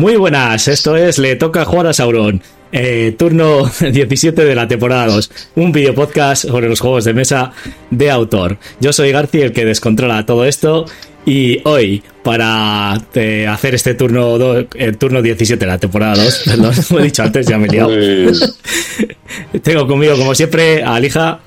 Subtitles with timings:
[0.00, 2.40] Muy buenas, esto es Le toca jugar a Sauron.
[2.72, 5.30] Eh, turno 17 de la temporada 2.
[5.56, 7.52] Un video podcast sobre los juegos de mesa
[7.90, 8.56] de autor.
[8.80, 10.86] Yo soy Garci, el que descontrola todo esto.
[11.26, 14.64] Y hoy, para eh, hacer este turno, do-
[14.98, 17.90] turno 17 de la temporada 2, perdón, lo he dicho antes, ya me he liado.
[19.62, 21.40] Tengo conmigo, como siempre, a Alija.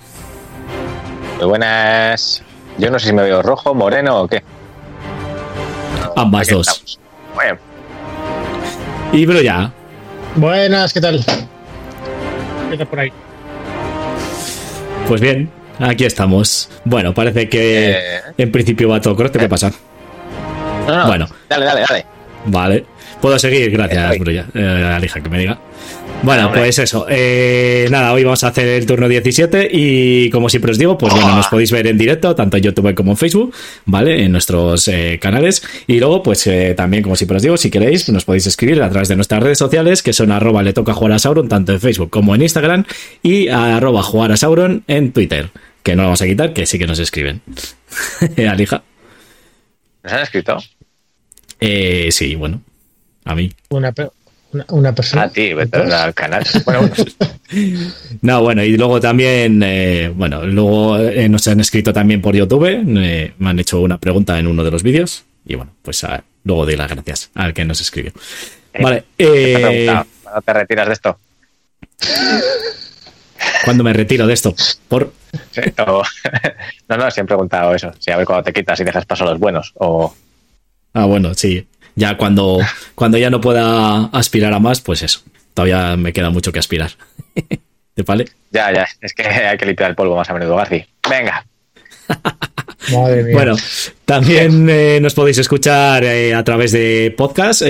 [1.40, 2.44] Muy buenas.
[2.78, 4.44] Yo no sé si me veo rojo, moreno o qué.
[6.16, 6.68] Ambas Aquí dos.
[6.68, 7.00] estamos.
[7.34, 7.58] Bueno,
[9.14, 9.72] Y Broya.
[10.36, 11.24] Buenas, ¿qué tal?
[12.72, 13.12] ¿Qué tal por ahí?
[15.08, 15.50] Pues bien,
[15.80, 16.70] aquí estamos.
[16.86, 17.96] Bueno, parece que Eh.
[18.38, 19.40] en principio va todo correcto.
[19.40, 19.72] ¿Qué pasa?
[20.88, 21.28] no, no, Bueno.
[21.50, 22.06] Dale, dale, dale.
[22.46, 22.86] Vale.
[23.22, 24.18] Puedo seguir, gracias.
[24.20, 24.46] Brulla.
[24.54, 25.58] Eh, Alija, que me diga.
[26.24, 26.62] Bueno, Hombre.
[26.62, 27.06] pues eso.
[27.10, 31.14] eh, nada, hoy vamos a hacer el turno 17 y como siempre os digo, pues
[31.14, 33.54] bueno, nos podéis ver en directo, tanto en YouTube como en Facebook,
[33.86, 34.24] ¿vale?
[34.24, 35.62] En nuestros eh, canales.
[35.86, 38.90] Y luego, pues eh, también, como siempre os digo, si queréis, nos podéis escribir a
[38.90, 41.82] través de nuestras redes sociales, que son arroba le toca jugar a Sauron, tanto en
[41.82, 42.86] Facebook como en Instagram,
[43.22, 45.50] y arroba jugar a Sauron en Twitter,
[45.84, 47.42] que no vamos a quitar, que sí que nos escriben.
[48.50, 48.82] Alija.
[50.04, 50.58] ¿Nos han escrito?
[51.60, 52.62] Eh, sí, bueno,
[53.26, 53.52] a mí.
[53.70, 53.94] Una,
[54.54, 55.24] una, una persona.
[55.24, 56.46] A ti, vete al canal.
[56.66, 56.96] Bueno, bueno.
[58.22, 62.66] No, bueno, y luego también, eh, bueno, luego eh, nos han escrito también por YouTube,
[62.68, 66.24] eh, me han hecho una pregunta en uno de los vídeos, y bueno, pues ah,
[66.44, 68.12] luego doy las gracias al que nos escribió.
[68.80, 69.86] Vale, ¿Qué te eh?
[70.24, 71.18] ¿Cuándo te retiras de esto?
[73.66, 74.56] ¿cuándo me retiro de esto?
[74.88, 75.14] Por,
[75.52, 76.04] Sí, o-
[76.90, 77.92] no, no, siempre he preguntado eso.
[78.00, 79.72] Si a ver cuando te quitas y dejas paso a los buenos.
[79.76, 80.14] O
[80.94, 81.66] ah, bueno, sí,
[81.96, 82.60] ya cuando,
[82.96, 85.22] cuando ya no pueda aspirar a más, pues eso,
[85.54, 86.92] todavía me queda mucho que aspirar.
[87.94, 88.26] ¿Te vale?
[88.52, 88.88] ya, ya.
[89.02, 90.84] Es que hay que limpiar el polvo más a menudo, Garci.
[91.08, 91.46] Venga.
[92.92, 93.34] Madre mía.
[93.34, 93.56] Bueno,
[94.06, 97.68] también eh, nos podéis escuchar eh, a través de podcast, eh,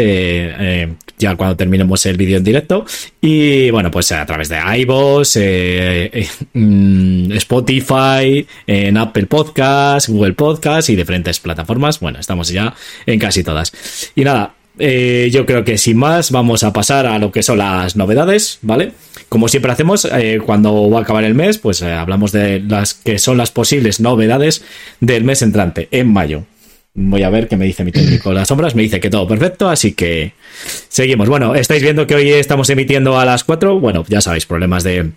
[0.60, 2.86] eh, ya cuando terminemos el vídeo en directo.
[3.22, 5.38] Y bueno, pues a través de iVoox,
[6.54, 12.00] mm, Spotify, en Apple Podcast, Google Podcast y diferentes plataformas.
[12.00, 12.74] Bueno, estamos ya
[13.06, 13.72] en casi todas.
[14.16, 17.96] Y nada, yo creo que sin más vamos a pasar a lo que son las
[17.96, 18.94] novedades, ¿vale?
[19.30, 22.94] Como siempre hacemos, eh, cuando va a acabar el mes, pues eh, hablamos de las
[22.94, 24.64] que son las posibles novedades
[25.00, 26.44] del mes entrante, en mayo.
[26.96, 28.76] Voy a ver qué me dice mi técnico las sombras.
[28.76, 30.34] Me dice que todo perfecto, así que
[30.90, 31.28] seguimos.
[31.28, 33.80] Bueno, estáis viendo que hoy estamos emitiendo a las 4.
[33.80, 35.10] Bueno, ya sabéis, problemas de,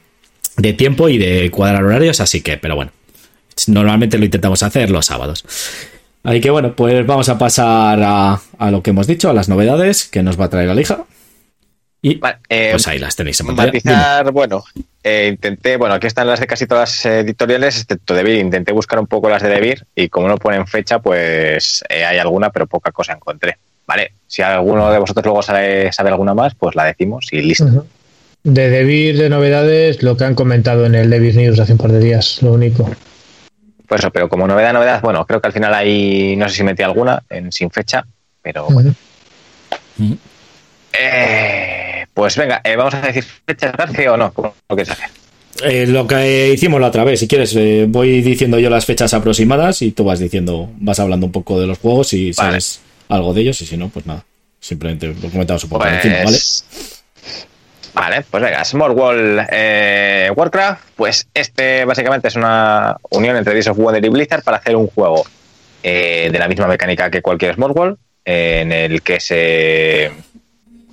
[0.57, 2.93] de tiempo y de cuadrar horarios, así que, pero bueno,
[3.67, 5.45] normalmente lo intentamos hacer los sábados.
[6.23, 9.49] Así que bueno, pues vamos a pasar a, a lo que hemos dicho, a las
[9.49, 11.05] novedades que nos va a traer la lija.
[12.03, 13.69] Y eh, pues ahí las tenéis en pantalla.
[13.69, 14.65] Matizar, bueno,
[15.03, 18.39] eh, intenté, bueno, aquí están las de casi todas las editoriales, excepto Devir.
[18.39, 22.19] Intenté buscar un poco las de Devir y como no ponen fecha, pues eh, hay
[22.19, 23.57] alguna, pero poca cosa encontré.
[23.87, 27.87] Vale, si alguno de vosotros luego sabe, sabe alguna más, pues la decimos y listo.
[28.43, 31.93] De Debir de novedades, lo que han comentado en el Debir News hace un par
[31.93, 32.89] de días, lo único.
[33.89, 36.65] Pues eso, pero como novedad, novedad, bueno, creo que al final hay, no sé si
[36.65, 38.05] metí alguna en sin fecha,
[38.43, 38.95] pero bueno.
[40.93, 41.76] Eh,
[42.17, 45.11] pues venga, eh, vamos a decir fecha García o no, ¿cómo lo quieres hacer?
[45.65, 49.13] Eh, lo que hicimos la otra vez, si quieres, eh, voy diciendo yo las fechas
[49.13, 52.35] aproximadas y tú vas diciendo, vas hablando un poco de los juegos y Vale.
[52.35, 54.25] sabes algo de ellos y si no, pues nada.
[54.59, 56.25] Simplemente lo comentamos un poco por encima, ¿vale?
[56.25, 56.65] Pues,
[57.93, 63.69] Vale, pues venga, Small World eh, Warcraft, pues este básicamente es una unión entre Days
[63.69, 65.27] of Wonder y Blizzard para hacer un juego
[65.83, 70.13] eh, de la misma mecánica que cualquier Small World, en el que se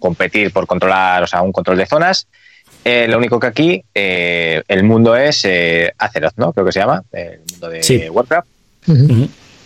[0.04, 2.28] competir por controlar, o sea, un control de zonas.
[2.84, 6.52] Eh, lo único que aquí eh, el mundo es eh, Azeroth, ¿no?
[6.52, 8.10] Creo que se llama, el mundo de Sí.
[8.10, 8.48] Warcraft.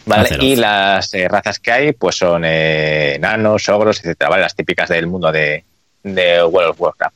[0.06, 0.22] ¿vale?
[0.22, 0.44] Azeroth.
[0.44, 4.44] Y las eh, razas que hay, pues son eh, enanos, ogros, etcétera, ¿vale?
[4.44, 5.64] Las típicas del mundo de,
[6.04, 7.16] de World of Warcraft.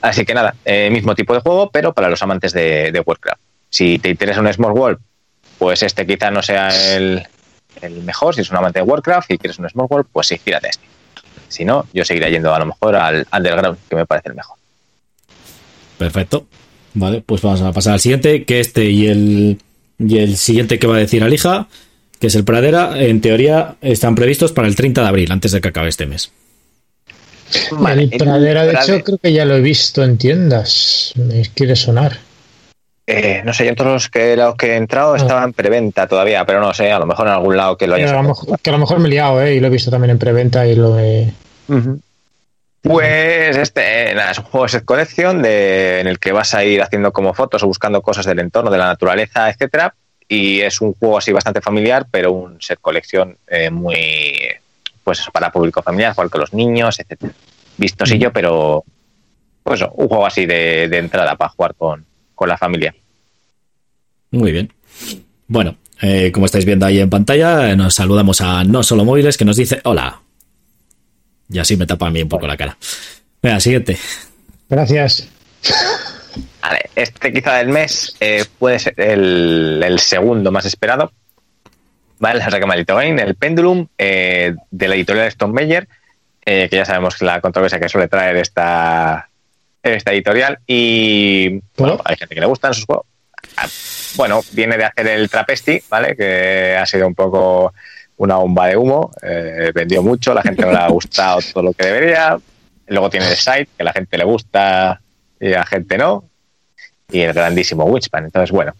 [0.00, 3.40] Así que nada, eh, mismo tipo de juego, pero para los amantes de, de Warcraft.
[3.68, 4.98] Si te interesa un Small World,
[5.58, 7.22] pues este quizá no sea el,
[7.82, 8.34] el mejor.
[8.34, 10.89] Si es un amante de Warcraft y quieres un Small World, pues sí, fíjate este.
[11.50, 14.56] Si no, yo seguiré yendo a lo mejor al Underground, que me parece el mejor.
[15.98, 16.46] Perfecto.
[16.94, 19.58] Vale, pues vamos a pasar al siguiente, que este y el,
[19.98, 21.68] y el siguiente que va a decir Alija,
[22.18, 25.60] que es el Pradera, en teoría están previstos para el 30 de abril, antes de
[25.60, 26.30] que acabe este mes.
[27.70, 31.12] el Pradera, de Prade- hecho, creo que ya lo he visto en tiendas.
[31.16, 32.18] Me quiere sonar.
[33.06, 36.06] Eh, no sé, yo en todos los que, los que he entrado estaban en preventa
[36.06, 38.22] todavía, pero no sé, a lo mejor en algún lado que lo Que hayas a
[38.22, 39.54] lo mejor, que a lo mejor me he liado, ¿eh?
[39.54, 41.32] Y lo he visto también en preventa y lo he...
[42.82, 46.54] Pues este eh, nada, es un juego de set collection de, en el que vas
[46.54, 49.94] a ir haciendo como fotos o buscando cosas del entorno, de la naturaleza, etcétera.
[50.26, 54.48] Y es un juego así bastante familiar, pero un set collection eh, muy
[55.04, 57.32] pues para público familiar, jugar con los niños, etcétera.
[57.76, 58.84] Vistosillo, pero
[59.62, 62.06] pues un juego así de, entrada para jugar con,
[62.48, 62.94] la familia.
[64.30, 64.72] Muy bien.
[65.46, 69.44] Bueno, eh, como estáis viendo ahí en pantalla, nos saludamos a No Solo Móviles que
[69.44, 70.20] nos dice hola.
[71.48, 72.76] Y así me tapa a mí un poco la cara.
[73.42, 73.98] Venga, siguiente.
[74.68, 75.28] Gracias.
[76.62, 81.12] Vale, este quizá del mes eh, puede ser el, segundo más esperado.
[82.18, 85.88] Vale, la maldito Game, el Pendulum eh, de la editorial Stone Meyer,
[86.44, 89.29] eh, que ya sabemos la controversia que suele traer esta,
[89.82, 90.58] esta editorial.
[90.66, 93.06] Y bueno, hay gente que le gustan sus juegos.
[93.56, 93.66] Ah,
[94.16, 96.16] bueno, viene de hacer el Trapesti, ¿vale?
[96.16, 97.72] Que ha sido un poco
[98.16, 99.10] una bomba de humo.
[99.74, 102.38] vendió mucho, la gente no le ha gustado todo lo que debería.
[102.88, 105.00] Luego tiene el site, que a la gente le gusta
[105.40, 106.30] y a la gente no
[107.12, 108.24] y el grandísimo Wingspan.
[108.24, 108.74] Entonces, bueno.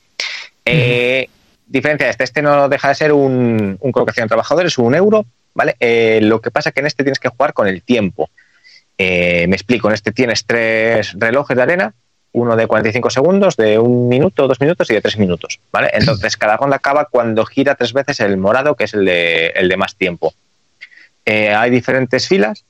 [0.65, 1.29] Eh,
[1.67, 5.77] diferencia de este, este no deja de ser un, colocación de trabajadores, un euro, ¿vale?
[5.81, 8.31] Eh, lo que pasa es que en este tienes que jugar con el tiempo.
[9.03, 11.95] Eh, me explico, en este tienes tres relojes de arena,
[12.33, 15.89] uno de 45 segundos, de un minuto, dos minutos y de tres minutos, ¿vale?
[15.95, 19.69] Entonces cada ronda acaba cuando gira tres veces el morado, que es el de, el
[19.69, 20.35] de más tiempo.
[21.25, 22.65] hay diferentes filas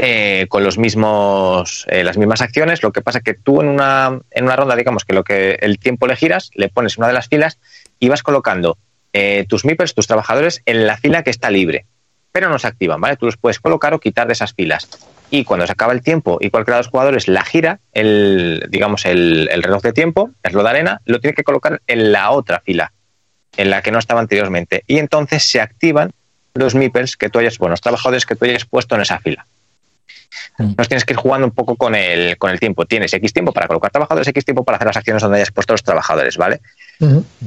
[0.00, 2.84] eh, con los mismos, eh, las mismas acciones.
[2.84, 5.58] Lo que pasa es que tú en una, en una ronda, digamos que lo que
[5.60, 7.58] el tiempo le giras, le pones una de las filas
[7.98, 8.78] y vas colocando
[9.12, 11.86] eh, tus MIPers, tus trabajadores, en la fila que está libre.
[12.30, 13.16] Pero no se activan, ¿vale?
[13.16, 14.88] Tú los puedes colocar o quitar de esas filas.
[15.30, 19.04] Y cuando se acaba el tiempo y cualquiera de los jugadores la gira, el, digamos,
[19.04, 22.30] el, el reloj de tiempo, el reloj de arena, lo tiene que colocar en la
[22.30, 22.92] otra fila,
[23.56, 24.84] en la que no estaba anteriormente.
[24.86, 26.12] Y entonces se activan
[26.54, 29.46] los MIPers que tú hayas, bueno, los trabajadores que tú hayas puesto en esa fila.
[30.58, 30.74] Mm.
[30.76, 32.84] Nos tienes que ir jugando un poco con el, con el tiempo.
[32.84, 35.72] Tienes X tiempo para colocar trabajadores, X tiempo para hacer las acciones donde hayas puesto
[35.72, 36.60] los trabajadores, ¿vale?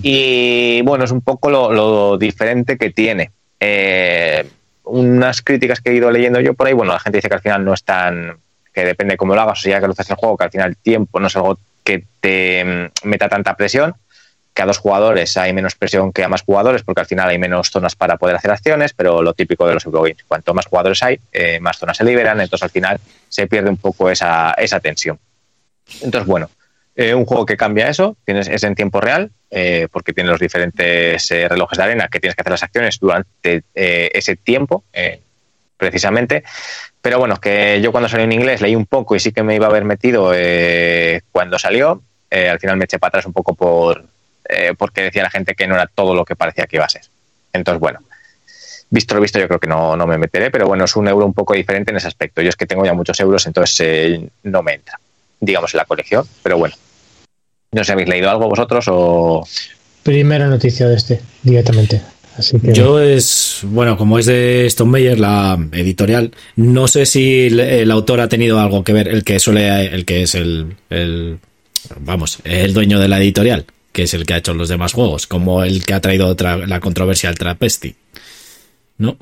[0.02, 3.32] Y bueno, es un poco lo, diferente que tiene.
[3.60, 4.48] Eh,
[4.84, 7.42] unas críticas que he ido leyendo yo por ahí, bueno, la gente dice que al
[7.42, 8.38] final no es tan.
[8.74, 10.70] que depende cómo lo hagas, o sea, que lo haces el juego, que al final
[10.70, 13.96] el tiempo no es algo que te mm, meta tanta presión
[14.54, 17.38] que a dos jugadores hay menos presión que a más jugadores, porque al final hay
[17.38, 21.02] menos zonas para poder hacer acciones, pero lo típico de los Eurogames, cuanto más jugadores
[21.04, 23.00] hay, eh, más zonas se liberan, entonces al final
[23.30, 25.18] se pierde un poco esa, esa tensión.
[26.02, 26.50] Entonces, bueno,
[27.02, 30.40] eh, un juego que cambia eso, tienes, es en tiempo real, eh, porque tiene los
[30.40, 34.84] diferentes relojes de arena que tienes que hacer las acciones durante ese tiempo,
[35.78, 36.44] precisamente.
[37.02, 39.56] Pero bueno, que yo cuando salió en inglés leí un poco y sí que me
[39.56, 40.32] iba a haber metido
[41.32, 42.02] cuando salió.
[42.32, 44.06] al final me eché para atrás un poco por,
[44.52, 46.90] eh, porque decía la gente que no era todo lo que parecía que iba a
[46.90, 47.04] ser.
[47.54, 48.00] Entonces, bueno,
[48.90, 51.26] visto lo visto, yo creo que no, no me meteré, pero bueno, es un euro
[51.26, 52.42] un poco diferente en ese aspecto.
[52.42, 55.00] Yo es que tengo ya muchos euros, entonces eh, no me entra,
[55.40, 56.76] digamos, en la colección, pero bueno.
[57.72, 59.48] No sé si habéis leído algo vosotros o.
[60.04, 62.02] Primera noticia de este, directamente.
[62.38, 67.92] Así Yo es, bueno, como es de Stone Meyer, la editorial, no sé si el,
[67.92, 71.40] autor ha tenido algo que ver, el que suele, el que es el, el
[72.00, 75.28] vamos, el dueño de la editorial que es el que ha hecho los demás juegos,
[75.28, 77.96] como el que ha traído otra, la controversia al Trapesti.
[78.98, 79.18] ¿No?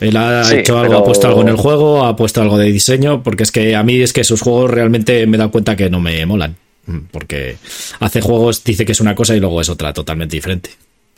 [0.00, 3.22] Él ha hecho algo, ha puesto algo en el juego, ha puesto algo de diseño,
[3.22, 5.90] porque es que a mí es que sus juegos realmente me he dado cuenta que
[5.90, 6.56] no me molan.
[7.10, 7.56] Porque
[8.00, 10.70] hace juegos, dice que es una cosa y luego es otra totalmente diferente.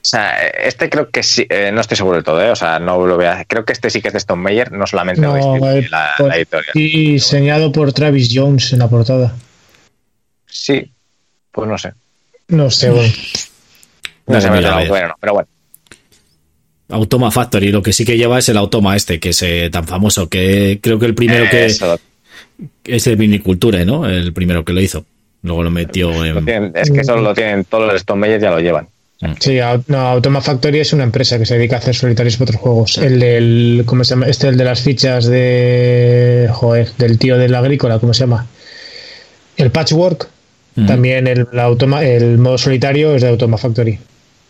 [0.03, 2.51] O sea, este creo que sí, eh, no estoy seguro del todo, ¿eh?
[2.51, 3.35] o sea, no lo veo.
[3.47, 6.71] Creo que este sí que es de Stone Meyer, no solamente no, la, la, editorial.
[6.75, 9.37] Y diseñado por Travis Jones en la portada.
[10.47, 10.91] Sí,
[11.53, 11.93] pues no sé.
[12.49, 13.13] No sé, bueno.
[14.27, 15.49] No sé, bueno, pero bueno.
[16.91, 19.89] Automa Factory, lo que sí que lleva es el Automa este, que es eh, tan
[19.89, 21.67] famoso, que creo que el primero que
[22.85, 24.09] es el Viniculture, ¿no?
[24.09, 25.05] El primero que lo hizo.
[25.43, 26.73] Luego lo metió en...
[26.75, 28.89] es que eso lo tienen todos los Stone ya lo llevan.
[29.21, 29.33] Mm.
[29.39, 32.61] Sí, no, Automa Factory es una empresa que se dedica a hacer solitarios para otros
[32.61, 32.99] juegos.
[32.99, 34.27] El del, ¿cómo se llama?
[34.27, 38.47] Este, el de las fichas de, joder, del tío del agrícola, ¿cómo se llama?
[39.57, 40.29] El Patchwork.
[40.87, 43.99] También el, automa, el modo solitario es de Automa Factory.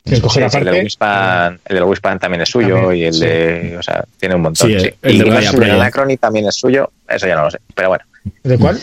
[0.05, 3.77] el, del Wispan, el también es suyo y el de.
[3.77, 4.71] O sea, tiene un montón.
[4.71, 8.05] el, y de el Anacrony también es suyo, eso ya no lo sé, pero bueno.
[8.45, 8.79] ¿De cuál?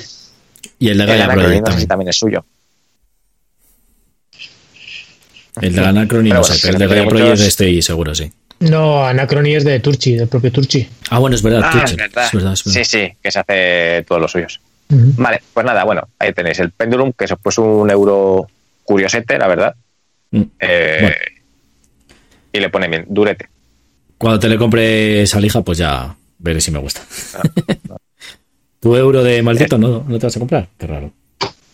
[0.79, 1.87] Y el de Gaia Project también.
[1.87, 2.45] también es suyo.
[5.61, 8.31] El de Anacrony no sé, pero el de Gaia Project es este y seguro, sí.
[8.59, 10.87] No, Anacrony es de Turchi, del propio Turchi.
[11.09, 11.95] Ah, bueno, es verdad, ah, Turchi.
[11.95, 12.55] Es verdad.
[12.55, 14.59] Sí, sí, que se hace todos los suyos.
[14.89, 18.47] Vale, pues nada, bueno, ahí tenéis el Pendulum, que es pues un euro
[18.83, 19.75] curiosete, la verdad.
[20.31, 20.43] Mm.
[20.59, 21.15] Eh,
[22.53, 23.49] y le pone bien, durete.
[24.17, 27.01] Cuando te le compre esa lija, pues ya veré si me gusta.
[27.35, 27.97] Ah,
[28.87, 29.79] ¿Tu euro de maldito eh.
[29.79, 30.69] no, no te vas a comprar?
[30.77, 31.11] Qué raro.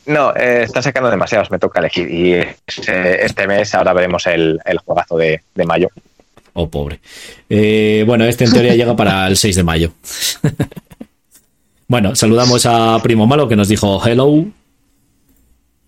[0.08, 2.10] No, eh, están sacando demasiados, me toca elegir.
[2.10, 2.34] Y
[2.66, 5.90] este mes ahora veremos el, el juegazo de, mayo.
[6.54, 7.00] Oh, pobre.
[7.52, 9.94] Eh, bueno, este en teoría llega para el 6 de mayo.
[11.88, 14.46] bueno, saludamos a Primo Malo que nos dijo hello.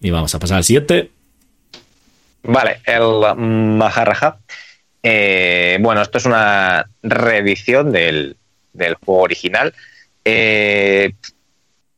[0.02, 1.10] Y vamos a pasar al siguiente.
[2.44, 4.38] Vale, el Maharaja.
[5.02, 8.38] Eh, bueno, esto es una reedición del,
[8.74, 9.74] del juego original.
[10.26, 11.14] Eh,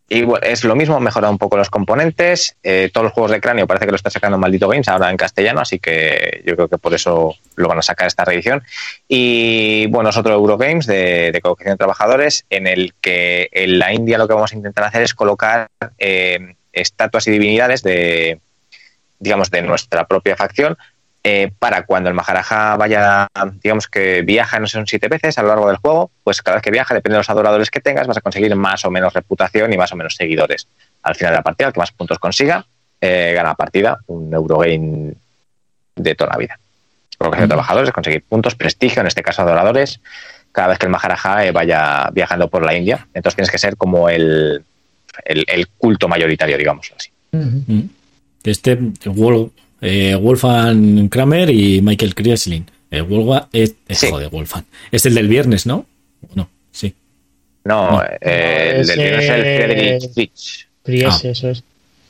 [0.10, 2.56] y bueno, es lo mismo, mejora un poco los componentes.
[2.64, 5.18] Eh, todos los juegos de cráneo parece que lo está sacando Maldito Games ahora en
[5.18, 8.64] castellano, así que yo creo que por eso lo van a sacar esta reedición.
[9.08, 13.94] Y bueno, es otro Eurogames de, de colocación de trabajadores, en el que en la
[13.94, 15.68] India lo que vamos a intentar hacer es colocar
[15.98, 18.40] eh, estatuas y divinidades de,
[19.20, 20.78] digamos, de nuestra propia facción
[21.30, 23.28] eh, para cuando el Maharaja vaya,
[23.62, 26.56] digamos que viaja, no sé, son siete veces a lo largo del juego, pues cada
[26.56, 29.12] vez que viaja, depende de los adoradores que tengas, vas a conseguir más o menos
[29.14, 30.70] reputación y más o menos seguidores.
[31.04, 32.66] Al final de la partida, el que más puntos consiga,
[33.02, 35.16] eh, gana la partida, un Eurogame
[35.98, 36.60] de toda la vida.
[37.18, 40.00] Colocación de trabajadores, conseguir puntos, prestigio, en este caso adoradores,
[40.54, 43.06] cada vez que el Maharaja eh, vaya viajando por la India.
[43.14, 44.64] Entonces tienes que ser como el,
[45.26, 47.10] el, el culto mayoritario, digamos así.
[47.34, 47.82] Mm.
[48.46, 52.66] Este World, eh, Wolfgang Kramer y Michael Krieslin.
[52.92, 54.08] Eh, Wolfgang es, es- Sí.
[54.10, 54.66] joder, Wolfgang.
[54.92, 55.86] Es el del viernes, ¿no?
[56.36, 56.94] No, sí.
[57.66, 58.04] No, No.
[58.22, 59.42] eh, el del viernes es el
[60.02, 60.68] Friedrich Fritz.
[60.84, 61.32] Priese, Ah.
[61.32, 61.64] eso es.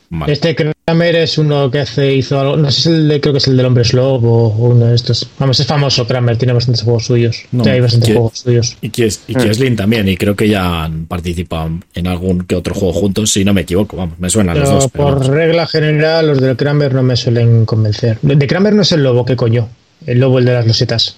[0.10, 0.32] Vale.
[0.32, 3.34] Este Kramer es uno que hace, hizo algo, no sé si es el de, creo
[3.34, 5.30] que es el del hombre slob o uno de estos.
[5.38, 7.44] Vamos, es famoso Kramer, tiene bastantes juegos suyos.
[7.52, 8.78] No, Sí, hay bastantes juegos suyos.
[8.82, 12.74] Y, Kies- y Kieslin también, y creo que ya han participado en algún que otro
[12.74, 14.88] juego juntos, si no me equivoco, vamos, me suenan los dos.
[14.94, 15.28] pero por vamos.
[15.28, 18.18] regla general, los del Kramer no me suelen convencer.
[18.22, 19.68] De de Kramer no es el lobo, ¿qué coño?
[20.06, 21.18] El lobo, el de las losetas.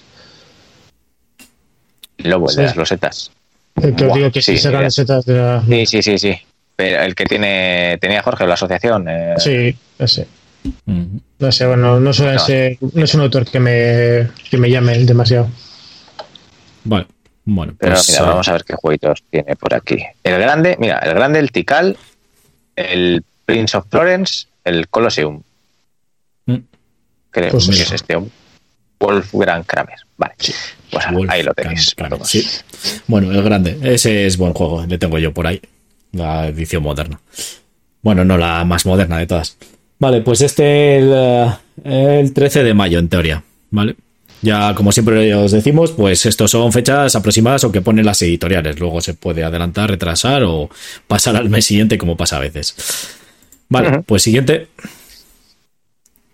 [2.18, 3.30] Lobo, el de las losetas.
[3.80, 4.86] El que os digo que sí, sí sacan mira.
[4.88, 5.62] losetas de la...
[5.66, 6.34] Sí, sí, sí, sí.
[6.80, 9.06] Pero el que tiene tenía Jorge, la asociación.
[9.06, 10.26] eh, Sí, no sé.
[10.86, 11.20] Ujú.
[11.38, 12.38] No sé, bueno, no suele No.
[12.38, 15.50] ser, no es un autor que me, que me llame demasiado.
[16.84, 17.06] Vale,
[17.44, 19.98] bueno, Pero pues mira, eh, vamos a ver qué jueguitos tiene por aquí.
[20.24, 21.98] El grande, mira, el grande, el Tikal,
[22.76, 25.42] el Prince of Florence, el Colosseum.
[26.46, 26.56] Mm.
[27.30, 27.82] Creo Pues que eso.
[27.82, 28.16] es este.
[28.98, 29.98] Wolfgang Kramer.
[30.16, 30.34] Vale.
[30.90, 31.94] Pues ahí lo tenéis.
[31.94, 32.46] Kramer, sí.
[33.06, 35.60] Bueno, el grande, ese es buen juego, le tengo yo por ahí,
[36.12, 37.20] la edición moderna.
[38.02, 39.56] Bueno, no la más moderna de todas.
[39.98, 41.12] Vale, pues este el,
[41.84, 43.96] eh, el 13 de mayo, en teoría, ¿vale?
[44.42, 48.80] Ya, como siempre os decimos, pues estos son fechas aproximadas o que ponen las editoriales.
[48.80, 50.70] Luego se puede adelantar, retrasar o
[51.06, 52.74] pasar al mes siguiente, como pasa a veces.
[53.68, 54.68] Vale, pues siguiente.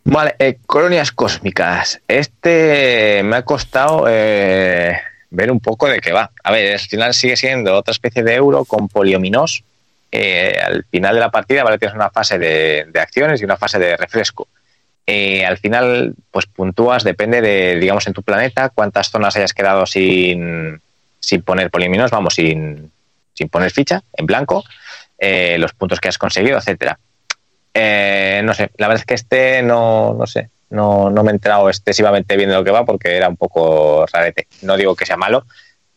[0.05, 2.01] Vale, eh, colonias cósmicas.
[2.07, 4.97] Este me ha costado eh,
[5.37, 6.31] ver un poco de qué va.
[6.43, 9.63] A ver, al final sigue siendo otra especie de euro con poliominos.
[10.11, 11.79] Eh, al final de la partida, ¿vale?
[11.79, 14.49] Tienes una fase de, de acciones y una fase de refresco.
[15.07, 19.85] Eh, al final, pues puntúas, depende de, digamos, en tu planeta, cuántas zonas hayas quedado
[19.85, 20.81] sin,
[21.21, 22.91] sin poner poliominos, vamos, sin,
[23.35, 24.65] sin poner ficha, en blanco,
[25.19, 26.99] eh, los puntos que has conseguido, etcétera.
[28.43, 31.69] No sé, la verdad es que este no, no sé, no, no me he enterado
[31.69, 34.49] excesivamente bien de lo que va porque era un poco rarete.
[34.63, 35.47] No digo que sea malo,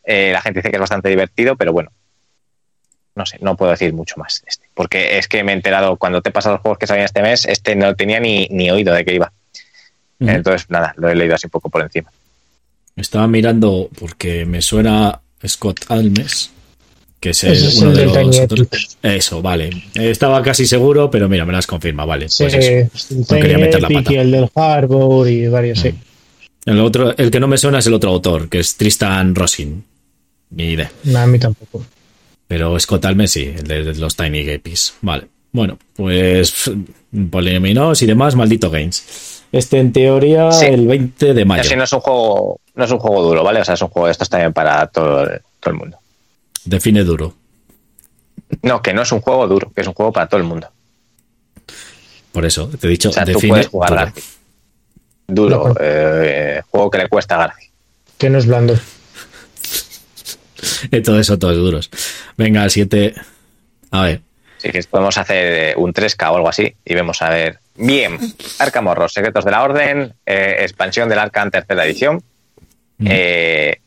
[0.03, 1.91] eh, la gente dice que es bastante divertido, pero bueno,
[3.15, 4.69] no sé, no puedo decir mucho más este.
[4.73, 7.21] Porque es que me he enterado cuando te he pasado los juegos que salían este
[7.21, 9.31] mes, este no tenía ni, ni oído de qué iba.
[10.19, 12.11] Entonces, nada, lo he leído así un poco por encima.
[12.95, 16.51] Estaba mirando porque me suena Scott Almes,
[17.19, 18.69] que es el- Ese es uno el de los Epic.
[19.03, 19.69] Eso, vale.
[19.93, 22.29] Estaba casi seguro, pero mira, me las confirma, vale.
[22.29, 22.69] Sí, Pues eso.
[22.71, 24.13] el No quería Tiny meter la Epic pata.
[24.13, 25.93] y el del Harbour y varios, sí.
[26.65, 29.83] El otro, el que no me suena es el otro autor, que es Tristan Rosin.
[30.51, 30.91] Ni idea.
[31.03, 31.83] No, a mí tampoco.
[32.47, 34.95] Pero Scott Almes sí, el de, de los Tiny Gapes.
[35.01, 35.27] Vale.
[35.51, 36.77] Bueno, pues pf,
[37.29, 39.43] Poleminos y demás, maldito Games.
[39.51, 40.65] Este en teoría Sí.
[40.65, 41.61] el 20 de mayo.
[41.61, 43.61] Así no es un juego, no es un juego duro, ¿vale?
[43.61, 45.97] O sea, es un juego de estos también para todo, todo el mundo.
[46.65, 47.35] Define duro.
[48.63, 50.69] No, que no es un juego duro, que es un juego para todo el mundo.
[52.31, 54.01] Por eso, te he dicho, O sea, tú define puedes jugar duro.
[54.05, 54.21] Garci.
[55.27, 55.75] Duro, No.
[55.79, 57.69] eh, juego que le cuesta a Garci.
[58.17, 58.75] Que no es blando.
[61.03, 61.89] Todo eso, todos duros.
[62.37, 63.13] Venga, el 7.
[63.91, 64.21] A ver.
[64.57, 67.59] Así que podemos hacer eh, un 3K o algo así y vemos a ver.
[67.75, 68.17] Bien,
[68.59, 72.21] Arkham Horror, Secretos de la Orden, eh, expansión del Arkham tercera edición.
[72.97, 73.07] Mm.
[73.09, 73.81] Eh,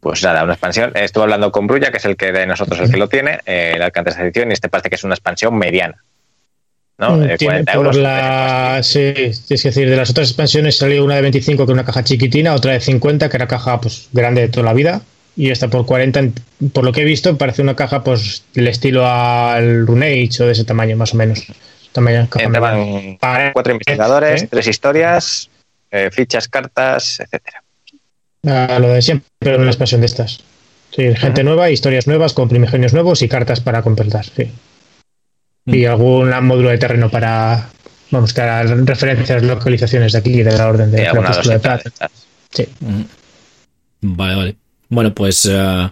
[0.00, 0.92] pues nada, una expansión.
[0.94, 3.74] Estuve hablando con Brulla, que es el que de nosotros el que lo tiene, eh,
[3.76, 6.02] el edición, y este parece que es una expansión mediana.
[6.98, 7.16] ¿no?
[7.16, 7.96] Mm, Eh, tiene 40 por euros.
[7.96, 8.80] la...
[8.82, 12.04] Sí, es decir, de las otras expansiones salió una de 25 que era una caja
[12.04, 15.00] chiquitina, otra de 50 que era caja pues grande de toda la vida
[15.36, 16.34] y esta por 40, en-
[16.72, 20.52] por lo que he visto, parece una caja pues del estilo al Runage o de
[20.52, 21.46] ese tamaño más o menos.
[21.92, 22.28] Tamaño.
[22.38, 23.16] Entraban
[23.52, 24.48] cuatro investigadores, ¿eh?
[24.50, 25.48] tres historias,
[25.90, 27.62] eh, fichas, cartas, etcétera.
[28.46, 30.40] Ah, lo de siempre, una expansión de estas.
[30.94, 34.50] Sí, gente nueva, historias nuevas, con primigenios nuevos y cartas para completar, sí.
[35.66, 37.68] Y algún módulo de terreno para,
[38.10, 41.82] vamos, referencias, localizaciones de aquí, de la orden de Sí, Crepúsculo de estas.
[42.50, 42.66] Sí.
[44.00, 44.56] Vale, vale.
[44.88, 45.90] Bueno, pues eh,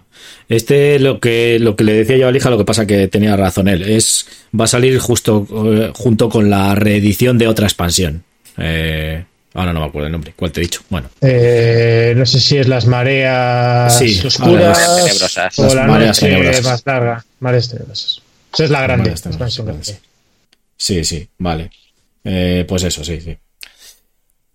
[0.48, 3.36] este lo que lo que le decía yo a Lija, lo que pasa que tenía
[3.36, 4.26] razón él, es
[4.58, 8.24] va a salir justo eh, junto con la reedición de otra expansión.
[8.56, 9.24] Eh,
[9.54, 10.80] ahora no me acuerdo el nombre, ¿cuál te he dicho?
[10.90, 15.58] Bueno, Eh, no sé si es las mareas Sí, oscuras tenebrosas.
[15.58, 16.64] o Las la mareas noche tenebrosas.
[16.64, 17.24] más larga.
[17.40, 18.22] Mareas tenebrosas.
[18.54, 19.14] Esa es la grande
[20.76, 21.70] sí, sí, vale.
[22.24, 23.36] Eh, pues eso, sí, sí.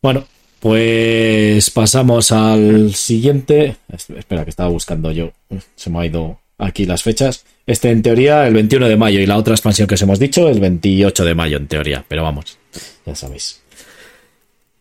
[0.02, 0.26] Bueno,
[0.60, 3.78] pues pasamos al siguiente.
[3.92, 5.32] Es- Espera, que estaba buscando yo.
[5.76, 7.46] Se me ha ido aquí las fechas.
[7.66, 9.20] Este, en teoría, el 21 de mayo.
[9.20, 12.04] Y la otra expansión que os hemos dicho, el 28 de mayo, en teoría.
[12.08, 12.58] Pero vamos,
[13.06, 13.62] ya sabéis.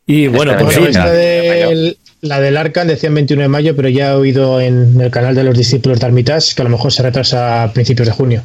[0.06, 0.84] Y bueno, por Bueno, fin.
[0.84, 5.10] 21 de la del Arcan decían 21 de mayo, pero ya he oído en el
[5.10, 8.14] canal de los discípulos de Armitage que a lo mejor se retrasa a principios de
[8.14, 8.42] junio.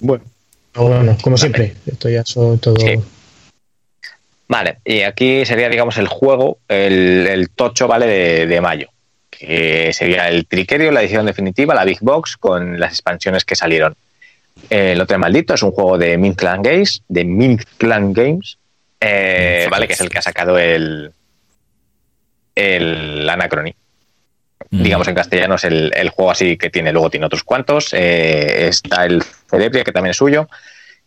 [0.00, 0.24] Bueno.
[0.74, 2.76] Bueno, como siempre, esto ya son todo.
[2.76, 2.94] Sí.
[4.48, 8.06] Vale, y aquí sería, digamos, el juego, el, el tocho, ¿vale?
[8.06, 8.88] De, de mayo.
[9.30, 13.94] Que sería el Triquerio, la edición definitiva, la Big Box, con las expansiones que salieron.
[14.70, 18.58] El Hotel Maldito es un juego de Mint Clan Games, de Mint Clan Games,
[19.02, 19.86] eh, ¿vale?
[19.86, 21.12] Que es el que ha sacado el,
[22.54, 23.74] el Anacrony.
[24.70, 24.82] Mm.
[24.82, 27.90] Digamos en castellano es el, el juego así que tiene, luego tiene otros cuantos.
[27.92, 30.48] eh, está el Celebria, que también es suyo.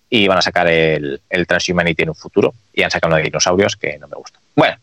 [0.09, 2.53] Y van a sacar el, el Transhumanity en un futuro.
[2.73, 4.39] Y han sacado uno de dinosaurios que no me gusta.
[4.55, 4.77] Bueno,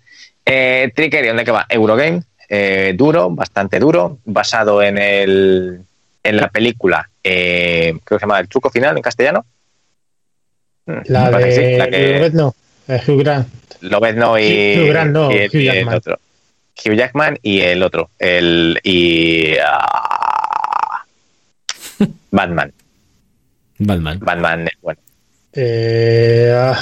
[0.45, 1.67] eh, Trickerion, ¿de qué va?
[1.69, 2.23] Eurogame.
[2.49, 4.19] eh, duro, bastante duro.
[4.25, 5.81] Basado en el
[6.25, 9.45] en la película, eh, creo que se llama El truco final en castellano.
[10.87, 12.55] Mm, La sí, de la que- no,
[12.89, 13.49] Hugh Grant.
[13.81, 15.95] Lobezno y, Hugh Grant, no, y el, Hugh y el Jackman.
[15.97, 16.19] otro.
[16.85, 18.11] Hugh Jackman y el otro.
[18.19, 21.05] El y ah,
[22.31, 22.73] Batman.
[23.79, 24.19] Batman.
[24.21, 25.01] Batman, bueno,
[25.53, 26.73] Eh,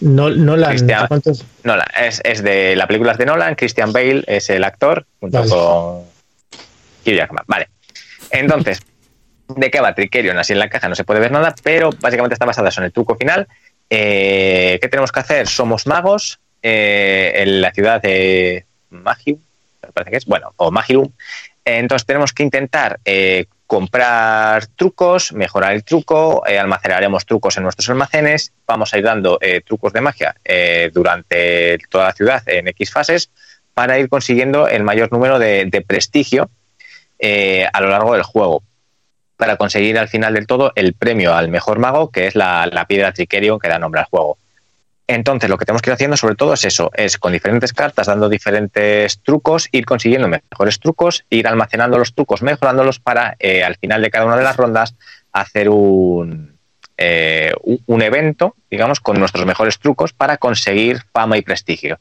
[0.00, 0.76] no, Nolan.
[1.08, 1.44] ¿cuántos?
[1.64, 5.38] Nolan, es, es de la película es de Nolan, Christian Bale es el actor, junto
[5.38, 5.50] Vale.
[5.50, 5.98] con
[7.06, 7.44] Hugh Jackman.
[7.46, 7.68] Vale.
[8.30, 8.80] Entonces,
[9.48, 10.38] ¿de qué va Trickerion?
[10.38, 12.92] Así en la caja no se puede ver nada, pero básicamente está basada en el
[12.92, 13.46] truco final.
[13.90, 15.48] Eh, ¿Qué tenemos que hacer?
[15.48, 19.38] Somos magos eh, en la ciudad de Magium,
[19.92, 21.10] parece que es, bueno, o Magirum.
[21.64, 27.90] Entonces tenemos que intentar eh, comprar trucos, mejorar el truco, eh, almacenaremos trucos en nuestros
[27.90, 30.34] almacenes, vamos a ir dando eh, trucos de magia
[30.92, 33.30] durante toda la ciudad en X fases
[33.74, 36.50] para ir consiguiendo el mayor número de, de prestigio
[37.20, 38.62] a lo largo del juego
[39.38, 43.12] para conseguir al final del todo el premio al mejor mago, que es la, piedra
[43.12, 44.36] Trickerion que da nombre al juego.
[45.06, 48.08] Entonces, lo que tenemos que ir haciendo sobre todo es eso, es con diferentes cartas,
[48.08, 53.76] dando diferentes trucos, ir consiguiendo mejores trucos, ir almacenando los trucos, mejorándolos para eh, al
[53.76, 54.96] final de cada una de las rondas
[55.32, 56.58] hacer un,
[56.98, 57.52] eh,
[57.86, 62.00] un evento, digamos, con nuestros mejores trucos para conseguir fama y prestigio.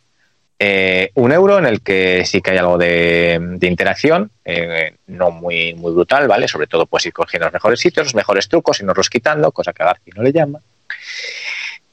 [0.60, 5.30] Eh, un euro en el que sí que hay algo de, de interacción, eh, no
[5.30, 6.48] muy, muy brutal, ¿vale?
[6.48, 9.84] Sobre todo, pues ir cogiendo los mejores sitios, los mejores trucos, irnos quitando, cosa que
[9.84, 10.60] a Garci no le llama.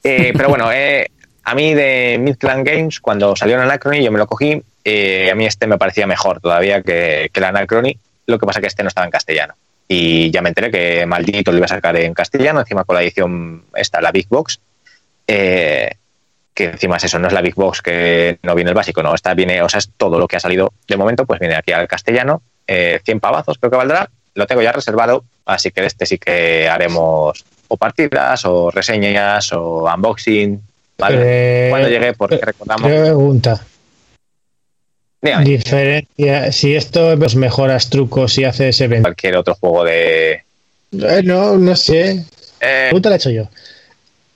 [0.03, 1.11] Eh, pero bueno, eh,
[1.45, 4.53] a mí de Midland Games, cuando salió el Anacrony, yo me lo cogí.
[4.55, 7.99] a mí este me parecía mejor todavía que, que el Anacrony.
[8.27, 9.55] Lo que pasa que este no estaba en castellano.
[9.87, 13.03] Y ya me enteré que maldito lo iba a sacar en castellano, encima con la
[13.03, 14.59] edición esta, la Big Box.
[16.55, 19.15] Que encima es eso, no es la Big Box que no viene el básico, no,
[19.15, 21.73] esta viene, o sea, es todo lo que ha salido de momento, pues viene aquí
[21.73, 26.07] al castellano, eh, 100 pavazos creo que valdrá, lo tengo ya reservado, así que este
[26.07, 30.61] sí que haremos o partidas, o reseñas, o unboxing,
[30.99, 31.17] ¿vale?
[31.21, 32.91] Eh, Cuando llegue, porque recordamos...
[32.91, 33.61] Pregunta.
[35.21, 36.53] Dígame, Diferencia.
[36.53, 39.05] Si esto pues, mejoras trucos y haces evento.
[39.05, 40.33] cualquier otro juego de...
[40.93, 42.25] Eh, no, no sé.
[42.61, 43.49] Eh, Pregunta la he hecho yo.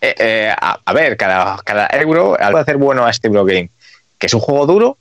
[0.00, 3.70] Eh, eh, a, ver, cada, cada euro, algo de hacer bueno a este Eurogame,
[4.18, 4.98] que es un juego duro,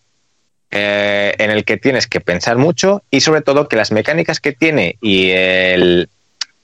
[0.72, 4.52] eh, en el que tienes que pensar mucho y sobre todo que las mecánicas que
[4.52, 6.10] tiene y el,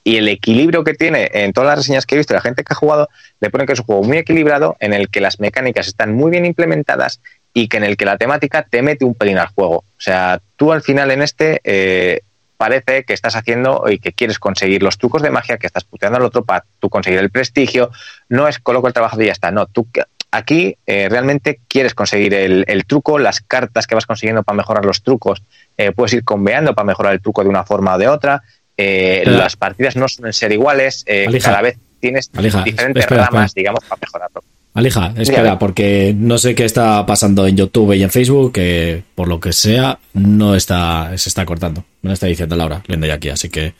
[0.02, 2.72] y el equilibrio que tiene en todas las reseñas que he visto la gente que
[2.72, 3.08] ha jugado,
[3.40, 6.30] le ponen que es un juego muy equilibrado, en el que las mecánicas están muy
[6.30, 7.20] bien implementadas
[7.54, 9.76] y que en el que la temática te mete un pelín al juego.
[9.76, 12.20] O sea, tú al final en este eh,
[12.56, 16.18] parece que estás haciendo y que quieres conseguir los trucos de magia, que estás puteando
[16.18, 17.90] al otro para tú conseguir el prestigio.
[18.28, 19.50] No es coloco el trabajo y ya está.
[19.50, 19.86] No, tú
[20.30, 24.84] aquí eh, realmente quieres conseguir el, el, truco, las cartas que vas consiguiendo para mejorar
[24.84, 25.42] los trucos,
[25.76, 28.42] eh, puedes ir conveando para mejorar el truco de una forma o de otra.
[28.76, 33.60] Eh, las partidas no suelen ser iguales, eh, cada vez tienes diferentes espera, ramas, espera.
[33.60, 34.42] digamos, para mejorarlo.
[34.74, 35.56] Alija, espera, Dígame.
[35.58, 39.52] porque no sé qué está pasando en YouTube y en Facebook, que por lo que
[39.52, 41.84] sea, no está, se está cortando.
[42.02, 43.74] Me lo está diciendo Laura, viendo ya aquí, así que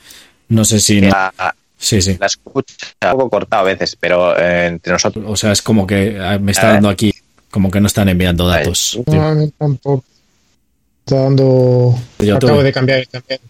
[0.48, 1.00] no sé si.
[1.00, 2.16] no- La, Sí, sí.
[2.18, 5.24] la escucha un poco cortado a veces, pero eh, entre nosotros.
[5.28, 7.12] O sea, es como que eh, me está dando aquí,
[7.50, 8.98] como que no están enviando datos.
[9.06, 10.04] No, a mí tampoco.
[11.04, 11.98] Está dando.
[12.20, 12.36] YouTube.
[12.36, 13.40] Acabo de cambiar también.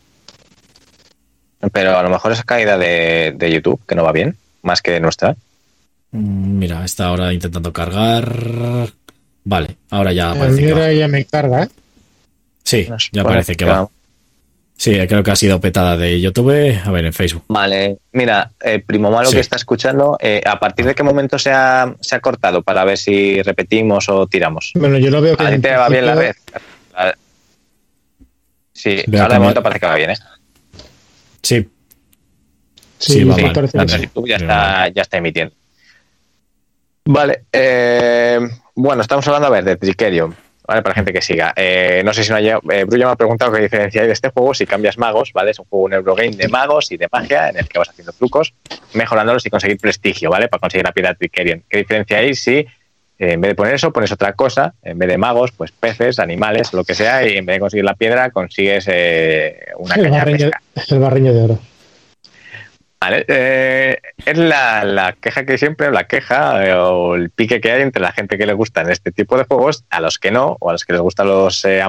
[1.73, 4.99] Pero a lo mejor esa caída de, de YouTube, que no va bien, más que
[4.99, 5.37] nuestra.
[6.15, 8.89] Mm, Mira, está ahora intentando cargar.
[9.45, 10.93] Vale, ahora ya El parece que va.
[10.93, 11.69] ya me carga, ¿eh?
[12.63, 13.89] Sí, ya parece que va.
[14.77, 16.79] Sí, creo que ha sido petada de YouTube.
[16.85, 17.45] A ver, en Facebook.
[17.49, 19.35] Vale, mira, eh, Primo Malo Sí.
[19.37, 22.85] que está escuchando, eh, ¿a partir de qué momento se ha, se ha cortado para
[22.85, 24.73] ver si repetimos o tiramos?
[24.75, 25.45] Bueno, yo lo veo que.
[25.47, 26.33] ¿A te va bien la red?
[28.73, 30.17] Sí, ahora de momento parece que va bien, ¿eh?
[31.43, 31.69] Sí,
[32.99, 33.53] Sí, Sí, va sí, mal.
[33.53, 34.01] parece Va que mal.
[34.01, 34.07] sí.
[34.07, 35.55] YouTube ya está, ya está emitiendo.
[37.07, 38.41] Vale, eh,
[38.75, 40.35] bueno, estamos hablando, a ver, de Trickerion,
[40.67, 40.83] ¿vale?
[40.83, 41.53] Para gente que siga.
[41.55, 44.15] Eh, no sé si no haya, eh, Brulla me ha preguntado qué diferencia hay de
[44.15, 45.51] este juego si cambias magos, ¿vale?
[45.51, 48.13] Es un juego, un Eurogame de magos y de magia en el que vas haciendo
[48.13, 48.55] trucos,
[48.95, 50.49] mejorándolos y conseguir prestigio, ¿vale?
[50.49, 51.63] Para conseguir la piedra Trickerion.
[51.69, 52.67] ¿Qué diferencia hay si eh,
[53.19, 54.75] en vez de poner eso pones otra cosa?
[54.83, 57.85] En vez de magos, pues peces, animales, lo que sea, y en vez de conseguir
[57.85, 60.63] la piedra consigues eh, una El caña de pesca.
[60.89, 61.59] el barreño de oro.
[63.01, 67.71] Vale, eh, es la, la queja que siempre, la queja eh, o el pique que
[67.71, 70.57] hay entre la gente que le gustan este tipo de juegos, a los que no,
[70.59, 71.85] o a los que les gustan los eh,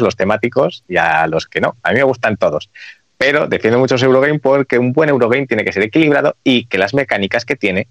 [0.00, 1.76] los temáticos, y a los que no.
[1.82, 2.68] A mí me gustan todos.
[3.16, 6.78] Pero defiendo mucho ese Eurogame porque un buen Eurogame tiene que ser equilibrado y que
[6.78, 7.86] las mecánicas que tiene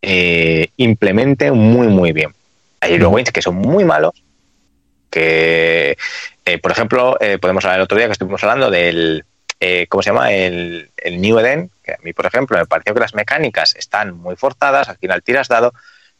[0.00, 2.34] eh, implemente muy, muy bien.
[2.80, 4.24] Hay Eurogames que son muy malos,
[5.10, 5.96] que,
[6.44, 9.24] eh, por ejemplo, podemos hablar el otro día que estuvimos hablando del,
[9.66, 10.30] eh, ¿cómo se llama?
[10.30, 14.14] El, el New Eden, que a mí, por ejemplo, me pareció que las mecánicas están
[14.14, 15.72] muy forzadas, al final tiras dado,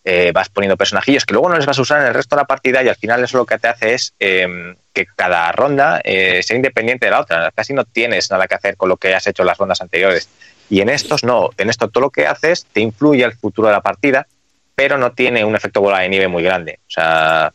[0.02, 2.40] eh, vas poniendo personajillos que luego no les vas a usar en el resto de
[2.40, 6.00] la partida y al final eso lo que te hace es eh, que cada ronda
[6.04, 7.50] eh, sea independiente de la otra.
[7.54, 10.30] Casi no tienes nada que hacer con lo que has hecho en las rondas anteriores.
[10.70, 13.74] Y en estos no, en esto todo lo que haces te influye al futuro de
[13.74, 14.26] la partida,
[14.74, 16.80] pero no tiene un efecto bola de nieve muy grande.
[16.86, 17.52] O sea,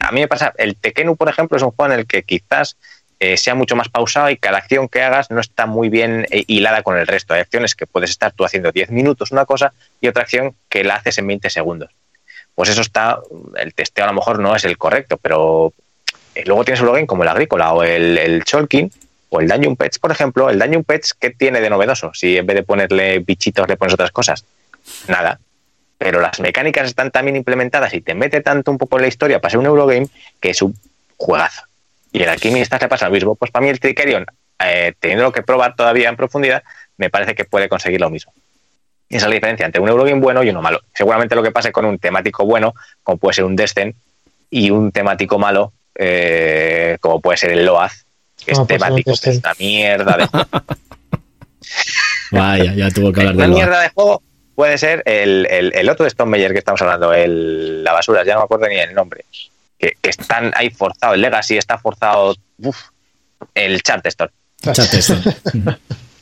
[0.00, 2.76] a mí me pasa, el Tekenu, por ejemplo, es un juego en el que quizás
[3.18, 6.44] eh, sea mucho más pausado y cada acción que hagas no está muy bien eh,
[6.46, 7.32] hilada con el resto.
[7.32, 10.84] Hay acciones que puedes estar tú haciendo 10 minutos una cosa y otra acción que
[10.84, 11.90] la haces en 20 segundos.
[12.54, 13.18] Pues eso está,
[13.56, 15.72] el testeo a lo mejor no es el correcto, pero
[16.34, 18.90] eh, luego tienes un login como el Agrícola o el, el Cholkin
[19.30, 20.50] o el Dungeon Pets, por ejemplo.
[20.50, 22.12] El Dungeon Pets, ¿qué tiene de novedoso?
[22.12, 24.44] Si en vez de ponerle bichitos le pones otras cosas.
[25.08, 25.38] Nada.
[25.98, 29.08] Pero las mecánicas están tan bien implementadas y te mete tanto un poco en la
[29.08, 30.08] historia para ser un Eurogame
[30.40, 30.74] que es un
[31.16, 31.65] juegazo.
[32.16, 33.34] Y el Alquimista le pasa lo mismo.
[33.34, 34.24] Pues para mí el Trickerion,
[34.58, 36.62] eh, teniendo que probar todavía en profundidad,
[36.96, 38.32] me parece que puede conseguir lo mismo.
[39.06, 40.80] Y esa es la diferencia entre un Eurogame bueno y uno malo.
[40.94, 43.94] Seguramente lo que pase con un temático bueno, como puede ser un Descent,
[44.48, 48.06] y un temático malo, eh, como puede ser el Loaz,
[48.42, 50.46] que es temático, que es una mierda de juego.
[52.30, 54.22] Vaya, ya tuvo que hablar Una de lo mierda de juego
[54.54, 58.24] puede ser el, el, el otro de Stone Meyer que estamos hablando, el, la basura,
[58.24, 59.26] ya no me acuerdo ni el nombre.
[59.78, 62.76] Que, que están ahí forzado, el Legacy está forzado, uf,
[63.54, 64.30] el Charterstone.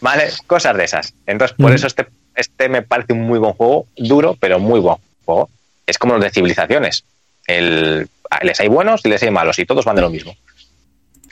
[0.00, 0.24] ¿vale?
[0.46, 1.14] Cosas de esas.
[1.26, 1.74] Entonces, por Mm.
[1.74, 5.48] eso este, este me parece un muy buen juego, duro, pero muy buen juego.
[5.86, 7.04] Es como los de civilizaciones.
[7.46, 8.08] El,
[8.42, 10.34] les hay buenos y les hay malos, y todos van de lo mismo.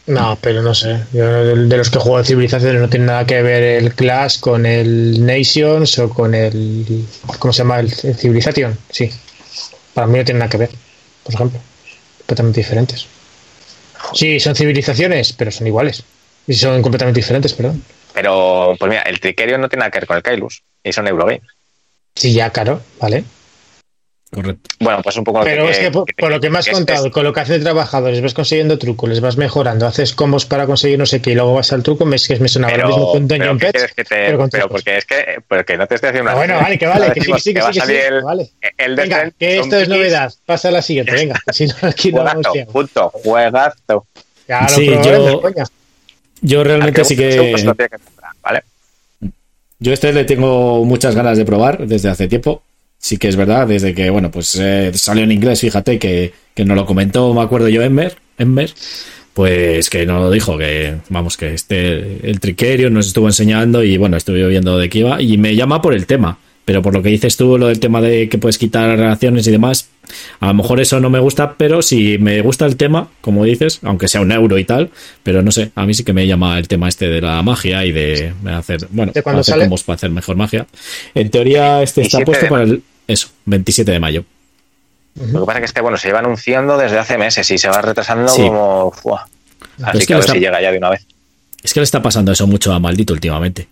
[0.07, 1.01] No, pero no sé.
[1.13, 4.41] Yo de, de los que juego de civilizaciones no tiene nada que ver el Clash
[4.41, 7.07] con el Nations o con el.
[7.39, 7.79] ¿Cómo se llama?
[7.81, 8.77] El, el Civilization.
[8.91, 9.11] Sí.
[9.95, 10.71] Para mí no tiene nada que ver,
[11.23, 11.61] por ejemplo.
[12.33, 13.07] Completamente diferentes.
[14.15, 16.03] Sí, son civilizaciones, pero son iguales.
[16.47, 17.85] Y son completamente diferentes, perdón.
[18.15, 21.07] Pero, pues mira, el Trickerion no tiene nada que ver con el Kailus, y son
[21.07, 21.43] Eurogames.
[22.15, 23.25] Sí, ya, claro, ¿vale?
[24.35, 24.71] Correcto.
[24.81, 25.41] Bueno, pues un poco...
[25.45, 27.61] Pero es que por, por lo que me has contado, es- con lo que hacen
[27.63, 31.35] trabajadores, vas consiguiendo trucos, les vas mejorando, haces combos para conseguir no sé qué y
[31.35, 33.59] luego vas al truco, me, es que me sonaba Pero, lo mismo con pero Dungeon
[33.59, 33.73] ¿qué Pets.
[33.73, 35.17] quieres que te- pero con pero porque es que
[35.47, 37.53] porque no te estoy haciendo Ah, una bueno, vale, que vale, que sí, que sí,
[37.55, 38.51] que sí, sí, el, vale.
[38.79, 40.33] el Venga, que esto es novedad.
[40.47, 41.39] Pasa a la siguiente, venga.
[41.53, 42.73] Si no, aquí no Juegazo, liado.
[42.73, 44.07] punto, juegazo.
[44.49, 45.43] Ya lo Sí, yo-.
[46.41, 47.55] Yo realmente Al sí que.
[49.79, 52.63] Yo este le tengo muchas ganas de probar desde hace tiempo.
[53.05, 56.65] Sí que es verdad, desde que, bueno, pues eh, salió en inglés, fíjate, que, que
[56.65, 58.73] nos lo comentó, me acuerdo yo, Ember, Ember,
[59.35, 63.97] pues que nos lo dijo, que, vamos, que este, el Triquerio nos estuvo enseñando y,
[63.97, 66.39] bueno, estuve viendo de qué iba y me llama por el tema.
[66.65, 69.51] Pero por lo que dices tú, lo del tema de que puedes quitar relaciones y
[69.51, 69.89] demás,
[70.39, 73.81] a lo mejor eso no me gusta, pero si me gusta el tema, como dices,
[73.83, 74.91] aunque sea un euro y tal,
[75.25, 77.85] pero no sé, a mí sí que me llama el tema este de la magia
[77.85, 79.65] y de hacer, bueno, ¿De cuándo hacer sale?
[79.65, 80.69] combos para hacer mejor magia.
[81.17, 84.25] En teoría, este está 27 puesto para el, eso, 27 de mayo.
[85.15, 87.69] Lo que pasa es que este, bueno, se lleva anunciando desde hace meses y se
[87.69, 88.93] va retrasando como...
[89.83, 91.07] Así es que, que a ver está- si llega ya de una vez.
[91.63, 93.69] Es que le está pasando eso mucho a Maldito últimamente.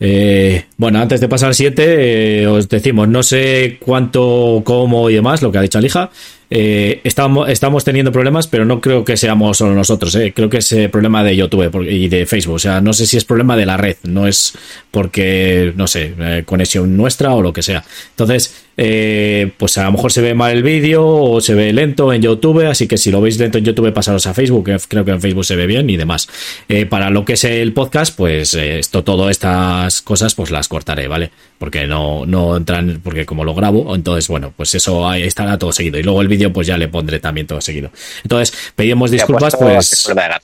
[0.00, 5.42] Eh, bueno, antes de pasar al 7, os decimos, no sé cuánto, cómo y demás,
[5.42, 6.10] lo que ha dicho Alija.
[6.52, 10.14] Eh, estamos, teniendo problemas, pero no creo que seamos solo nosotros.
[10.16, 10.32] eh.
[10.34, 12.54] Creo que es eh, problema de YouTube porque- y de Facebook.
[12.56, 14.54] O sea, no sé si es problema de la red, no es
[14.90, 17.84] porque, no sé, eh, conexión nuestra o lo que sea.
[18.10, 22.12] Entonces, eh, pues a lo mejor se ve mal el vídeo o se ve lento
[22.12, 22.66] en YouTube.
[22.66, 24.64] Así que si lo veis lento en YouTube, pasaros a Facebook.
[24.64, 26.28] que creo que en Facebook se ve bien y demás.
[26.68, 30.66] Eh, para lo que es el podcast, pues eh, esto, todo estas cosas, pues las
[30.66, 31.30] cortaré, ¿vale?
[31.60, 35.72] Porque no, no entran, porque como lo grabo, entonces, bueno, pues eso ahí estará todo
[35.72, 35.98] seguido.
[35.98, 37.90] Y luego el vídeo, pues ya le pondré también todo seguido.
[38.22, 40.06] Entonces, pedimos disculpas, pues.
[40.16, 40.40] García.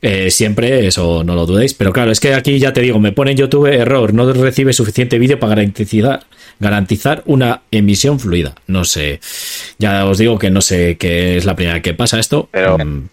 [0.00, 1.74] Eh, siempre, eso no lo dudéis.
[1.74, 4.72] Pero claro, es que aquí ya te digo, me pone en YouTube error, no recibe
[4.72, 6.24] suficiente vídeo para garantizar,
[6.58, 8.54] garantizar una emisión fluida.
[8.66, 9.20] No sé,
[9.78, 12.48] ya os digo que no sé qué es la primera vez que pasa esto.
[12.50, 13.08] Pero- Mm,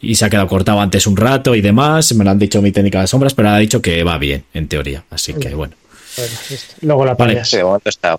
[0.00, 2.12] y se ha quedado cortado antes un rato y demás.
[2.14, 4.66] Me lo han dicho mi técnica de sombras, pero ha dicho que va bien, en
[4.68, 5.04] teoría.
[5.10, 5.74] Así que bueno.
[6.16, 6.32] Bueno.
[6.82, 7.34] Luego la Vale.
[7.34, 7.48] pagas.
[7.50, 8.18] Sí, de momento está.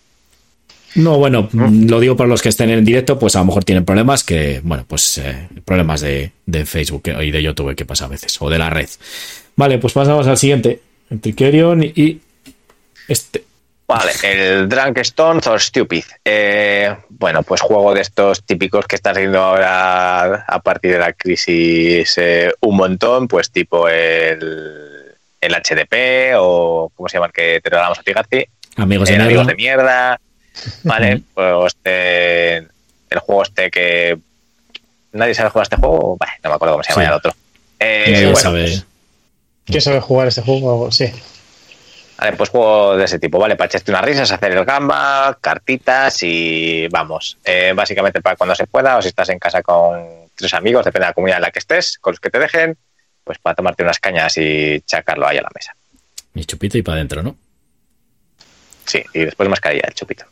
[0.95, 3.63] No, bueno, mm, lo digo por los que estén en directo, pues a lo mejor
[3.63, 8.05] tienen problemas que, bueno, pues eh, problemas de, de Facebook y de YouTube que pasa
[8.05, 8.89] a veces, o de la red.
[9.55, 10.81] Vale, pues pasamos al siguiente.
[11.21, 12.21] Tricerion y
[13.07, 13.43] este.
[13.85, 16.03] Vale, el Drunk Stone or Stupid.
[16.23, 21.13] Eh, bueno, pues juego de estos típicos que están haciendo ahora a partir de la
[21.13, 24.92] crisis eh, un montón, pues tipo el,
[25.45, 28.45] el HDP o ¿cómo se llama el que te regalamos a ti, Garci?
[28.77, 29.15] Amigos de.
[29.15, 30.19] Amigos de Mierda.
[30.83, 34.17] Vale, pues este, el juego este que...
[35.11, 36.17] ¿Nadie sabe jugar este juego?
[36.19, 37.05] Bah, no me acuerdo cómo se llama Sí.
[37.05, 37.33] ya el otro.
[37.79, 38.61] Eh, Nadie bueno, sabe.
[38.63, 38.85] pues,
[39.65, 40.91] ¿Quién sabe jugar este juego?
[40.91, 41.11] Sí.
[42.17, 43.55] Vale, pues juego de ese tipo, ¿vale?
[43.55, 47.37] Para echarte unas risas, hacer el gamba, cartitas y vamos.
[47.43, 51.05] Eh, básicamente para cuando se pueda, o si estás en casa con tres amigos, depende
[51.05, 52.77] de la comunidad en la que estés, con los que te dejen,
[53.23, 55.75] pues para tomarte unas cañas y chacarlo ahí a la mesa.
[56.33, 57.35] Mi chupito y para adentro, ¿no?
[58.85, 60.25] Sí, y después mascarilla, el chupito.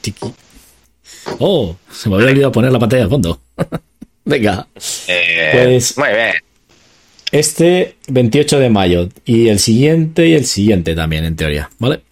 [0.00, 0.34] Tiki.
[1.38, 3.40] Oh, se me había olvidado poner la pantalla de fondo.
[4.24, 4.66] Venga.
[5.08, 6.32] Eh, Pues- Muy bien.
[7.30, 12.02] Este 28 de mayo y el siguiente y el siguiente también, en teoría, ¿vale?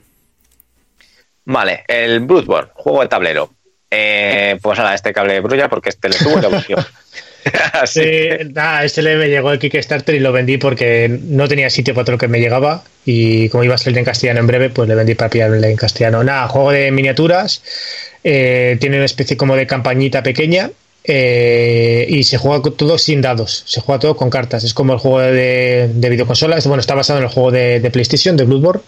[1.44, 3.52] Vale, el Bloodborne, juego de tablero.
[3.90, 6.78] Eh, pues nada, este cable brulla porque este le tuvo y.
[6.78, 6.94] Así
[7.86, 11.70] Sí, que- nada, este le me llegó el Kickstarter y lo vendí porque no tenía
[11.70, 14.46] sitio para todo lo que me llegaba y como iba a salir en castellano en
[14.46, 16.22] breve, pues le vendí para pillarle en castellano.
[16.22, 17.62] Nada, juego de miniaturas,
[18.24, 20.70] eh, tiene una especie como de campañita pequeña
[21.04, 24.64] eh, y se juega todo sin dados, se juega todo con cartas.
[24.64, 27.90] Es como el juego de, de videoconsolas, bueno, está basado en el juego de, de
[27.90, 28.82] PlayStation, de Bloodborne.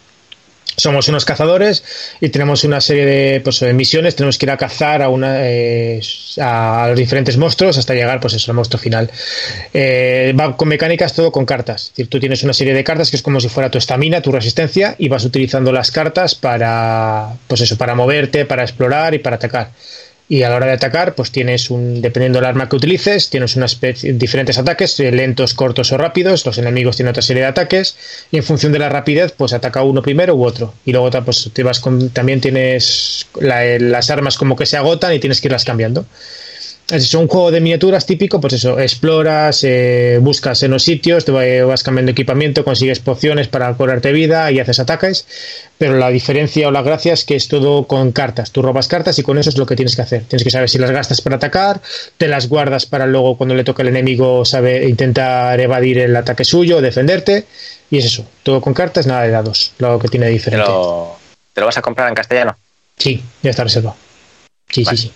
[0.83, 1.85] Somos unos cazadores
[2.21, 4.17] y tenemos una serie de, pues, de misiones.
[4.17, 6.01] Tenemos que ir a cazar a, una, eh,
[6.41, 9.09] a los diferentes monstruos hasta llegar pues eso, al monstruo final.
[9.73, 11.93] Eh, va con mecánicas todo con cartas.
[11.97, 14.33] Es tú tienes una serie de cartas que es como si fuera tu estamina, tu
[14.33, 19.37] resistencia y vas utilizando las cartas para, pues eso, para moverte, para explorar y para
[19.37, 19.71] atacar.
[20.33, 23.55] Y a la hora de atacar, pues tienes un, dependiendo del arma que utilices, tienes
[23.55, 23.67] una
[24.15, 26.47] diferentes ataques, eh, lentos, cortos o rápidos.
[26.47, 27.97] Los enemigos tienen otra serie de ataques.
[28.31, 30.73] Y en función de la rapidez, pues ataca uno primero u otro.
[30.87, 34.79] Y luego pues, te vas con, también tienes la- eh, las armas como que se
[34.79, 36.07] agotan y tienes que irlas cambiando.
[36.93, 41.33] Es un juego de miniaturas típico, pues eso, exploras, eh, buscas en los sitios, te
[41.33, 45.25] va- vas cambiando equipamiento, consigues pociones para curarte vida y haces ataques,
[45.79, 48.51] pero la diferencia o la gracia es que es todo con cartas.
[48.51, 50.25] Tú robas cartas y con eso es lo que tienes que hacer.
[50.25, 51.81] Tienes que saber si las gastas para atacar,
[52.19, 56.45] te las guardas para luego cuando le toca al enemigo saber intentar evadir el ataque
[56.45, 57.47] suyo, defenderte,
[57.91, 60.69] y es eso, todo con cartas, nada de dados, lo que tiene de ¿Te diferente.
[60.69, 61.17] lo,
[61.55, 62.55] ¿Te lo vas a comprar en castellano?
[62.99, 63.97] Sí, ya está reservado.
[64.69, 64.99] Sí, Vale.
[64.99, 65.13] sí, sí.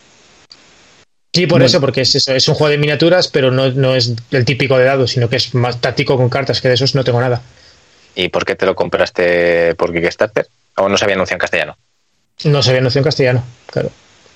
[1.37, 1.67] Sí, por Bueno.
[1.67, 4.79] eso, porque es eso, es un juego de miniaturas, pero no, no es el típico
[4.79, 7.43] de dados, sino que es más táctico con cartas, que de esos no tengo nada.
[8.15, 10.47] ¿Y por qué te lo compraste por Kickstarter?
[10.77, 11.77] ¿O no se había anunciado en castellano?
[12.45, 13.91] No se había anunciado en castellano, claro.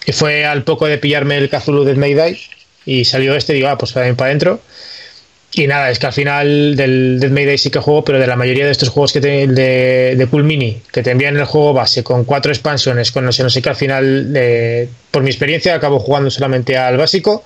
[0.04, 2.38] Y fue al poco de pillarme el Cthulhu del Mayday
[2.84, 4.60] y salió este, digo, ah, pues para para adentro.
[5.60, 8.34] Y nada, es que al final del Dead Mayday sí que juego, pero de la
[8.34, 11.74] mayoría de estos juegos que te, de, de Cool Mini, que te envían el juego
[11.74, 15.28] base con cuatro expansiones, con no sé, no sé qué, al final, eh, por mi
[15.28, 17.44] experiencia, acabo jugando solamente al básico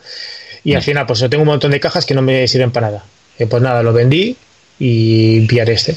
[0.63, 2.87] y al final, pues yo tengo un montón de cajas que no me sirven para
[2.87, 3.05] nada.
[3.37, 4.37] Eh, pues nada, lo vendí
[4.79, 5.97] y pillaré este.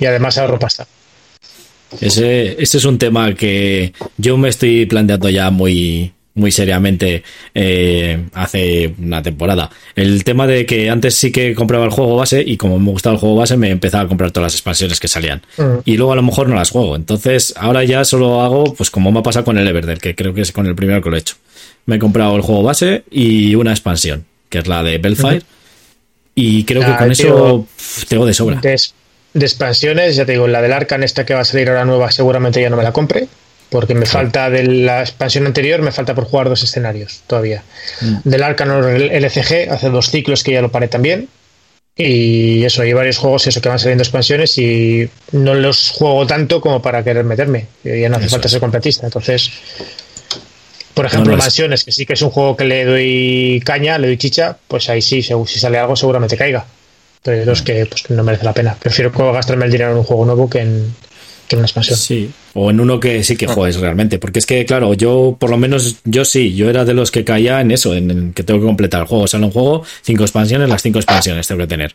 [0.00, 0.88] Y además ahorro pasta.
[2.00, 7.22] Ese, ese es un tema que yo me estoy planteando ya muy, muy seriamente
[7.54, 9.70] eh, hace una temporada.
[9.94, 13.14] El tema de que antes sí que compraba el juego base y como me gustaba
[13.14, 15.42] el juego base me empezaba a comprar todas las expansiones que salían.
[15.56, 15.78] Mm.
[15.84, 16.96] Y luego a lo mejor no las juego.
[16.96, 20.34] Entonces ahora ya solo hago pues como me ha pasado con el Everdell, que creo
[20.34, 21.36] que es con el primero que lo he hecho.
[21.86, 25.42] Me he comprado el juego base y una expansión, que es la de Bellfire.
[26.34, 27.66] Y creo que Ah, con eso
[28.08, 28.60] tengo de sobra.
[28.60, 28.76] De,
[29.34, 32.10] de expansiones, ya te digo, la del Arcan, esta que va a salir ahora nueva,
[32.10, 33.28] seguramente ya no me la compre.
[33.70, 37.62] Porque me falta de la expansión anterior, me falta por jugar dos escenarios todavía.
[38.22, 41.28] Del Arcan el LCG, hace dos ciclos que ya lo paré también.
[41.96, 46.60] Y eso, hay varios juegos eso que van saliendo expansiones y no los juego tanto
[46.60, 47.66] como para querer meterme.
[47.84, 49.06] Y Ya no hace Eso falta ser completista.
[49.06, 49.50] Entonces,
[50.94, 53.62] por ejemplo, No, no es- Mansiones, que sí que es un juego que le doy
[53.64, 56.64] caña, le doy chicha, pues ahí sí, si sale algo seguramente caiga.
[57.18, 58.76] Entonces, los que pues, no merece la pena.
[58.78, 60.94] Prefiero gastarme el dinero en un juego nuevo que en,
[61.50, 61.98] en una expansión.
[61.98, 64.18] Sí, o en uno que sí que juegues realmente.
[64.18, 67.24] Porque es que, claro, yo, por lo menos, yo sí, yo era de los que
[67.24, 69.26] caía en eso, en, en que tengo que completar el juego.
[69.26, 71.94] Sale un juego, cinco expansiones, las cinco expansiones tengo que tener.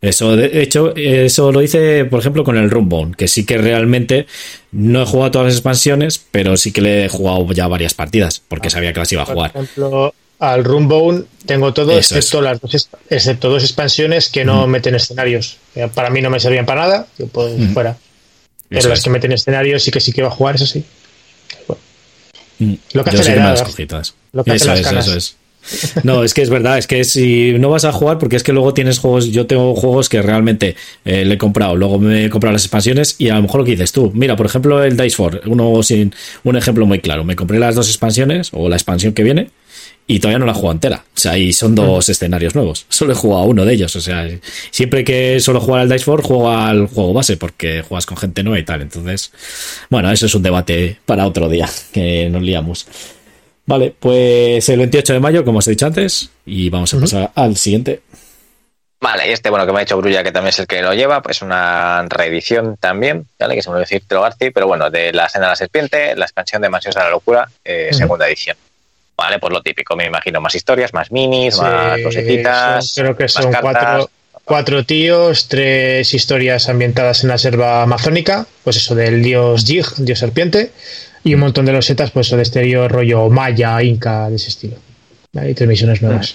[0.00, 4.26] Eso, de hecho, eso lo hice, por ejemplo, con el Runbound, que sí que realmente
[4.72, 8.42] no he jugado todas las expansiones, pero sí que le he jugado ya varias partidas,
[8.48, 9.50] porque sabía que las iba a Por jugar.
[9.54, 14.96] ejemplo, al Runbound tengo todo, Eso excepto, las dos, excepto dos expansiones que no meten
[14.96, 15.58] escenarios.
[15.94, 17.96] Para mí no me servían para nada, yo pues fuera.
[18.72, 19.04] Pero las es.
[19.04, 20.84] que meten escenarios sí que sí que va a jugar, eso sí.
[22.58, 22.74] Mm.
[22.92, 24.14] Lo que hace la que me edad, las cogí todas.
[24.32, 25.06] lo que hace Eso las es, canas.
[25.08, 25.36] eso es.
[26.02, 28.52] No, es que es verdad, es que si no vas a jugar, porque es que
[28.52, 32.30] luego tienes juegos, yo tengo juegos que realmente eh, le he comprado, luego me he
[32.30, 34.96] comprado las expansiones y a lo mejor lo que dices tú, mira, por ejemplo el
[34.96, 38.74] Dice 4, uno sin un ejemplo muy claro, me compré las dos expansiones o la
[38.74, 39.50] expansión que viene
[40.06, 43.12] y todavía no la he jugado entera, o sea, y son dos escenarios nuevos, solo
[43.12, 44.28] he jugado a uno de ellos, o sea,
[44.70, 48.42] siempre que suelo jugar al Dice 4 juego al juego base porque juegas con gente
[48.42, 49.32] nueva y tal, entonces,
[49.90, 52.86] bueno, eso es un debate para otro día que nos liamos.
[53.64, 57.30] Vale, pues el 28 de mayo, como os he dicho antes, y vamos a pasar
[57.36, 58.02] al siguiente.
[59.00, 60.94] Vale, y este, bueno, que me ha dicho Brulla, que también es el que lo
[60.94, 63.56] lleva, pues una reedición también, ¿vale?
[63.56, 66.24] Que se me olvidó decir Garci, pero bueno, de La Senda de la Serpiente, la
[66.24, 68.56] expansión de Mansiones de la Locura, eh, segunda edición.
[69.16, 72.86] Vale, pues lo típico, me imagino, más historias, más minis, Sí, más cosetitas.
[72.86, 73.62] son- creo que más son cartas.
[73.62, 74.10] cuatro,
[74.44, 80.18] cuatro tíos, tres historias ambientadas en la selva amazónica, pues eso del dios Jig, dios
[80.18, 80.72] serpiente,
[81.24, 84.76] y un montón de losetas, pues eso de exterior rollo maya, inca, de ese estilo.
[85.32, 86.34] Vale, Y tres misiones nuevas.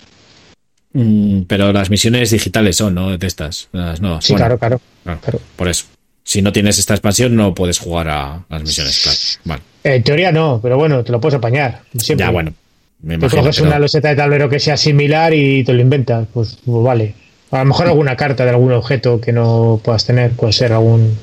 [0.93, 3.17] Mm, pero las misiones digitales son, ¿no?
[3.17, 4.23] De estas, las nuevas.
[4.23, 4.81] Sí, Bueno, claro, claro.
[5.03, 5.39] claro, claro.
[5.55, 5.85] Por eso.
[6.23, 9.17] Si no tienes esta expansión, no puedes jugar a las misiones, claro.
[9.45, 9.61] Vale.
[9.83, 11.81] En teoría no, pero bueno, te lo puedes apañar.
[11.97, 12.25] Siempre.
[12.25, 12.53] Ya, bueno.
[13.01, 16.57] Me Tú coges una loseta de tablero que sea similar y te lo inventas, pues,
[16.65, 17.13] pues vale.
[17.51, 21.17] A lo mejor alguna carta de algún objeto que no puedas tener, puede ser algún.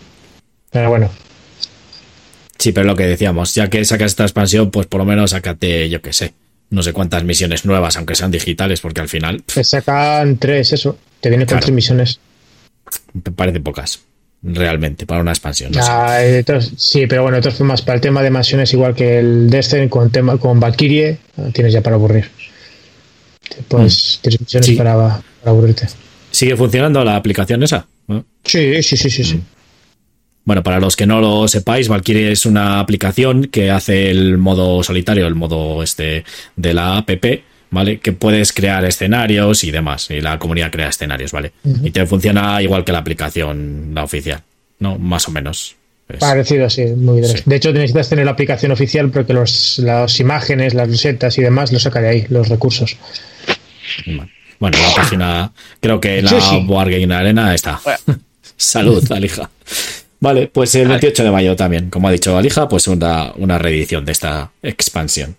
[0.71, 1.11] Pero bueno,
[2.59, 5.91] Sí, pero lo que decíamos, ya que sacas esta expansión, pues por lo menos sácate,
[5.91, 6.33] yo qué sé,
[6.71, 10.97] no sé cuántas misiones nuevas, aunque sean digitales, porque al final te sacan tres, eso.
[11.21, 11.65] Te viene con Claro.
[11.67, 12.21] tres misiones.
[13.13, 14.01] me parecen pocas,
[14.45, 15.73] realmente, para una expansión.
[15.73, 15.81] no.
[15.83, 18.95] Ah, eh, entonces- sí, pero bueno, de todas formas, para el tema de mansiones, igual
[18.95, 21.19] que el Destiny con tema con Valkyrie, eh,
[21.53, 22.31] tienes ya para aburrir.
[23.69, 24.75] Pues tres misiones Sí.
[24.77, 25.87] para, para aburrirte.
[26.31, 27.87] ¿Sigue funcionando la aplicación esa?
[28.09, 28.25] ¿No?
[28.45, 29.41] Sí, sí, sí, sí, sí.
[30.45, 34.83] Bueno, para los que no lo sepáis, Valkyrie es una aplicación que hace el modo
[34.83, 36.25] solitario, el modo este
[36.57, 37.09] de la app,
[37.75, 37.99] ¿vale?
[38.01, 41.53] Que puedes crear escenarios y demás, y la comunidad crea escenarios, ¿vale?
[41.83, 44.41] Y te funciona igual que la aplicación, la oficial,
[44.79, 44.99] ¿no?
[44.99, 45.77] Más o menos.
[46.09, 47.37] Es- Parecido, sí, muy bien.
[47.37, 47.43] Sí.
[47.47, 51.73] De hecho, necesitas tener la aplicación oficial porque los, las imágenes, las rosetas y demás
[51.73, 52.97] lo saca de ahí, los recursos.
[54.61, 56.65] Bueno, la página, creo que en la Sí, sí.
[56.67, 57.81] Wargame Arena está.
[58.57, 59.51] Salud, Alija.
[60.21, 64.05] Vale, pues el 28 de mayo también, como ha dicho Alija, pues una, una reedición
[64.05, 65.37] de esta expansión.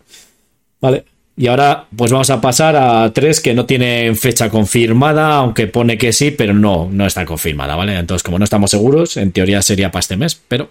[0.81, 1.05] Vale,
[1.37, 5.97] y ahora pues vamos a pasar a tres que no tienen fecha confirmada, aunque pone
[5.97, 7.97] que sí, pero no, no está confirmada, ¿vale?
[7.97, 10.69] Entonces, como no estamos seguros, en teoría sería para este mes, pero.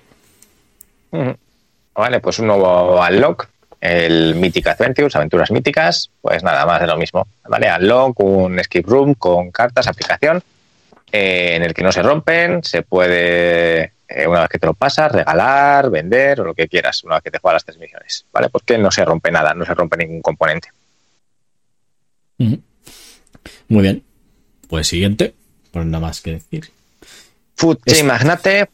[1.94, 3.46] Vale, pues un nuevo Unlock,
[3.80, 7.26] el Mythic Adventures, aventuras míticas, pues nada más de lo mismo.
[7.46, 10.42] Vale, Unlock, un escape room con cartas, aplicación,
[11.12, 14.74] eh, en el que no se rompen, se puede, eh, una vez que te lo
[14.74, 18.24] pasas, regalar, vender o lo que quieras, una vez que te juegas las tres misiones.
[18.32, 20.68] Vale, porque no se rompe nada, no se rompe ningún componente.
[22.38, 24.02] muy bien.
[24.68, 25.34] Pues siguiente,
[25.72, 26.70] pues nada más que decir.
[27.86, 28.68] Chain Magnate.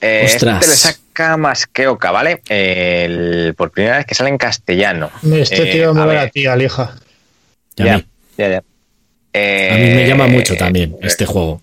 [0.00, 0.54] eh, Ostras.
[0.62, 2.42] este le saca más que Oca, ¿vale?
[2.48, 5.10] El- por primera vez que sale en castellano.
[5.32, 6.94] Este Eh, tío me a va ver, a ti, Alija.
[7.76, 8.04] Ya,
[8.36, 8.62] ya, ya.
[9.32, 11.60] Eh, A mí me llama mucho también este juego.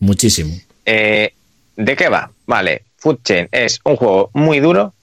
[0.00, 0.54] Muchísimo.
[0.84, 1.32] Eh,
[1.76, 2.30] ¿De qué va?
[2.46, 4.94] Vale, Food Chain es un juego muy duro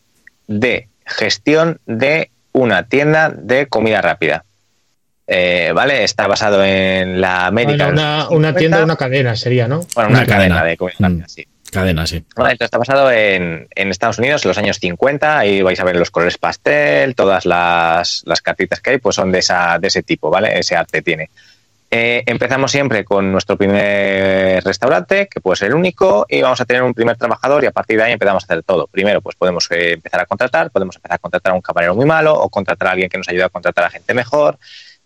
[0.47, 4.45] de gestión de una tienda de comida rápida.
[5.25, 6.03] Eh, ¿Vale?
[6.03, 7.87] Está basado en la América.
[7.87, 9.81] una, una tienda, una cadena sería, ¿no?
[9.95, 10.63] Bueno, una, cadena.
[10.63, 11.29] de comida rápida, mm.
[11.29, 11.47] sí.
[11.71, 12.23] Cadena, sí.
[12.59, 15.39] está basado en, Estados Unidos, en los años 50.
[15.39, 19.31] Ahí vais a ver los colores pastel, todas las, las cartitas que hay, pues son
[19.31, 20.59] de, esa, de ese tipo, ¿vale?
[20.59, 21.31] Ese arte tiene.
[21.95, 26.65] Eh, empezamos siempre con nuestro primer restaurante, que puede ser el único, y vamos a
[26.65, 28.87] tener un primer trabajador y a partir de ahí empezamos a hacer todo.
[28.87, 32.07] Primero, pues podemos eh, empezar a contratar, podemos empezar a contratar a un camarero muy
[32.07, 34.57] malo o contratar a alguien que nos ayude a contratar a gente mejor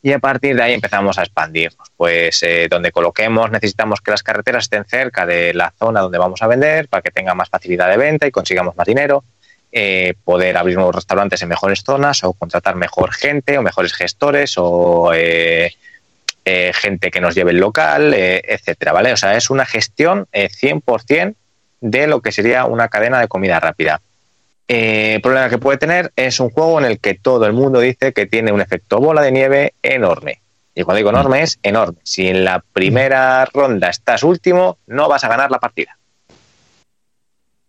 [0.01, 1.89] y a partir de ahí empezamos a expandirnos.
[1.97, 6.41] Pues eh, donde coloquemos necesitamos que las carreteras estén cerca de la zona donde vamos
[6.41, 9.25] a vender para que tenga más facilidad de venta y consigamos más dinero.
[9.73, 14.53] Eh, poder abrir nuevos restaurantes en mejores zonas o contratar mejor gente o mejores gestores
[14.55, 15.73] o eh,
[16.73, 19.13] gente que nos lleve el local, etcétera, ¿vale?
[19.13, 21.35] O sea, es una gestión 100%
[21.81, 24.01] de lo que sería una cadena de comida rápida.
[24.67, 27.79] Eh, el problema que puede tener es un juego en el que todo el mundo
[27.79, 30.41] dice que tiene un efecto bola de nieve enorme.
[30.75, 31.97] Y cuando digo enorme es enorme.
[32.03, 35.97] Si en la primera ronda estás último, no vas a ganar la partida.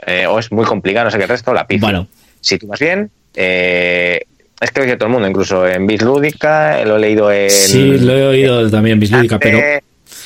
[0.00, 1.86] Eh, o es muy complicado, no sé qué resto, la pizza.
[1.86, 2.08] Bueno.
[2.40, 4.26] Si tú vas bien, eh,
[4.60, 7.50] es que lo dice todo el mundo, incluso en Bislúdica, lo he leído en.
[7.50, 9.58] Sí, lo he oído también en Bislúdica, pero.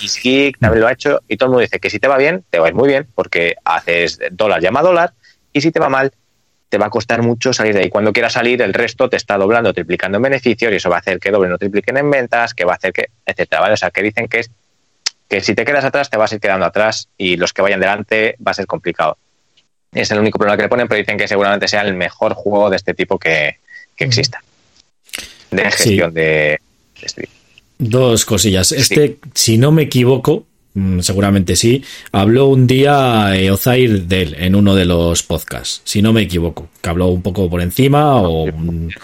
[0.01, 2.45] Geek también lo ha hecho, y todo el mundo dice que si te va bien,
[2.51, 5.13] te va a ir muy bien, porque haces dólar llama dólar,
[5.53, 6.13] y si te va mal,
[6.69, 7.91] te va a costar mucho salir de ahí.
[7.91, 10.99] Cuando quieras salir, el resto te está doblando, triplicando en beneficios y eso va a
[11.01, 13.75] hacer que doblen o tripliquen en ventas, que va a hacer que, etcétera, ¿vale?
[13.75, 14.51] O sea, que dicen que es
[15.29, 17.81] que si te quedas atrás te vas a ir quedando atrás y los que vayan
[17.81, 19.19] delante va a ser complicado.
[19.93, 22.71] Es el único problema que le ponen, pero dicen que seguramente sea el mejor juego
[22.71, 23.59] de este tipo que,
[24.05, 24.43] exista.
[25.51, 26.59] De gestión de,
[27.01, 27.29] este
[27.79, 28.73] Dos cosillas.
[28.73, 34.37] Este, si no me equivoco, Mm, seguramente sí, habló un día eh, Ozair de él
[34.39, 38.23] en uno de los podcasts, si no me equivoco, que habló un poco por encima
[38.23, 38.47] o...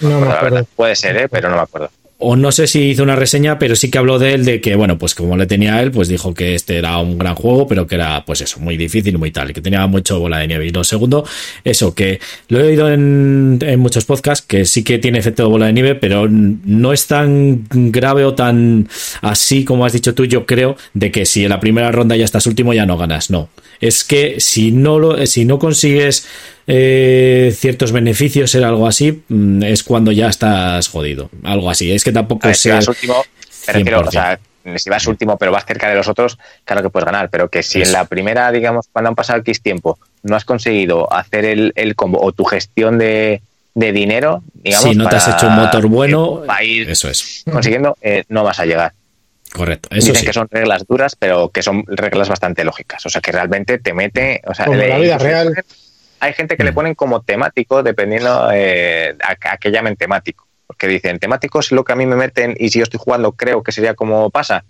[0.01, 0.67] No me acuerdo.
[0.75, 1.29] Puede ser, ¿eh?
[1.29, 1.91] pero no me acuerdo
[2.21, 4.75] o no sé si hizo una reseña, pero sí que habló de él, de que,
[4.75, 7.69] bueno, pues como le tenía a él, pues dijo que este era un gran juego,
[7.69, 10.49] pero que era, pues eso, muy difícil muy tal, y que tenía mucho bola de
[10.49, 10.67] nieve.
[10.67, 11.25] Y lo segundo,
[11.63, 15.49] eso, que lo he oído en, en muchos podcasts, que sí que tiene efecto de
[15.49, 18.89] bola de nieve, pero no es tan grave o tan
[19.23, 22.25] así como has dicho tú, yo creo, de que si en la primera ronda ya
[22.25, 23.31] estás último, ya no ganas.
[23.31, 23.49] No.
[23.81, 26.27] Es que si no lo, si no consigues
[26.71, 31.31] eh, ciertos beneficios, era algo así, mm, es cuando ya estás jodido.
[31.43, 31.91] Algo así.
[31.91, 33.25] Es que tampoco Si vas último,
[34.77, 37.31] si vas último, pero vas cerca de los otros, claro que puedes ganar.
[37.31, 41.11] Pero que si en la primera, digamos, cuando han pasado X tiempo, no has conseguido
[41.11, 43.41] hacer el, el combo o tu gestión de,
[43.75, 44.91] dinero, digamos.
[44.91, 46.43] Si no te has hecho un motor bueno,
[46.87, 47.45] eso es.
[47.51, 48.93] Consiguiendo, eh, no vas a llegar.
[49.55, 49.89] Correcto.
[49.91, 53.07] Eso Dicen que son reglas duras, pero que son reglas bastante lógicas.
[53.07, 54.43] O sea, que realmente te mete.
[54.47, 55.55] O sea, Como la vida real
[56.21, 56.75] hay gente que le mm.
[56.75, 60.47] ponen como temático dependiendo eh, a, qué llamen temático.
[60.67, 63.33] Porque dicen, temático es lo que a mí me meten y si yo estoy jugando
[63.33, 64.65] creo que sería como pasa.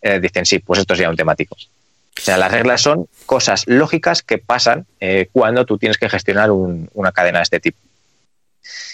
[0.00, 1.56] Eh, dicen, sí, pues esto sería un temático.
[1.56, 6.50] O sea, las reglas son cosas lógicas que pasan eh, cuando tú tienes que gestionar
[6.50, 7.78] una cadena de este tipo.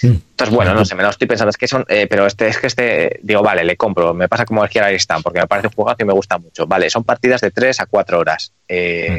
[0.03, 0.07] Mm.
[0.07, 2.67] Entonces, bueno, no sé, me lo estoy pensando, es que son, pero este es que
[2.67, 5.75] este, digo, vale, le compro, me pasa como el Here están porque me parece un
[5.75, 6.67] jugazo y me gusta mucho.
[6.67, 8.53] Vale, son partidas de 3 a 4 horas.
[8.69, 9.15] Mm.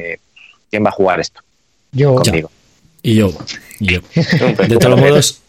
[0.70, 1.42] ¿Quién va a jugar esto?
[1.92, 2.16] Yo.
[2.16, 2.50] Conmigo.
[3.06, 3.32] Y yo,
[3.80, 4.00] yo.
[4.68, 5.42] De todos modos,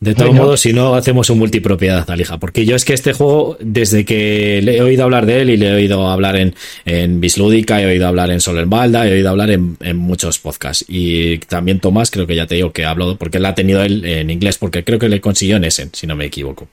[0.00, 3.58] de todos modos, si no hacemos un multipropiedad, Alija, porque yo es que este juego,
[3.60, 6.54] desde que le he oído hablar de él y le he oído hablar en,
[6.86, 10.86] en Bislúdica, he oído hablar en Soler Balda, he oído hablar en, muchos podcasts.
[10.88, 13.82] Y también Tomás, creo que ya te digo que ha hablado, porque él ha tenido
[13.82, 16.66] él en inglés, porque creo que le consiguió en Essen, si no me equivoco.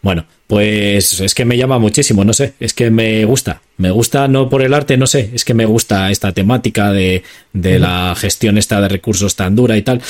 [0.00, 4.28] Bueno, pues es que me llama muchísimo, no sé, es que me gusta, me gusta
[4.28, 7.22] no por el arte, no sé, es que me gusta esta temática de,
[7.52, 10.00] de la gestión esta de recursos tan dura y tal.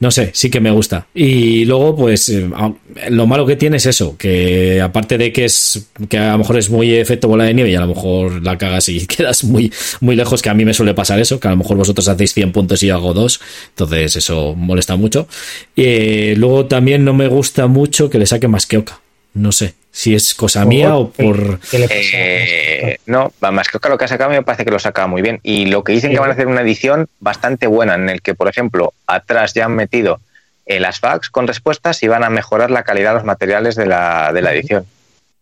[0.00, 1.08] No sé, sí que me gusta.
[1.12, 2.48] Y luego, pues, eh,
[3.10, 6.56] lo malo que tiene es eso, que aparte de que es, que a lo mejor
[6.56, 9.72] es muy efecto bola de nieve y a lo mejor la cagas y quedas muy,
[10.00, 12.32] muy lejos, que a mí me suele pasar eso, que a lo mejor vosotros hacéis
[12.32, 15.26] 100 puntos y yo hago 2, entonces eso molesta mucho.
[15.74, 19.00] Y eh, luego también no me gusta mucho que le saque más que Oca.
[19.38, 21.60] No sé si es cosa mía o por.
[21.72, 25.40] Eh, no, más que lo que ha sacado me parece que lo saca muy bien.
[25.42, 28.34] Y lo que dicen que van a hacer una edición bastante buena, en el que,
[28.34, 30.20] por ejemplo, atrás ya han metido
[30.66, 33.86] eh, las fax con respuestas y van a mejorar la calidad de los materiales de
[33.86, 34.86] la, de la edición.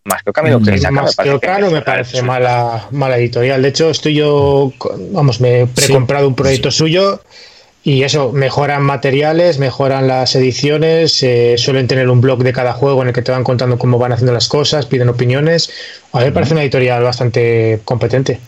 [0.05, 3.61] Más que lo que saca Más me parece, no me parece mala, mala editorial.
[3.61, 4.73] De hecho, estoy yo,
[5.11, 7.21] vamos, me he precomprado un proyecto suyo
[7.87, 13.01] y eso, mejoran materiales, mejoran las ediciones, eh, suelen tener un blog de cada juego
[13.01, 15.71] en el que te van contando cómo van haciendo las cosas, piden opiniones.
[16.11, 18.41] A mí me parece una editorial bastante competente.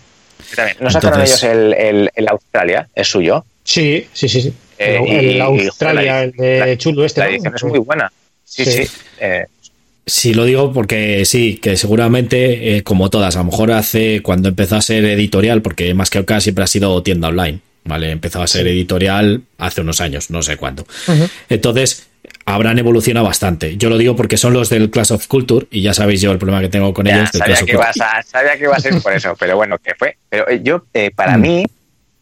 [0.80, 2.89] ¿No sacaron ellos el, Australia?
[2.93, 3.45] ¿Es suyo?
[3.62, 4.43] Sí, sí, sí.
[4.43, 4.55] sí.
[4.76, 7.20] el, eh, Australia, el de Chulo este.
[7.20, 8.11] La edición es muy buena.
[8.45, 8.89] Sí, sí.
[9.20, 9.47] Eh,
[10.05, 14.49] Sí, lo digo porque sí, que seguramente, eh, como todas, a lo mejor hace cuando
[14.49, 18.11] empezó a ser editorial, porque más que acá siempre ha sido tienda online, ¿vale?
[18.11, 20.87] Empezó a ser editorial hace unos años, no sé cuándo.
[21.49, 22.09] Entonces,
[22.45, 23.76] habrán evolucionado bastante.
[23.76, 26.39] Yo lo digo porque son los del Class of Culture, y ya sabéis yo el
[26.39, 27.33] problema que tengo con ya, ellos.
[27.33, 29.95] del sabía, que ibas a, sabía que iba a ser por eso, pero bueno, que
[29.95, 30.16] fue.
[30.29, 31.41] Pero eh, yo, eh, para Mm.
[31.41, 31.64] mí,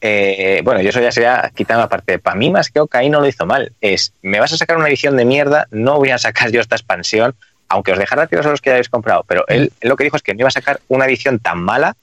[0.01, 2.19] eh, bueno, yo eso ya sería quitando aparte.
[2.19, 3.73] Para mí, más que Oca, ahí no lo hizo mal.
[3.81, 6.77] Es, me vas a sacar una edición de mierda, no voy a sacar yo esta
[6.77, 7.35] expansión,
[7.69, 9.25] aunque os dejara tiros a los que ya habéis comprado.
[9.27, 11.59] Pero él, él lo que dijo es que no iba a sacar una edición tan
[11.59, 11.97] mala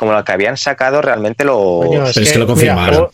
[0.00, 3.08] como la que habían sacado realmente los Coño, Pero es que lo mira, confirmaron.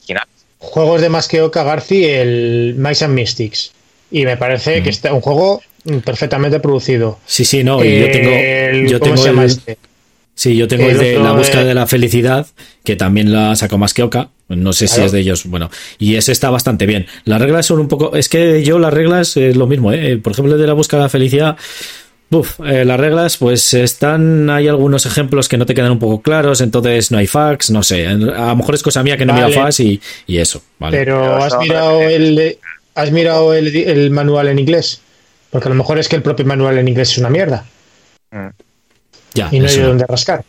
[0.59, 3.73] juegos de más que Oca Garci, el Mice and Mystics.
[4.13, 5.61] Y me parece que está un juego
[6.05, 7.19] perfectamente producido.
[7.27, 9.79] Sí, sí, no, y yo tengo, El- yo ¿Cómo tengo se llama el- este?
[10.37, 12.47] Sí, yo tengo El el de la búsqueda de- de la felicidad,
[12.85, 14.29] que también la sacó más que Oca.
[14.49, 15.45] No sé si es de ellos.
[15.47, 17.07] Bueno, y ese está bastante bien.
[17.25, 18.15] Las reglas son un poco.
[18.15, 20.19] Es que yo las reglas es lo mismo, ¿eh?
[20.23, 21.57] Por ejemplo, el de la búsqueda de la felicidad.
[22.31, 24.51] Uf, eh, las reglas, pues están.
[24.51, 27.83] Hay algunos ejemplos que no te quedan un poco claros, entonces no hay fax, no
[27.85, 28.07] sé.
[28.09, 29.47] A lo mejor es cosa mía que no Vale.
[29.47, 30.99] mira fax y, y eso, ¿vale?
[30.99, 32.59] Pero has mirado el
[32.97, 35.01] has mirado el, el manual en inglés.
[35.51, 37.65] Porque a lo mejor es que el propio manual en inglés es una mierda.
[39.35, 39.89] ya, Y no hay eso no.
[39.89, 40.43] dónde rascar.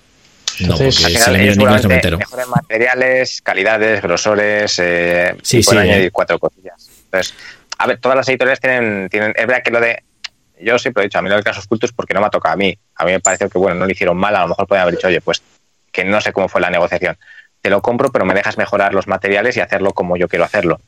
[0.59, 2.17] No, porque Entonces, eh, miro en inglés no me entero.
[2.17, 6.11] mejores materiales, calidades, grosores, eh, Sí, y pueden sí, añadir eh.
[6.11, 6.89] cuatro cosillas.
[7.05, 7.33] Entonces,
[7.77, 10.01] a ver, todas las editoriales tienen, tienen, es verdad que lo de,
[10.61, 12.53] yo siempre he dicho, a mí lo de casos cultos porque no me ha tocado
[12.53, 12.77] a mí.
[12.95, 14.95] A mí me parece que, bueno, no lo hicieron mal, a lo mejor pueden haber
[14.95, 15.41] dicho, oye, pues
[15.91, 17.17] que no sé cómo fue la negociación.
[17.61, 20.79] Te lo compro, pero me dejas mejorar los materiales y hacerlo como yo quiero hacerlo.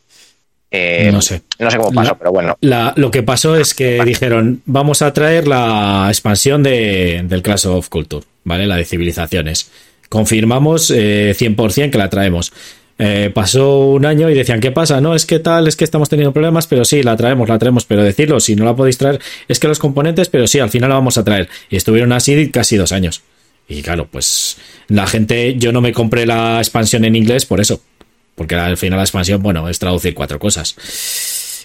[0.71, 1.41] Eh, No sé.
[1.57, 2.57] No sé cómo pasó, La- pero bueno.
[2.61, 7.65] La- lo que pasó es que dijeron, vamos a traer la expansión de, del Clash
[7.65, 8.67] of Culture, ¿vale?
[8.67, 9.71] La de civilizaciones.
[10.09, 12.53] Confirmamos eh, 100% que la traemos.
[13.01, 14.99] Eh, pasó un año y decían, ¿qué pasa?
[14.99, 17.85] No, es que tal, es que estamos teniendo problemas, pero sí, la traemos, la traemos,
[17.85, 20.89] pero decirlo, si no la podéis traer, es que los componentes, pero sí, al final
[20.89, 21.47] la vamos a traer.
[21.69, 23.21] Y estuvieron así casi dos años.
[23.69, 24.57] Y claro, pues
[24.89, 27.81] la gente, yo no me compré la expansión en inglés por eso.
[28.35, 30.75] Porque al final la expansión, bueno, es traducir cuatro cosas.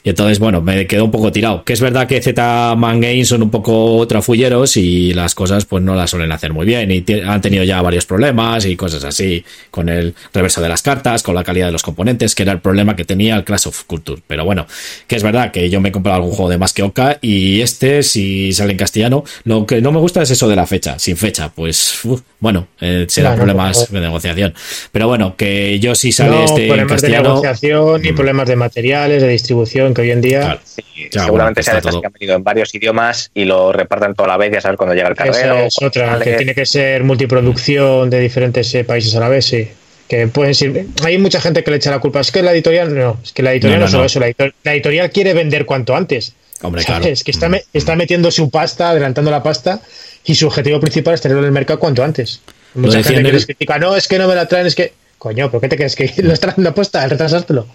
[0.04, 1.64] Y entonces, bueno, me quedó un poco tirado.
[1.64, 5.94] Que es verdad que Z-Man Games son un poco trafulleros y las cosas pues no
[5.94, 6.90] las suelen hacer muy bien.
[6.90, 11.22] Y han tenido ya varios problemas y cosas así con el reverso de las cartas,
[11.22, 13.84] con la calidad de los componentes, que era el problema que tenía el Clash of
[13.84, 14.20] Culture.
[14.26, 14.66] Pero bueno,
[15.06, 17.62] que es verdad que yo me he comprado algún juego de más que Oca y
[17.62, 20.98] este, si sale en castellano, lo que no me gusta es eso de la fecha.
[20.98, 24.52] Sin fecha, pues uf, bueno, eh, será problemas de negociación.
[24.92, 27.28] Pero bueno, que yo si sale este en problemas de castellano.
[27.30, 30.60] negociación, ni problemas de materiales, de distribución, que hoy en día Claro.
[30.64, 33.44] Sí, Ya, seguramente bueno, sea de está estas que han venido en varios idiomas y
[33.44, 35.54] lo repartan toda la vez y a saber cuándo llega el carguero.
[35.58, 39.44] esa es otra, que tiene que ser multiproducción de diferentes eh, países a la vez,
[39.46, 39.68] sí.
[40.08, 42.20] Que pueden ser, hay mucha gente que le echa la culpa.
[42.20, 44.06] Es que la editorial, no, es que la editorial No, no, no, solo no.
[44.06, 46.34] eso, la editorial, la editorial quiere vender cuanto antes.
[46.62, 47.00] Hombre, ¿Sabes?
[47.02, 47.16] claro.
[47.24, 49.80] que está, Mm, me- está metiendo su pasta, adelantando la pasta,
[50.24, 52.40] y su objetivo principal es tenerlo en el mercado cuanto antes.
[52.74, 54.92] Mucha gente en que les critica, no, es que no me la traen, es que.
[55.24, 57.08] Coño, ¿por qué te crees que lo están dando apuesta?
[57.08, 57.66] Retrasártelo.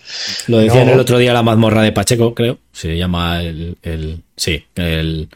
[0.45, 0.93] Lo decían No.
[0.93, 2.59] el otro día la mazmorra de Pacheco, creo.
[2.71, 5.29] Se llama el, el sí, el,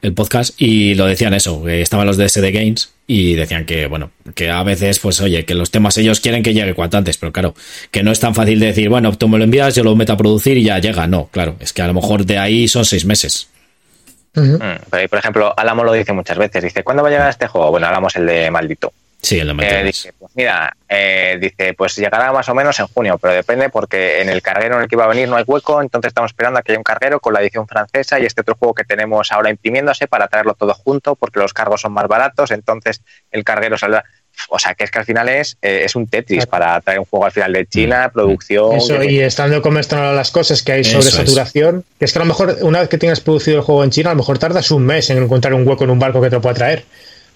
[0.00, 0.54] el podcast.
[0.56, 4.48] Y lo decían eso, que estaban los de SD Games y decían que, bueno, que
[4.50, 7.54] a veces, pues oye, que los temas ellos quieren que llegue cuanto antes, pero claro,
[7.90, 10.14] que no es tan fácil de decir, bueno, tú me lo envías, yo lo meto
[10.14, 11.06] a producir y ya llega.
[11.06, 13.48] No, claro, es que a lo mejor de ahí son seis meses.
[14.34, 14.46] Ujú.
[14.54, 16.62] Mm, pero ahí, por ejemplo, Álamo lo dice muchas veces.
[16.64, 17.70] Dice, ¿cuándo va a llegar este juego?
[17.72, 18.92] Bueno, Álamo es el de Maldito.
[19.22, 22.86] Sí, el de Eh, dice, pues mira, eh, dice, pues llegará más o menos en
[22.86, 25.44] junio, pero depende porque en el carguero en el que iba a venir no hay
[25.46, 28.40] hueco, entonces estamos esperando a que haya un carguero con la edición francesa y este
[28.40, 32.08] otro juego que tenemos ahora imprimiéndose para traerlo todo junto porque los cargos son más
[32.08, 34.04] baratos, entonces el carguero saldrá.
[34.48, 36.50] O sea, que es que al final es, eh, es un Tetris Claro.
[36.50, 38.12] para traer un juego al final de China, Mm.
[38.12, 38.72] producción.
[38.76, 42.22] Eso, y estando como están las cosas, que hay Eso sobresaturación, que es que a
[42.22, 44.70] lo mejor una vez que tengas producido el juego en China, a lo mejor tardas
[44.70, 46.84] un mes en encontrar un hueco en un barco que te lo pueda traer.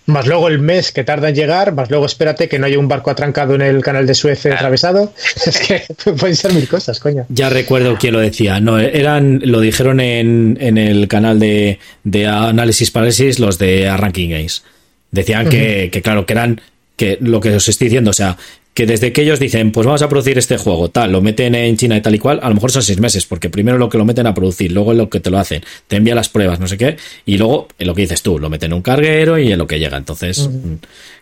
[0.06, 2.88] Más luego el mes que tarda en llegar, más luego espérate que no haya un
[2.88, 4.56] barco atrancado en el canal de Suez Claro.
[4.56, 5.12] atravesado.
[5.46, 5.82] Es que
[6.18, 7.24] pueden ser mil cosas, coño.
[7.30, 8.60] Ya recuerdo quién lo decía.
[8.60, 14.28] No, eran, lo dijeron en, en el canal de, de análisis parálisis los de Ranking
[14.28, 14.62] Games.
[15.10, 16.60] Decían que, que, claro, que eran
[16.96, 18.36] que lo que os estoy diciendo, o sea,
[18.74, 21.76] que desde que ellos dicen, pues vamos a producir este juego, tal, lo meten en
[21.76, 23.98] China y tal y cual, a lo mejor son seis meses, porque primero lo que
[23.98, 26.66] lo meten a producir, luego lo que te lo hacen, te envía las pruebas, no
[26.66, 29.52] sé qué, y luego en lo que dices tú, lo meten en un carguero y
[29.52, 29.96] en lo que llega.
[29.96, 30.74] Entonces, mm,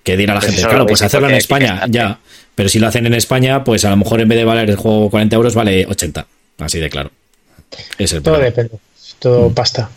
[0.02, 2.18] que dirá la Pues gente, claro, pues hacerlo en España, ya.
[2.54, 4.76] Pero si lo hacen en España, pues a lo mejor en vez de valer el
[4.76, 6.26] juego 40 euros, vale 80.
[6.58, 7.10] Así de claro.
[7.98, 8.44] Es el Todo problema.
[8.56, 8.78] depende.
[9.18, 9.90] Todo pasta.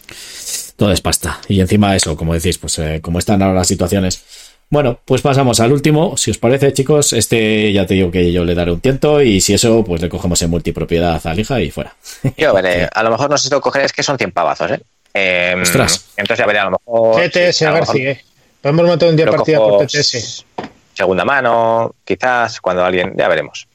[0.75, 1.39] Todo es pasta.
[1.47, 4.21] Y encima eso, como decís, pues eh, como están ahora las situaciones.
[4.69, 6.17] Bueno, pues pasamos al último.
[6.17, 9.39] Si os parece, chicos, este ya te digo que yo le daré un tiento y
[9.39, 11.95] si eso, pues le cogemos en multipropiedad a Lija y fuera.
[12.37, 14.71] Yo veré, a lo mejor no sé si lo coger, es que son 100 pavazos,
[14.71, 14.79] ¿eh?
[15.13, 16.07] Eh, Ostras.
[16.17, 17.21] Entonces ya veré a lo mejor.
[17.29, 18.19] TTS, a García.
[18.61, 20.45] Podemos montar un día partida por TTS.
[20.93, 23.13] Segunda mano, quizás cuando alguien.
[23.15, 23.67] Ya veremos.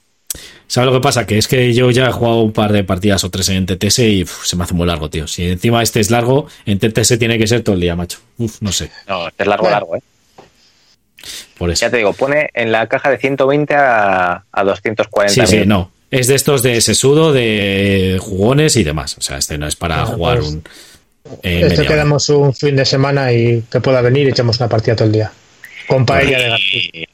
[0.67, 1.27] ¿Sabes lo que pasa?
[1.27, 3.99] Que es que yo ya he jugado un par de partidas o tres en TTS
[4.01, 5.27] y uf, se me hace muy largo, tío.
[5.27, 8.19] Si encima este es largo, en TTS tiene que ser todo el día, macho.
[8.39, 8.91] Uf, no sé.
[9.09, 9.77] No, este es largo, Bueno.
[9.77, 10.03] largo, ¿eh?
[11.59, 11.83] Por eso.
[11.85, 15.47] Ya te digo, pone en la caja de 120 a, a 240.
[15.47, 15.91] Sí, sí, no.
[16.11, 19.17] Es de estos de sesudo, de jugones y demás.
[19.19, 20.65] O sea, este no es para jugar pues, un.
[21.43, 21.87] eh, hora.
[21.87, 25.13] quedamos un fin de semana y que pueda venir y echamos una partida todo el
[25.13, 25.31] día.
[25.87, 26.63] Con paella de gato.
[26.73, 27.05] Y,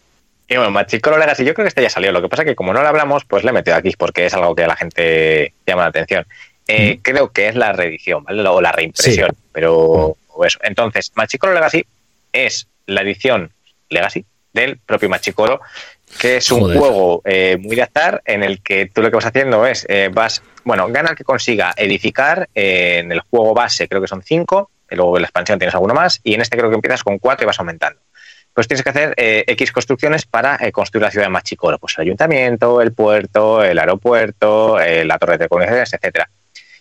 [0.48, 2.12] y bueno, Machicoro Legacy, yo creo que este ya salió.
[2.12, 4.26] Lo que pasa es que como no lo hablamos, pues le he metido aquí porque
[4.26, 6.24] es algo que a la gente llama la atención.
[6.68, 8.46] Eh, Creo que es la reedición, ¿vale?
[8.48, 10.58] O la reimpresión, pero o eso.
[10.62, 11.84] Entonces, Machicoro Legacy
[12.32, 13.50] es la edición
[13.90, 15.60] Legacy del propio Machicoro,
[16.18, 16.78] que es un Joder.
[16.78, 20.08] juego eh, muy de azar en el que tú lo que vas haciendo es, eh,
[20.12, 24.22] vas, bueno, gana el que consiga edificar eh, en el juego base, creo que son
[24.22, 27.02] cinco, y luego en la expansión tienes alguno más, y en este creo que empiezas
[27.02, 28.00] con cuatro y vas aumentando
[28.54, 31.78] pues tienes que hacer X construcciones para construir la ciudad de Machicoro.
[31.78, 36.30] Pues el ayuntamiento, el puerto, el aeropuerto, la torre de telecomunicaciones, etcétera.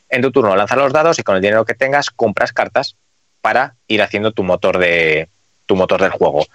[0.07, 2.95] En tu turno lanzas los dados y con el dinero que tengas compras cartas
[3.41, 5.27] para ir haciendo tu motor de
[5.65, 6.45] tu motor del juego.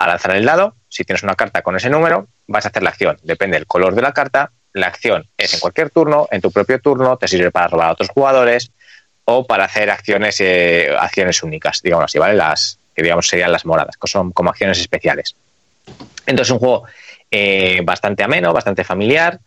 [0.00, 2.88] Al lanzar el dado, si tienes una carta con ese número, vas a hacer la
[2.88, 3.18] acción.
[3.22, 4.50] Depende del color de la carta.
[4.72, 7.92] La acción es en cualquier turno, en tu propio turno, te sirve para robar a
[7.92, 8.70] otros jugadores
[9.26, 12.32] o para hacer acciones, eh, acciones únicas, digamos así, ¿vale?
[12.32, 15.36] Las que digamos serían las moradas, que son como acciones especiales.
[16.24, 16.84] Entonces, un juego
[17.30, 19.38] eh, bastante ameno, bastante familiar,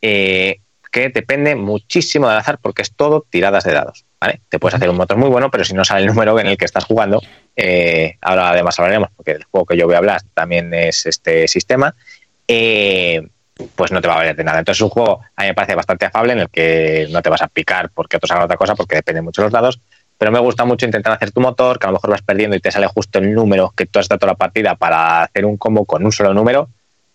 [0.00, 0.58] eh,
[0.90, 4.06] que depende muchísimo del azar porque es todo tiradas de dados.
[4.18, 4.40] ¿vale?
[4.48, 6.56] Te puedes hacer un motor muy bueno, pero si no sale el número en el
[6.56, 7.22] que estás jugando,
[7.60, 11.48] eh, ahora además hablaremos, porque el juego que yo voy a hablar también es este
[11.48, 11.92] sistema,
[12.46, 13.20] eh,
[13.74, 14.60] pues no te va a valer de nada.
[14.60, 17.28] Entonces, es un juego a mí me parece bastante afable en el que no te
[17.28, 19.80] vas a picar porque otros hagan otra cosa, porque depende mucho de los dados.
[20.16, 22.60] Pero me gusta mucho intentar hacer tu motor, que a lo mejor vas perdiendo y
[22.60, 25.56] te sale justo el número que tú has dado toda la partida para hacer un
[25.56, 26.68] combo con un solo número,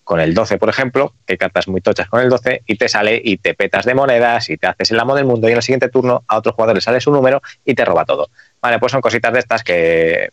[0.03, 3.21] con el 12, por ejemplo, que cartas muy tochas con el 12, y te sale
[3.23, 5.63] y te petas de monedas y te haces el amo del mundo, y en el
[5.63, 8.29] siguiente turno a otro jugador le sale su número y te roba todo.
[8.63, 10.31] Vale, pues son cositas de estas que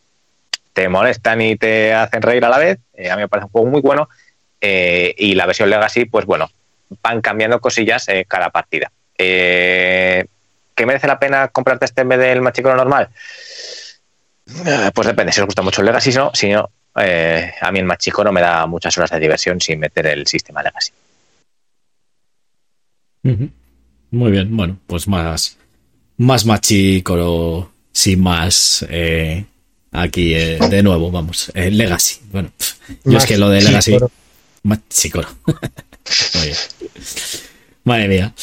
[0.73, 2.79] te molestan y te hacen reír a la vez.
[2.95, 4.09] Eh, a mí me parece un juego muy bueno.
[4.61, 6.51] eh, y la versión Legacy, pues bueno,
[7.03, 8.93] van cambiando cosillas eh, cada partida.
[9.17, 10.27] ¿Que
[10.87, 13.09] merece la pena comprarte este en vez del machicoro normal?
[14.95, 16.31] Pues depende, si os gusta mucho el Legacy, no.
[16.35, 20.27] Si no, a mí el machicoro me da muchas horas de diversión sin meter el
[20.27, 20.93] sistema Legacy.
[23.23, 25.59] Muy bien, bueno, pues más,
[26.17, 27.71] más machicoro,
[28.01, 29.45] sin más eh,
[29.93, 32.21] aquí eh, de nuevo, vamos, eh, Legacy.
[32.33, 33.93] Bueno, pf, yo es que lo de Legacy,
[36.43, 36.57] bien.
[37.85, 38.35] Madre mía.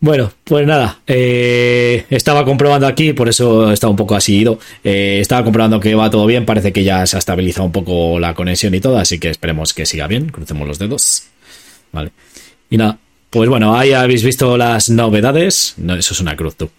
[0.00, 4.58] Bueno, pues nada, eh, estaba comprobando aquí, por eso estaba un poco así ido.
[4.82, 8.18] Eh, estaba comprobando que va todo bien, parece que ya se ha estabilizado un poco
[8.18, 11.22] la conexión y todo, así que esperemos que siga bien, crucemos los dedos.
[11.92, 12.10] Vale.
[12.68, 12.98] Y nada,
[13.34, 15.74] pues bueno, ahí habéis visto las novedades.
[15.76, 16.70] No, eso es una cruz, tú.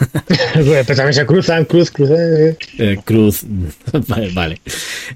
[0.54, 2.10] Pero también se cruzan, cruz, cruz.
[2.10, 2.56] eh.
[2.78, 3.42] Eh, cruz.
[4.08, 4.30] vale.
[4.32, 4.60] vale.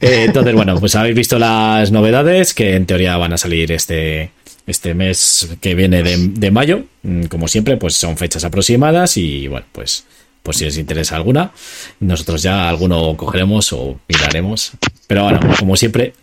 [0.00, 4.30] Eh, entonces, bueno, pues habéis visto las novedades que en teoría van a salir este,
[4.68, 6.84] este mes que viene de, de mayo.
[7.02, 10.04] Mm, Como siempre, pues son fechas aproximadas y bueno, pues,
[10.44, 11.50] pues si os interesa alguna,
[11.98, 14.70] nosotros ya alguno cogeremos o miraremos.
[15.08, 16.14] Pero bueno, como siempre,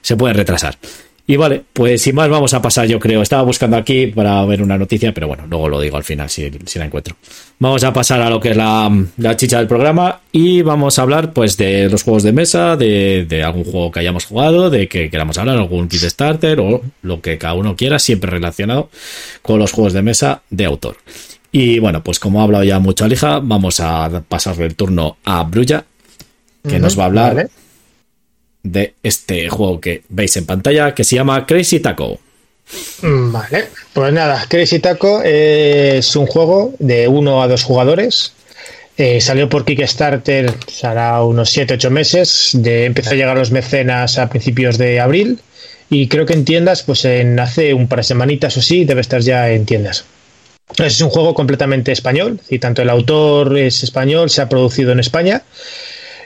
[0.00, 0.78] se puede retrasar.
[1.30, 3.20] Y vale, pues sin más vamos a pasar, yo creo.
[3.20, 6.50] Estaba buscando aquí para ver una noticia, pero bueno, luego lo digo al final si,
[6.64, 7.16] si la encuentro.
[7.58, 11.02] Vamos a pasar a lo que es la, la chicha del programa y vamos a
[11.02, 14.88] hablar pues de los juegos de mesa, de, de algún juego que hayamos jugado, de
[14.88, 18.88] que queramos hablar, algún kit starter o lo que cada uno quiera, siempre relacionado
[19.42, 20.96] con los juegos de mesa de autor.
[21.52, 25.42] Y bueno, pues como ha hablado ya mucho Alija, vamos a pasarle el turno a
[25.42, 25.84] Brulla,
[26.66, 27.48] que nos va a hablar Vale.
[28.72, 32.20] De este juego que veis en pantalla que se llama Crazy Taco.
[33.02, 38.32] Mm, Vale, pues nada, Crazy Taco es un juego de uno a dos jugadores.
[38.96, 40.52] Eh, salió por Kickstarter
[40.82, 42.50] hará unos 7-8 meses.
[42.54, 45.38] De, empezó a llegar los mecenas a principios de abril.
[45.88, 49.00] Y creo que en tiendas, pues en hace un par de semanitas o sí, debe
[49.00, 50.04] estar ya en tiendas.
[50.76, 55.00] Es un juego completamente español, y tanto el autor es español, se ha producido en
[55.00, 55.42] España.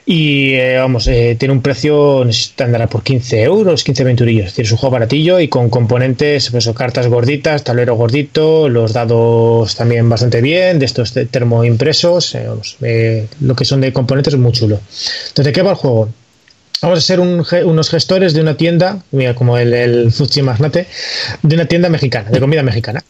[0.05, 4.47] Y eh, vamos, eh, tiene un precio estándar por 15 euros, 15, 20 eurillos.
[4.47, 8.93] Es decir, es un juego baratillo y con componentes, pues cartas gorditas, tablero gordito, los
[8.93, 12.35] dados también bastante bien, de estos termoimpresos.
[12.35, 12.77] eh, vamos,
[13.41, 14.81] lo que son de componentes es muy chulo.
[15.29, 16.09] Entonces, ¿de qué va el juego?
[16.83, 20.89] Vamos a ser unos gestores de una tienda, mira, como el, el Fuchi Magnate,
[21.41, 23.02] de una tienda mexicana, de comida mexicana.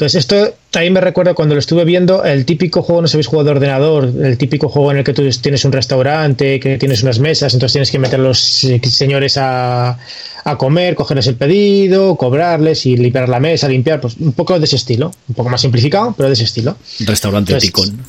[0.00, 3.44] Entonces, esto ahí me recuerda cuando lo estuve viendo, el típico juego, no habéis jugado
[3.44, 7.18] de ordenador, el típico juego en el que tú tienes un restaurante, que tienes unas
[7.18, 9.98] mesas, entonces tienes que meter a los señores a,
[10.42, 14.64] a comer, cogerles el pedido, cobrarles y limpiar la mesa, limpiar, pues un poco de
[14.64, 16.78] ese estilo, un poco más simplificado, pero de ese estilo.
[17.00, 18.00] Restaurante Ticón.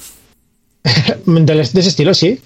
[1.25, 2.39] de, ese estilo, sí.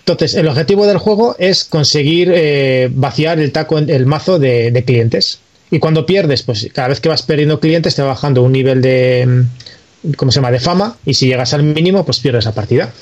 [0.00, 5.38] Entonces, el objetivo del juego es conseguir eh, vaciar el taco, el mazo de, clientes.
[5.72, 8.82] Y cuando pierdes, pues cada vez que vas perdiendo clientes, te va bajando un nivel
[8.82, 9.46] de.
[10.18, 10.50] ¿Cómo se llama?
[10.50, 10.98] De fama.
[11.06, 12.92] Y si llegas al mínimo, pues pierdes la partida.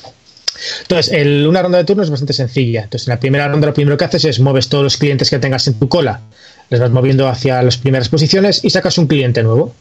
[0.83, 2.85] Entonces, el, una ronda de turnos es bastante sencilla.
[2.85, 5.41] Entonces, en la primera ronda lo primero que haces es mueves todos los clientes que
[5.41, 6.21] tengas en tu cola,
[6.69, 9.75] les vas moviendo hacia las primeras posiciones y sacas un cliente nuevo.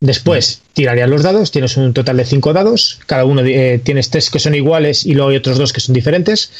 [0.00, 4.28] Después tirarías los dados, tienes un total de cinco dados, cada uno eh, tienes tres
[4.28, 6.50] que son iguales y luego hay otros dos que son diferentes.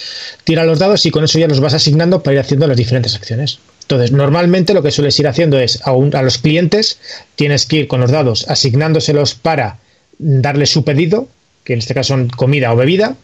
[0.44, 3.14] Tira los dados y con eso ya los vas asignando para ir haciendo las diferentes
[3.14, 3.58] acciones.
[3.90, 7.00] Entonces, normalmente lo que sueles ir haciendo es a, a los clientes
[7.34, 9.78] tienes que ir con los dados asignándoselos para
[10.16, 11.26] darle su pedido,
[11.64, 13.16] que en este caso son comida o bebida,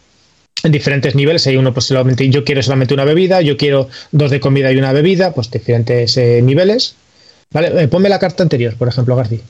[0.64, 1.46] en diferentes niveles.
[1.46, 4.76] Hay uno, pues solamente yo quiero solamente una bebida, yo quiero dos de comida y
[4.76, 6.96] una bebida, pues diferentes eh, niveles.
[7.52, 9.42] Vale, eh, ponme la carta anterior, por ejemplo, García.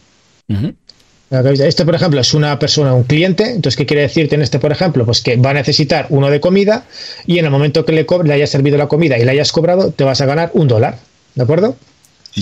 [1.31, 3.45] Este, por ejemplo, es una persona, un cliente.
[3.45, 5.05] Entonces, ¿qué quiere decirte en este, por ejemplo?
[5.05, 6.85] Pues que va a necesitar uno de comida
[7.27, 9.91] y en el momento que le, le hayas servido la comida y le hayas cobrado,
[9.91, 10.99] te vas a ganar un dólar.
[11.37, 11.77] ¿De acuerdo?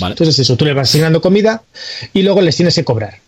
[0.00, 0.12] Vale.
[0.12, 1.62] Entonces, eso, tú le vas asignando comida
[2.14, 3.18] y luego les tienes que cobrar.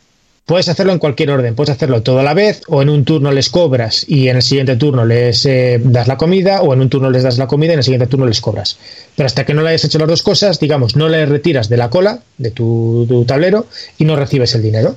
[0.46, 3.32] Puedes hacerlo en cualquier orden, puedes hacerlo todo a la vez, o en un turno
[3.32, 6.88] les cobras y en el siguiente turno les eh, das la comida, o en un
[6.88, 8.78] turno les das la comida y en el siguiente turno les cobras.
[9.16, 11.76] Pero hasta que no le hayas hecho las dos cosas, digamos, no le retiras de
[11.76, 13.66] la cola de tu tablero
[13.98, 14.96] y no recibes el dinero.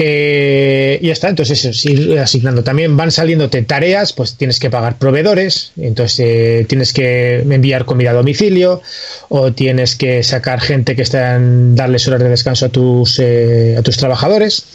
[0.00, 2.62] Eh, y ya está, entonces eso, ir asignando.
[2.62, 8.10] También van saliéndote tareas, pues tienes que pagar proveedores, entonces eh, tienes que enviar comida
[8.10, 8.80] a domicilio
[9.28, 13.74] o tienes que sacar gente que está en darles horas de descanso a tus, eh,
[13.76, 14.66] a tus trabajadores.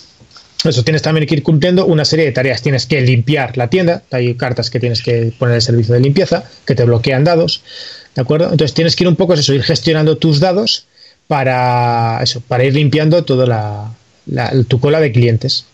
[0.66, 2.62] Eso tienes también que ir cumpliendo una serie de tareas.
[2.62, 6.44] Tienes que limpiar la tienda, hay cartas que tienes que poner el servicio de limpieza,
[6.66, 7.62] que te bloquean dados,
[8.14, 8.52] ¿de acuerdo?
[8.52, 10.86] Entonces tienes que ir un poco eso, ir gestionando tus dados
[11.28, 13.92] para eso, para ir limpiando toda la,
[14.68, 15.66] tu cola de clientes.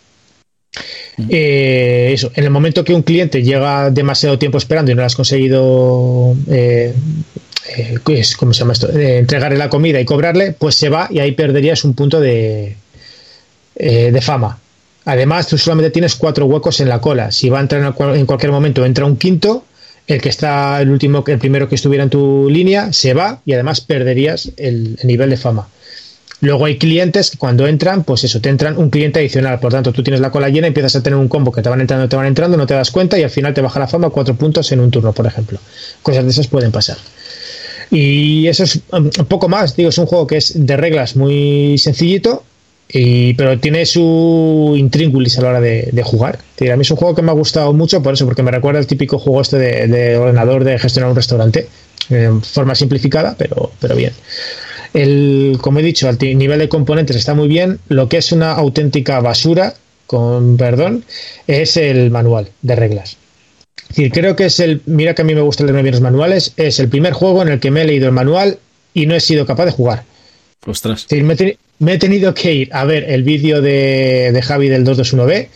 [1.30, 5.08] Eh, eso, en el momento que un cliente llega demasiado tiempo esperando y no le
[5.08, 6.94] has conseguido eh,
[7.76, 7.98] eh,
[8.38, 8.90] ¿cómo se llama esto?
[8.90, 12.78] entregarle la comida y cobrarle, pues se va y ahí perderías un punto de,
[13.76, 14.60] de fama.
[15.06, 17.32] Además, tú solamente tienes cuatro huecos en la cola.
[17.32, 19.66] Si va a entrar en cualquier momento, entra un quinto,
[20.08, 23.54] el que está el último, el primero que estuviera en tu línea, se va y
[23.54, 25.68] además perderías el nivel de fama.
[26.42, 29.60] Luego hay clientes que cuando entran, pues eso, te entran un cliente adicional.
[29.60, 31.82] Por tanto, tú tienes la cola llena empiezas a tener un combo que te van
[31.82, 34.10] entrando, te van entrando, no te das cuenta y al final te baja la fama
[34.10, 35.60] cuatro puntos en un turno, por ejemplo.
[36.02, 36.98] Cosas de esas pueden pasar.
[37.92, 41.16] Y eso es um, un poco más, digo, es un juego que es de reglas
[41.16, 42.44] muy sencillito,
[42.92, 46.40] y, pero tiene su intríngulis a la hora de, jugar.
[46.60, 48.80] A mí es un juego que me ha gustado mucho por eso, porque me recuerda
[48.80, 51.68] al típico juego este de, ordenador de gestionar un restaurante,
[52.10, 54.14] en forma simplificada, pero, pero bien.
[54.94, 57.80] El, como he dicho, el nivel de componentes está muy bien.
[57.90, 59.76] Lo que es una auténtica basura,
[60.08, 61.06] con perdón,
[61.48, 63.18] es el manual de reglas.
[63.82, 64.82] Es decir, creo que es el.
[64.86, 66.54] Mira que a mí me gusta leerme bien los manuales.
[66.58, 68.60] Es el primer juego en el que me he leído el manual
[68.94, 70.04] y no he sido capaz de jugar.
[70.66, 71.08] Ostras.
[71.80, 75.48] me, he tenido que ir a ver el vídeo de, de Javi del 221B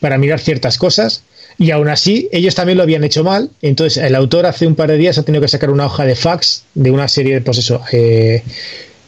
[0.00, 1.24] para mirar ciertas cosas
[1.60, 3.50] y aún así, ellos también lo habían hecho mal.
[3.60, 6.14] Entonces, el autor hace un par de días ha tenido que sacar una hoja de
[6.14, 8.42] fax de una serie de, pues eso, eh,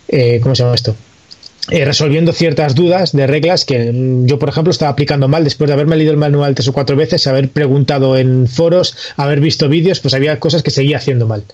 [0.08, 0.94] eh, ¿cómo se llama esto?
[1.70, 5.68] Eh, resolviendo ciertas dudas de reglas que mm, yo, por ejemplo, estaba aplicando mal después
[5.68, 9.70] de haberme leído el manual tres o cuatro veces, haber preguntado en foros, haber visto
[9.70, 11.44] vídeos, pues había cosas que seguía haciendo mal.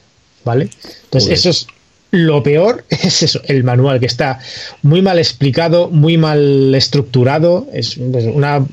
[0.44, 0.68] ¿Vale?
[1.04, 1.68] Entonces, eso es
[2.10, 4.40] lo peor es eso, el manual, que está
[4.82, 8.66] muy mal explicado, muy mal estructurado, es una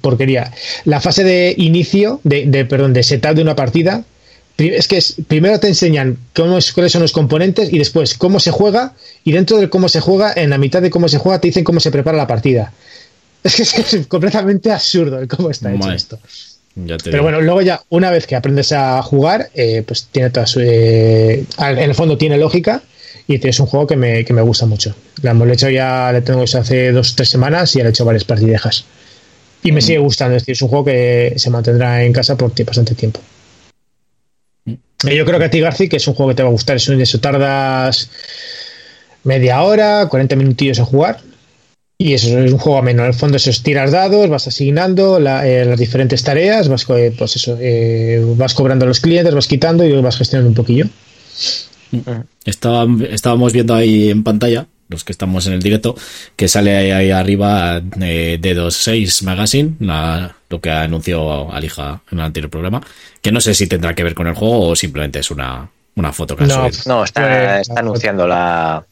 [0.00, 0.52] porquería.
[0.84, 4.04] La fase de inicio, de, de perdón, de setup de una partida,
[4.58, 8.38] es que es, primero te enseñan cómo es, cuáles son los componentes y después cómo
[8.38, 8.92] se juega
[9.24, 11.64] y dentro de cómo se juega, en la mitad de cómo se juega te dicen
[11.64, 12.72] cómo se prepara la partida.
[13.42, 16.18] Es que es, completamente absurdo el cómo está hecho esto.
[17.04, 20.60] Pero bueno, luego ya una vez que aprendes a jugar, eh, pues tiene toda su,
[20.60, 22.82] eh, en el fondo tiene lógica
[23.26, 24.94] y es un juego que me, que me gusta mucho.
[25.22, 28.24] La hemos hecho ya, le tengo hace dos tres semanas y ya he hecho varias
[28.24, 28.84] partidejas.
[29.62, 32.52] Y me sigue gustando, es decir, es un juego que se mantendrá en casa por
[32.64, 33.20] bastante tiempo.
[34.66, 36.76] Yo creo que a ti, Garci, que es un juego que te va a gustar,
[36.76, 38.08] es un eso tardas
[39.24, 41.20] media hora, 40 minutillos en jugar.
[41.98, 43.02] Y eso es un juego ameno.
[43.02, 47.14] En el fondo, eso es tiras dados, vas asignando eh, las diferentes tareas, vas, eh,
[47.16, 50.86] pues eso, eh, vas cobrando a los clientes, vas quitando y vas gestionando un poquillo.
[52.44, 55.96] estábamos viendo ahí en pantalla los que estamos en el directo,
[56.36, 62.24] que sale ahí, ahí arriba eh, D26 Magazine, la- lo que anunció Alija en el
[62.26, 62.80] anterior programa,
[63.20, 66.12] que no sé si tendrá que ver con el juego o simplemente es una, una
[66.12, 66.82] foto que ha No, subido.
[66.86, 68.84] No, está, Pues, está anunciando la,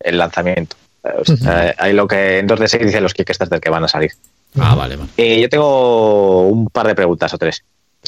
[0.00, 0.76] el lanzamiento.
[1.02, 3.88] O sea, Hay lo que en 2 de 6 dicen los Kickstarter que van a
[3.88, 4.12] salir.
[4.58, 5.10] Ah, vale, vale.
[5.16, 7.62] Eh, yo tengo un par de preguntas o tres.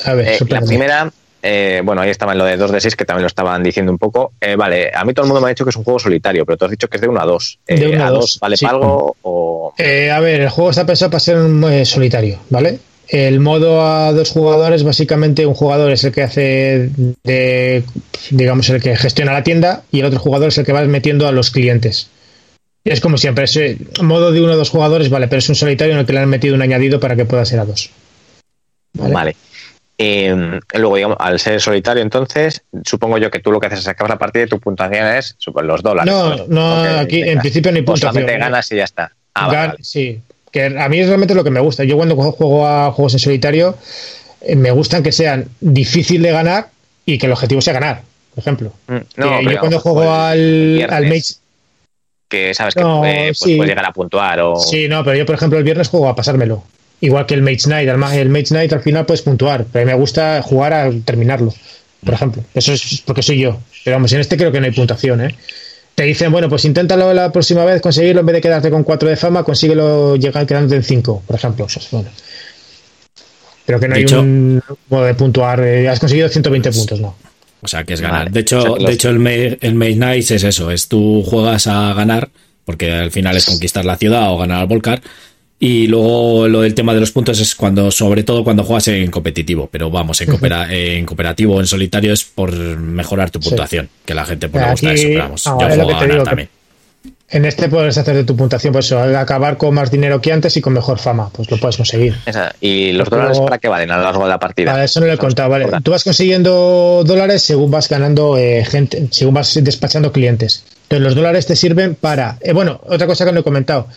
[0.04, 1.12] A ver, Eh, la primera,
[1.46, 3.92] eh, bueno, ahí estaba en lo de 2 de 6, que también lo estaban diciendo
[3.92, 4.32] un poco.
[4.40, 6.46] Eh, vale, a mí todo el mundo me ha dicho que es un juego solitario,
[6.46, 7.58] pero tú has dicho que es de 1 a 2.
[7.66, 8.64] De uno a ¿A dos, 2 vale sí.
[8.64, 9.74] para algo o...?
[9.76, 12.78] Eh, a ver, el juego está pensado para ser un eh, solitario, ¿vale?
[13.08, 16.88] El modo a dos jugadores, básicamente un jugador es el que hace
[17.22, 17.84] de,
[18.30, 21.28] digamos, el que gestiona la tienda y el otro jugador es el que va metiendo
[21.28, 22.08] a los clientes.
[22.82, 25.48] Y es como siempre, es eh, modo de uno o dos jugadores, vale, pero es
[25.50, 27.66] un solitario en el que le han metido un añadido para que pueda ser a
[27.66, 27.90] dos.
[28.94, 29.12] Vale.
[29.12, 29.36] Vale.
[29.96, 33.88] Eh, luego, digamos, al ser solitario, entonces, supongo yo que tú lo que haces es
[33.88, 36.12] acabar la partida y tu puntuación es los dólares.
[36.12, 38.12] No, no, aquí en principio ni puntuación.
[38.12, 39.12] solamente ganas y ya está.
[39.34, 39.74] Ah, Gan- vale.
[39.82, 40.20] Sí,
[40.50, 41.84] que a mí es realmente lo que me gusta.
[41.84, 43.76] Yo cuando juego a juegos en solitario,
[44.40, 46.68] eh, me gustan que sean difícil de ganar
[47.06, 48.02] y que el objetivo sea ganar,
[48.34, 48.72] por ejemplo.
[48.88, 51.34] Mm, No, yo cuando juego pues, al, viernes, al Mage...
[52.28, 53.56] Que sabes que No, eh, pues, sí.
[53.56, 54.56] puedes llegar a puntuar o...
[54.56, 56.64] Sí, no, pero yo por ejemplo el viernes juego a pasármelo.
[57.04, 57.88] Igual que el Mage Knight.
[57.88, 60.90] Además, el Mage Knight al final puedes puntuar, pero a mí me gusta jugar a
[61.04, 61.52] terminarlo,
[62.04, 62.42] por ejemplo.
[62.54, 63.58] Eso es porque soy yo.
[63.84, 65.34] Pero vamos, en este creo que no hay puntuación, ¿eh?
[65.94, 69.08] Te dicen, bueno, pues inténtalo la próxima vez conseguirlo en vez de quedarte con 4
[69.08, 71.66] de fama, consíguelo llegar quedándote en 5, por ejemplo.
[71.66, 72.08] Eso es bueno.
[73.66, 75.60] Pero que no De hay hecho- un modo de puntuar.
[75.60, 77.14] eh, has conseguido 120 puntos, no.
[77.62, 78.18] O sea, que es ganar.
[78.24, 78.30] Vale.
[78.30, 80.88] De hecho, O sea, que los- de hecho el, May, el Nights es eso, es
[80.88, 82.28] tú juegas a ganar,
[82.64, 85.00] porque al final es conquistar la ciudad o ganar al volcar.
[85.60, 89.10] Y luego lo del tema de los puntos es cuando, sobre todo cuando juegas en
[89.10, 93.48] competitivo, pero vamos, en, coopera- en cooperativo o en solitario es por mejorar tu Sí.
[93.48, 96.22] puntuación, que la gente pues, le gusta eso, pero vamos, yo juego que a ganar
[96.24, 96.48] también.
[97.34, 100.32] En este puedes hacer de tu puntuación, pues eso, al acabar con más dinero que
[100.32, 102.14] antes y con mejor fama, pues lo puedes conseguir.
[102.26, 102.54] Esa.
[102.60, 104.84] ¿Y los Pero- dólares para qué valen a lo largo de la partida?
[104.84, 105.66] Eso no lo he contado, vale.
[105.82, 110.62] Tú vas consiguiendo dólares según vas ganando eh, gente, según vas despachando clientes.
[110.84, 112.38] Entonces los dólares te sirven para...
[112.40, 113.88] eh, bueno, otra cosa que no he comentado.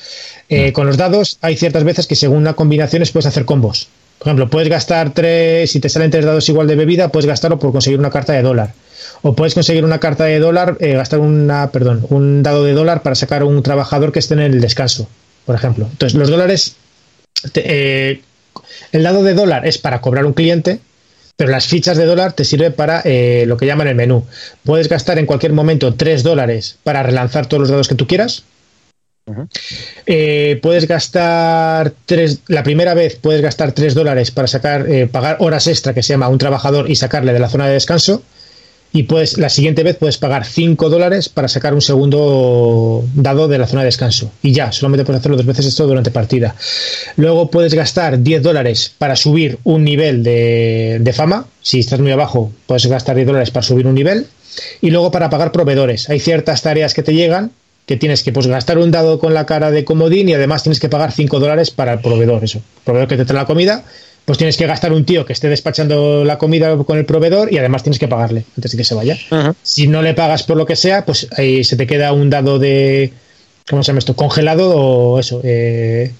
[0.49, 3.87] Eh, Con los dados hay ciertas veces que según las combinaciones puedes hacer combos.
[4.17, 7.59] Por ejemplo, puedes gastar tres, si te salen tres dados igual de bebida, puedes gastarlo
[7.59, 8.73] por conseguir una carta de dólar.
[9.21, 13.01] O puedes conseguir una carta de dólar, eh, gastar una, perdón, un dado de dólar
[13.03, 15.07] para sacar un trabajador que esté en el descanso,
[15.45, 15.87] por ejemplo.
[15.91, 16.75] Entonces, los dólares,
[17.51, 17.63] te-
[18.11, 18.21] eh,
[18.91, 20.79] el dado de dólar es para cobrar un cliente,
[21.35, 24.25] pero las fichas de dólar te sirven para eh, lo que llaman el menú.
[24.63, 28.43] Puedes gastar en cualquier momento 3 dólares para relanzar todos los dados que tú quieras.
[30.05, 35.37] Eh, puedes gastar tres, la primera vez puedes gastar 3 dólares para sacar, eh, pagar
[35.41, 38.23] horas extra que se llama a un trabajador y sacarle de la zona de descanso.
[38.93, 43.57] Y pues la siguiente vez puedes pagar 5 dólares para sacar un segundo dado de
[43.57, 44.31] la zona de descanso.
[44.41, 46.55] Y ya, solamente puedes hacerlo dos veces esto durante partida.
[47.15, 51.47] Luego puedes gastar 10 dólares para subir un nivel de, de fama.
[51.61, 54.25] Si estás muy abajo, puedes gastar 10 dólares para subir un nivel.
[54.81, 56.09] Y luego para pagar proveedores.
[56.09, 57.51] Hay ciertas tareas que te llegan
[57.87, 60.79] que tienes que pues, gastar un dado con la cara de comodín y además tienes
[60.79, 62.43] que pagar 5 dólares para el proveedor.
[62.43, 63.85] Eso, proveedor que te trae la comida,
[64.27, 67.59] pues tienes que gastar un tío que esté despachando la comida con el proveedor y
[67.59, 69.17] además tienes que pagarle antes de que se vaya.
[69.63, 72.59] Si no le pagas por lo que sea, pues ahí se te queda un dado
[72.59, 73.13] de.
[73.69, 74.17] ¿Cómo se llama esto?
[74.17, 75.39] Congelado o eso.
[75.45, 76.11] Eh,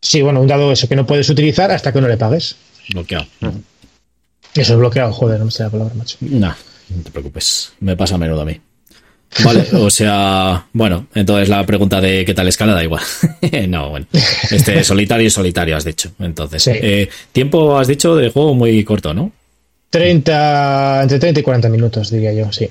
[0.00, 2.56] sí, bueno, un dado eso que no puedes utilizar hasta que no le pagues.
[2.92, 3.26] Bloqueado.
[3.40, 6.16] Eso es bloqueado, joder, no me sale la palabra, macho.
[6.22, 6.48] No,
[6.88, 7.72] no te preocupes.
[7.78, 8.60] Me pasa a menudo a mí.
[9.44, 13.02] Vale, o sea, bueno, entonces la pregunta de qué tal escala da igual.
[13.68, 14.06] no, bueno.
[14.50, 16.12] Este solitario y solitario has dicho.
[16.18, 16.70] Entonces, Sí.
[16.74, 19.32] eh, tiempo has dicho de juego muy corto, ¿no?
[19.90, 22.68] 30, entre 30 y 40 minutos, diría yo, sí.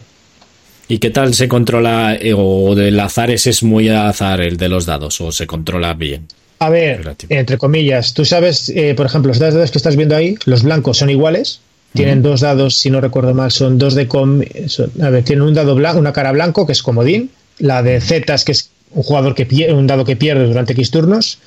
[0.87, 2.15] ¿Y qué tal se controla?
[2.19, 5.93] eh, o del azar ese es muy azar el de los dados, o se controla
[5.93, 6.27] bien.
[6.59, 7.33] A ver, Relativo.
[7.33, 10.63] entre comillas, tú sabes, eh, por ejemplo, los dos dados que estás viendo ahí, los
[10.63, 11.61] blancos son iguales.
[11.93, 14.07] Tienen dos dados, si no recuerdo mal, son dos de.
[14.07, 17.31] com- son- a ver, tienen un dado blanco, una cara blanco, que es comodín.
[17.59, 20.89] La de Zetas, que es un jugador que pierde, un dado que pierde durante X
[20.91, 21.37] turnos.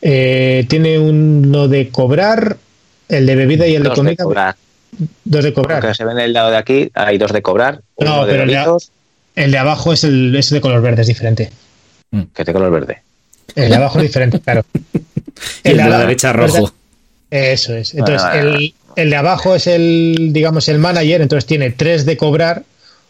[0.00, 2.56] Eh, tiene uno de cobrar,
[3.08, 4.24] el de bebida y el de Dos de comida.
[4.24, 4.56] cobrar.
[5.24, 5.80] Dos de cobrar.
[5.80, 7.80] Porque se ve en el lado de aquí, hay dos de cobrar.
[7.98, 8.90] No, uno de pero el de- Doritos,
[9.34, 11.50] El de abajo es el es de color verde, es diferente.
[12.32, 13.02] que te color verde.
[13.56, 14.64] El de abajo es diferente, claro.
[15.64, 16.72] Y el de la abajo- derecha rojo.
[17.30, 17.94] Eso es.
[17.94, 22.64] Entonces, el, el de abajo es el, digamos, el manager, entonces tiene tres de cobrar,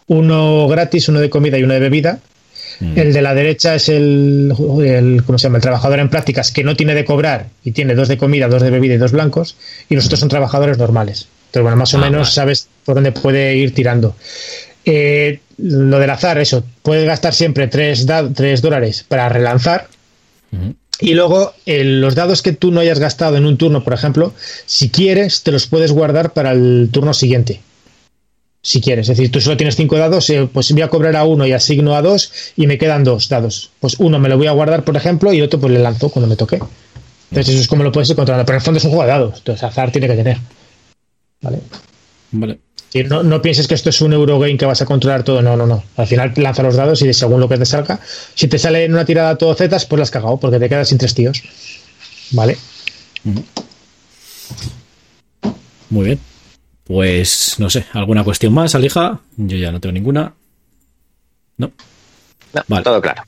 [0.06, 2.18] uno gratis, uno de comida y uno de bebida.
[2.80, 2.98] Mm.
[2.98, 4.52] El de la derecha es el,
[4.84, 5.58] el, ¿cómo se llama?
[5.58, 8.62] El trabajador en prácticas que no tiene de cobrar y tiene dos de comida, dos
[8.62, 9.56] de bebida y dos blancos.
[9.88, 11.28] Y los otros son trabajadores normales.
[11.46, 12.32] Entonces, bueno, más o Ah, menos vale.
[12.32, 14.16] sabes por dónde puede ir tirando.
[14.84, 18.06] Eh, lo del azar, eso, puedes gastar siempre 3,
[18.60, 19.86] dólares para relanzar.
[21.00, 24.32] Y luego los dados que tú no hayas gastado en un turno, por ejemplo,
[24.66, 27.60] si quieres, te los puedes guardar para el turno siguiente.
[28.62, 31.24] Si quieres, es decir, tú solo tienes 5 dados, eh, pues voy a cobrar a
[31.24, 33.70] uno y asigno a dos y me quedan dos dados.
[33.78, 36.28] Pues uno me lo voy a guardar, por ejemplo, y otro pues le lanzo cuando
[36.28, 36.60] me toque.
[37.30, 38.42] Entonces eso es como lo puedes encontrar.
[38.46, 40.38] Pero en el fondo es un juego de dados, entonces azar tiene que tener.
[41.42, 41.60] Vale.
[42.30, 42.58] Vale.
[43.02, 45.42] No, no, pienses que esto es un Eurogame que vas a controlar todo.
[45.42, 45.82] No, no, no.
[45.96, 47.98] Al final lanza los dados y según lo que te salga.
[48.34, 50.88] Si te sale en una tirada todo zetas, pues la has cagado porque te quedas
[50.88, 51.42] sin tres tíos.
[52.30, 52.56] Vale.
[55.90, 56.20] Muy bien.
[56.84, 59.20] Pues no sé, ¿alguna cuestión más, Alija?
[59.36, 60.32] Yo ya no tengo ninguna.
[61.56, 61.72] No.
[62.68, 62.84] vale.
[62.84, 63.22] Todo claro.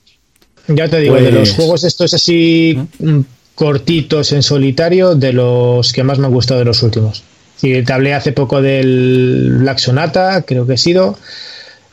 [0.69, 3.21] Ya te digo, de los pues- juegos estos así mm,
[3.55, 7.23] cortitos en solitario, de los que más me han gustado de los últimos.
[7.57, 11.19] Sí, te hablé hace poco del Black Sonata, creo que he sido.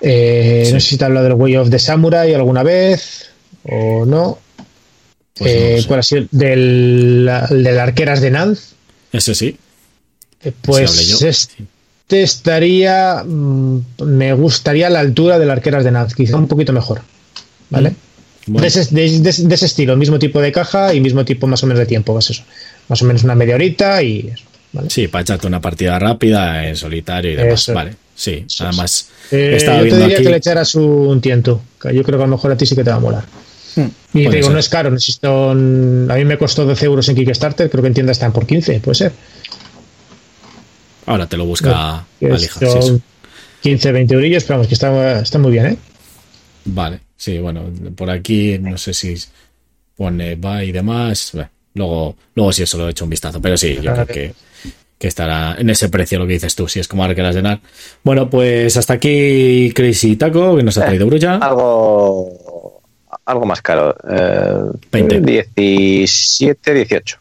[0.01, 3.29] Eh, no sé si te he hablado del Way of the Samurai alguna vez
[3.63, 4.39] o no.
[5.37, 6.27] Pues eh, ¿Cuál ha sido?
[6.31, 8.73] Del, del Arqueras de Nanz.
[9.13, 9.57] Ese sí.
[10.43, 13.23] Eh, pues este estaría.
[13.23, 17.01] Mm, me gustaría la altura del Arqueras de Nanz, quizá un poquito mejor.
[17.69, 17.95] ¿Vale?
[18.47, 21.85] Mm, de, ese, estilo, mismo tipo de caja y mismo tipo más o menos de
[21.85, 22.43] tiempo, pues eso.
[22.89, 24.43] Más o menos una media horita y eso.
[24.89, 27.71] Sí, para echarte una partida rápida en solitario y demás.
[27.73, 29.09] Vale, sí, además.
[29.31, 31.61] Eh, yo te diría que le echaras un tiento.
[31.83, 33.23] yo creo que a lo mejor a ti sí que te va a molar.
[33.75, 35.51] Hmm, y te digo, no es caro, necesito.
[35.51, 38.79] A mí me costó 12 euros en Kickstarter, creo que en tienda están por 15,
[38.79, 39.11] puede ser.
[41.05, 42.59] Ahora te lo busca Alija.
[43.61, 45.77] 15, 20 eurillos, pero vamos, que está, está muy bien, ¿eh?
[46.65, 49.15] Vale, sí, bueno, por aquí no sé si
[49.95, 51.31] pone va y demás.
[51.75, 54.33] Luego, luego sí eso lo he hecho un vistazo, pero sí, yo creo que
[55.03, 57.59] que estará en ese precio lo que dices tú, si es como Arqueras de Nar.
[58.03, 61.39] Bueno, pues hasta aquí Crazy Taco, que nos ha traído Brulla.
[61.39, 62.81] Algo,
[63.25, 63.93] algo más caro.
[64.09, 65.19] Eh, 20.
[65.19, 67.19] 17, 18.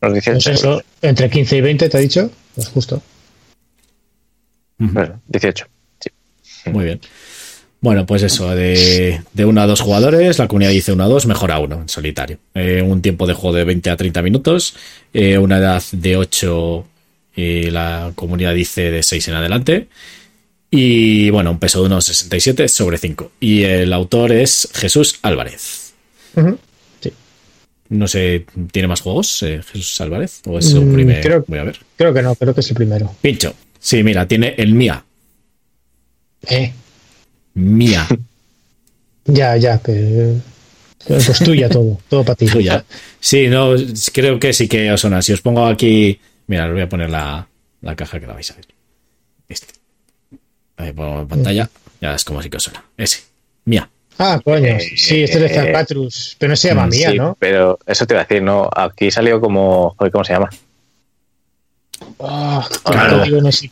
[0.00, 3.02] Los 18 pues entre 15 y 20 te ha dicho, pues justo.
[4.78, 5.66] Bueno, 18.
[5.98, 6.70] Sí.
[6.70, 7.00] Muy bien.
[7.82, 11.24] Bueno, pues eso, de, de uno a dos jugadores, la comunidad dice uno a dos,
[11.26, 12.38] mejor a uno en solitario.
[12.54, 14.76] Eh, un tiempo de juego de 20 a 30 minutos,
[15.14, 16.86] eh, una edad de 8
[17.36, 19.88] y la comunidad dice de 6 en adelante.
[20.70, 23.32] Y bueno, un peso de unos 67 sobre 5.
[23.40, 25.94] Y el autor es Jesús Álvarez.
[27.00, 27.12] Sí.
[27.88, 30.42] No sé, ¿tiene más juegos eh, Jesús Álvarez?
[30.46, 31.20] ¿O es su mm, primer?
[31.22, 31.78] Creo, Voy a ver.
[31.96, 33.12] Creo que no, creo que es el primero.
[33.22, 33.54] Pincho.
[33.78, 35.02] Sí, mira, tiene el Mía.
[36.46, 36.72] ¿Eh?
[37.54, 38.06] Mía.
[39.24, 40.34] ya, ya, que.
[41.06, 42.46] Pues tuya todo, todo para ti.
[42.52, 42.84] Tuya.
[43.20, 43.74] Sí, no,
[44.12, 45.22] creo que sí que os suena.
[45.22, 46.20] Si os pongo aquí
[46.50, 47.46] Mira, os voy a poner la,
[47.94, 48.66] caja que la vais a ver.
[49.48, 49.72] Este.
[50.78, 51.70] Ahí pongo en pantalla.
[52.00, 52.84] Ya es como si que os suena.
[52.96, 53.20] Ese.
[53.66, 53.88] Mía.
[54.18, 54.66] Ah, coño.
[54.66, 56.34] Eh, sí, este es de Zapatrus.
[56.40, 57.36] Pero no se llama mm, Mía, ¿no?
[57.38, 58.68] Pero eso te iba a decir, ¿no?
[58.74, 59.94] Aquí salió como.
[59.96, 60.50] ¿Cómo se llama?
[62.18, 63.22] Ah, claro,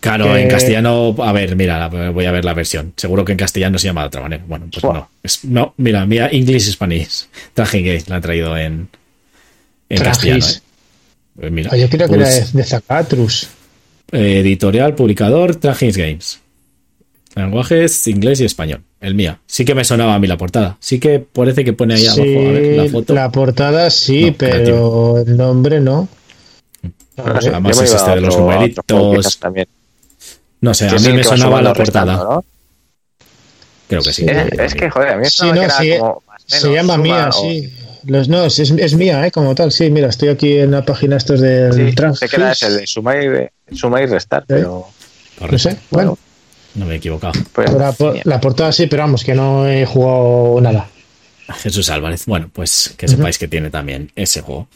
[0.00, 2.92] claro en castellano, a ver, mira, voy a ver la versión.
[2.96, 4.44] Seguro que en castellano se llama de otra manera.
[4.46, 5.08] Bueno, pues no.
[5.44, 7.26] no, mira, mira, English Spanish.
[7.54, 8.88] Traje Gay la han traído en,
[9.88, 10.44] en castellano.
[10.46, 10.60] ¿eh?
[11.40, 13.48] Pues mira, yo creo que era pues, de Zacatrus.
[14.12, 16.40] editorial, publicador, Tragins Games.
[17.34, 18.82] Lenguajes inglés y español.
[19.00, 19.38] El mío.
[19.46, 20.76] Sí que me sonaba a mí la portada.
[20.80, 22.22] Sí que parece que pone ahí abajo
[22.82, 23.14] la foto.
[23.14, 26.08] La portada sí, pero el nombre no.
[27.24, 28.84] Además es este de los numeritos.
[30.60, 32.40] No sé, a mí me sonaba la portada.
[33.88, 34.26] Creo que sí.
[34.28, 35.92] Es, que, joder, a mí sí, no, sí,
[36.46, 37.72] se llama Mía, sí.
[38.04, 39.30] Los, no, es, es mía, ¿eh?
[39.30, 39.72] como tal.
[39.72, 42.18] Sí, mira, estoy aquí en la página estos del sí, trans.
[42.18, 44.86] Sé que era el de sumar y, restar, pero.
[45.40, 46.18] No sé, bueno.
[46.74, 47.32] No me he equivocado.
[47.52, 47.70] Pues,
[48.24, 50.88] la, portada sí, pero vamos, que no he jugado nada.
[51.62, 52.24] Jesús Álvarez.
[52.26, 54.68] Bueno, pues que sepáis que tiene también ese juego.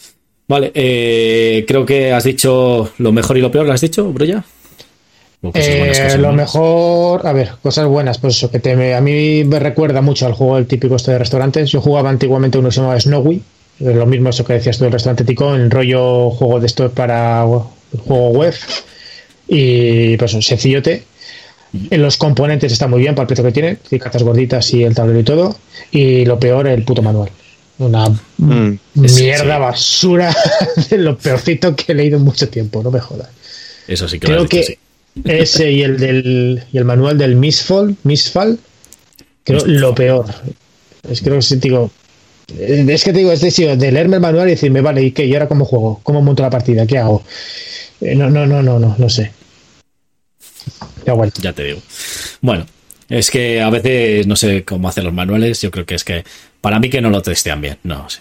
[0.53, 4.45] Vale, eh, creo que has dicho lo mejor y lo peor, ¿lo has dicho, Broya?
[5.55, 10.03] Eh, lo mejor, a ver, cosas buenas, pues eso, que te, a mí me recuerda
[10.03, 11.71] mucho al juego el típico este de restaurantes.
[11.71, 13.43] Yo jugaba antiguamente uno que se llamaba Snowy,
[13.79, 17.47] lo mismo eso que decías tú del restaurante tico, en rollo juego de esto para
[18.07, 18.55] juego web.
[19.49, 21.05] Y pues sencillote.
[21.91, 24.95] En los componentes está muy bien para el precio que tiene, cartas gorditas y el
[24.95, 25.57] tablero y todo.
[25.93, 27.31] Y lo peor, el puto manual.
[27.87, 28.09] Una
[28.39, 30.35] mm, mierda, basura
[30.91, 33.29] de lo peorcito que he leído en mucho tiempo, no me jodas.
[33.89, 34.79] Eso sí que Creo que
[35.25, 38.59] ese y el del y el manual del Misfall, Misfall,
[39.45, 40.27] creo lo peor.
[41.09, 41.91] Es creo que digo,
[42.59, 45.27] es que te digo, es decir, de leerme el manual y decirme, vale, ¿y qué?
[45.27, 46.01] ¿Y ahora cómo juego?
[46.03, 46.87] ¿Cómo monto la partida?
[46.87, 47.23] ¿Qué hago?
[48.01, 49.33] Eh, no, no, no, no, no, no sé.
[51.07, 51.33] Ya, bueno.
[51.41, 51.81] ya te digo.
[52.41, 52.67] Bueno,
[53.09, 55.61] Es que a veces no sé cómo hacer los manuales.
[55.61, 56.25] Yo creo que es que
[56.63, 57.77] para mí que no lo testean bien.
[57.83, 58.21] No sé.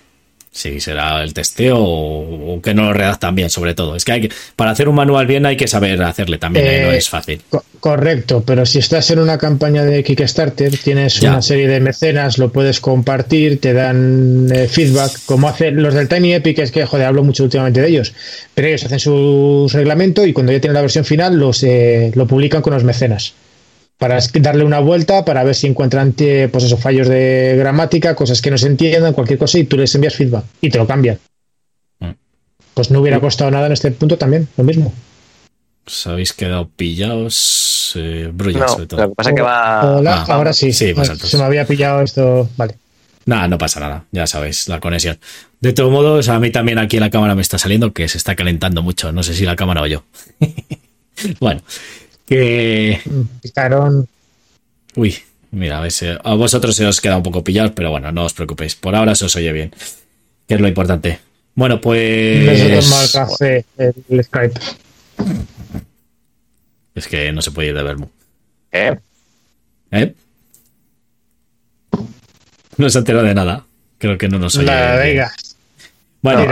[0.53, 3.95] Sí, será el testeo o, o que no lo redactan bien, sobre todo.
[3.95, 6.81] Es que, hay que para hacer un manual bien hay que saber hacerle también, eh,
[6.83, 7.41] no es fácil.
[7.49, 11.31] Co correcto, pero si estás en una campaña de Kickstarter, tienes ya.
[11.31, 16.09] una serie de mecenas, lo puedes compartir, te dan eh, feedback, como hacen los del
[16.09, 18.13] Tiny Epic, es que, joder, hablo mucho últimamente de ellos,
[18.53, 22.27] pero ellos hacen su reglamento y cuando ya tienen la versión final, los, eh, lo
[22.27, 23.33] publican con los mecenas
[24.01, 28.49] para darle una vuelta, para ver si encuentran pues esos fallos de gramática, cosas que
[28.49, 31.19] no se entiendan, cualquier cosa, y tú les envías feedback y te lo cambian.
[31.99, 32.09] Mm.
[32.73, 34.91] Pues no hubiera costado nada en este punto también, lo mismo.
[35.85, 39.01] Os habéis quedado pillados, eh, Brulla, no, sobre todo.
[39.03, 39.97] Lo que pasa es que va.
[39.97, 40.73] Hola, ah, ahora sí.
[40.73, 42.49] sí pues se me había pillado esto.
[42.57, 42.79] Vale.
[43.25, 45.19] Nada, no pasa nada, ya sabéis, la conexión.
[45.59, 48.35] De todos modos, a mí también aquí la cámara me está saliendo que se está
[48.35, 49.11] calentando mucho.
[49.11, 50.03] No sé si la cámara o yo.
[51.39, 51.61] bueno,
[52.31, 53.01] que.
[53.41, 54.07] Picaron.
[54.95, 55.17] Uy,
[55.51, 58.23] mira, a ver si a vosotros se os queda un poco pillados, pero bueno, no
[58.23, 58.75] os preocupéis.
[58.75, 59.71] Por ahora se os oye bien,
[60.47, 61.19] que es lo importante.
[61.55, 63.11] Bueno, pues.
[63.11, 64.59] Café, el Skype.
[66.95, 68.09] Es que no se puede ir de vermo.
[68.71, 68.97] ¿Eh?
[69.91, 70.13] ¿Eh?
[72.77, 73.65] No se enteró de nada.
[73.97, 74.67] Creo que no nos oye.
[74.67, 75.31] La venga.
[76.21, 76.45] Bueno.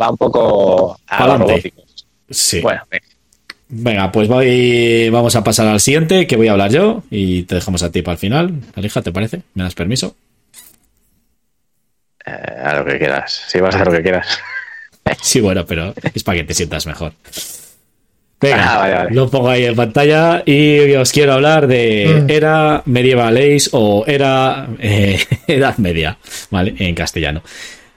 [0.00, 1.52] Va un poco a Para lo adelante.
[1.52, 1.82] robótico.
[2.30, 2.60] Sí.
[2.60, 3.06] Bueno, venga.
[3.70, 7.56] Venga, pues voy, vamos a pasar al siguiente, que voy a hablar yo, y te
[7.56, 8.54] dejamos a ti para el final.
[8.74, 9.42] Alija, ¿te parece?
[9.54, 10.16] ¿Me das permiso?
[12.24, 12.30] Eh,
[12.64, 13.44] a lo que quieras.
[13.48, 14.26] Si vas a lo que quieras.
[15.22, 17.14] Sí, bueno, pero es para que te sientas mejor.
[18.42, 19.10] Venga, Ah, vale, vale.
[19.14, 22.30] lo pongo ahí en pantalla y os quiero hablar de Mm.
[22.30, 26.18] era medieval age o era eh, edad media,
[26.50, 26.74] ¿vale?
[26.78, 27.42] En castellano.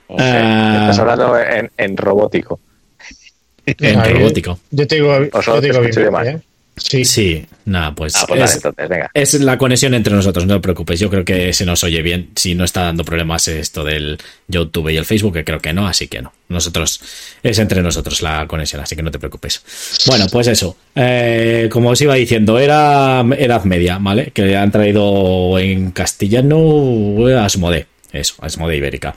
[0.06, 0.80] O sea, Ah.
[0.80, 2.58] Estás hablando en, en robótico.
[3.66, 4.58] En Ahí, robótico.
[4.70, 6.26] Yo te digo, yo te bien.
[6.26, 6.40] ¿eh?
[6.74, 7.04] Sí.
[7.04, 9.10] Sí, nada, pues, Ah, pues es, entonces, venga.
[9.12, 10.98] es la conexión entre nosotros, no te preocupes.
[10.98, 12.30] Yo creo que se nos oye bien.
[12.34, 15.86] Si no está dando problemas esto del YouTube y el Facebook, que creo que no,
[15.86, 16.32] así que no.
[16.48, 17.00] Nosotros,
[17.42, 19.62] es entre nosotros la conexión, así que no te preocupes.
[20.06, 20.76] Bueno, pues eso.
[20.94, 24.30] Eh, como os iba diciendo, era Edad Media, ¿vale?
[24.32, 27.86] Que han traído en castellano eh, Asmodee.
[28.12, 29.14] Eso, Asmodee Ibérica.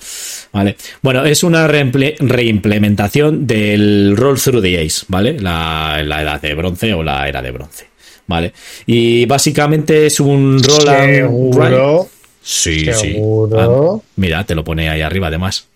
[0.54, 0.78] Vale.
[1.02, 5.40] Bueno, es una reimplementación del Roll Through the Ace, ¿vale?
[5.40, 7.88] La, la edad de bronce o la era de bronce.
[8.28, 8.54] ¿Vale?
[8.88, 12.08] Y básicamente es un roll and.
[12.42, 13.00] Sí, Seguro.
[13.00, 13.16] sí.
[13.58, 15.68] Ah, mira, te lo pone ahí arriba además.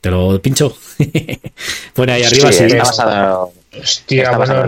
[0.00, 0.76] Te lo pincho.
[1.94, 2.64] pone ahí arriba, Sí, sí.
[2.64, 4.66] está basado, Hostia, está bueno,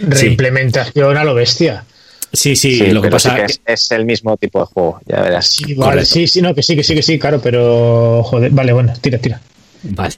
[0.00, 1.84] reimplementación a lo bestia.
[2.34, 5.00] Sí, sí, sí, lo que sí pasa que es, es el mismo tipo de juego,
[5.06, 5.46] ya verás.
[5.46, 6.14] Sí, vale, Correcto.
[6.14, 9.18] sí, sí, no, que sí, que sí, que sí, claro, pero joder, vale, bueno, tira,
[9.18, 9.40] tira.
[9.84, 10.14] Vale.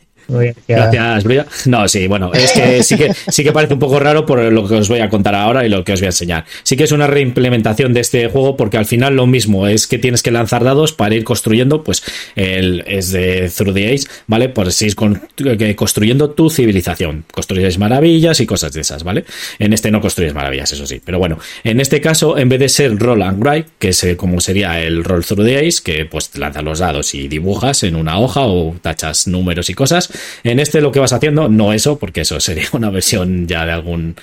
[0.67, 1.47] Gracias, Brulla.
[1.67, 4.67] No, sí, bueno, es que sí que sí que parece un poco raro por lo
[4.67, 6.45] que os voy a contar ahora y lo que os voy a enseñar.
[6.63, 9.99] Sí que es una reimplementación de este juego porque al final lo mismo es que
[9.99, 12.03] tienes que lanzar dados para ir construyendo, pues
[12.35, 14.49] el es de Through the Age, ¿vale?
[14.49, 17.25] Pues ir que construyendo tu civilización.
[17.33, 19.25] Construyes maravillas y cosas de esas, ¿vale?
[19.59, 22.69] En este no construyes maravillas, eso sí, pero bueno, en este caso en vez de
[22.69, 26.05] ser roll and write, que es eh, como sería el roll through the Ace, que
[26.05, 30.11] pues lanzas los dados y dibujas en una hoja o tachas números y cosas,
[30.45, 33.73] en este lo que vas haciendo, no eso, porque eso sería una versión ya de
[33.73, 34.17] algún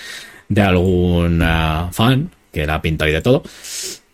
[0.49, 1.43] de algún
[1.91, 3.43] fan que la ha pintado y de todo.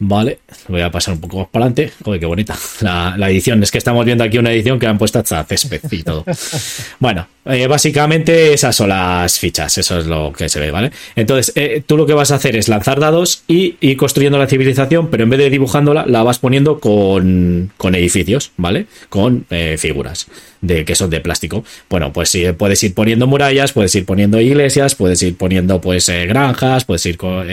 [0.02, 0.40] Vale,
[0.70, 1.92] voy a pasar un poco más para adelante.
[2.06, 3.62] Joder, qué bonita la, la edición.
[3.62, 6.24] Es que estamos viendo aquí una edición que han puesto hasta césped y todo.
[7.00, 9.78] Bueno, eh, básicamente esas son las fichas.
[9.78, 10.92] Eso es lo que se ve, ¿vale?
[11.16, 14.48] Entonces, eh, tú lo que vas a hacer es lanzar dados y ir construyendo la
[14.48, 18.86] civilización, pero en vez de dibujándola, la vas poniendo con, con edificios, ¿vale?
[19.10, 20.28] Con eh, figuras
[20.62, 21.64] de que son de plástico.
[21.90, 26.10] Bueno, pues sí, puedes ir poniendo murallas, puedes ir poniendo iglesias, puedes ir poniendo pues
[26.10, 27.44] eh, granjas, puedes ir co-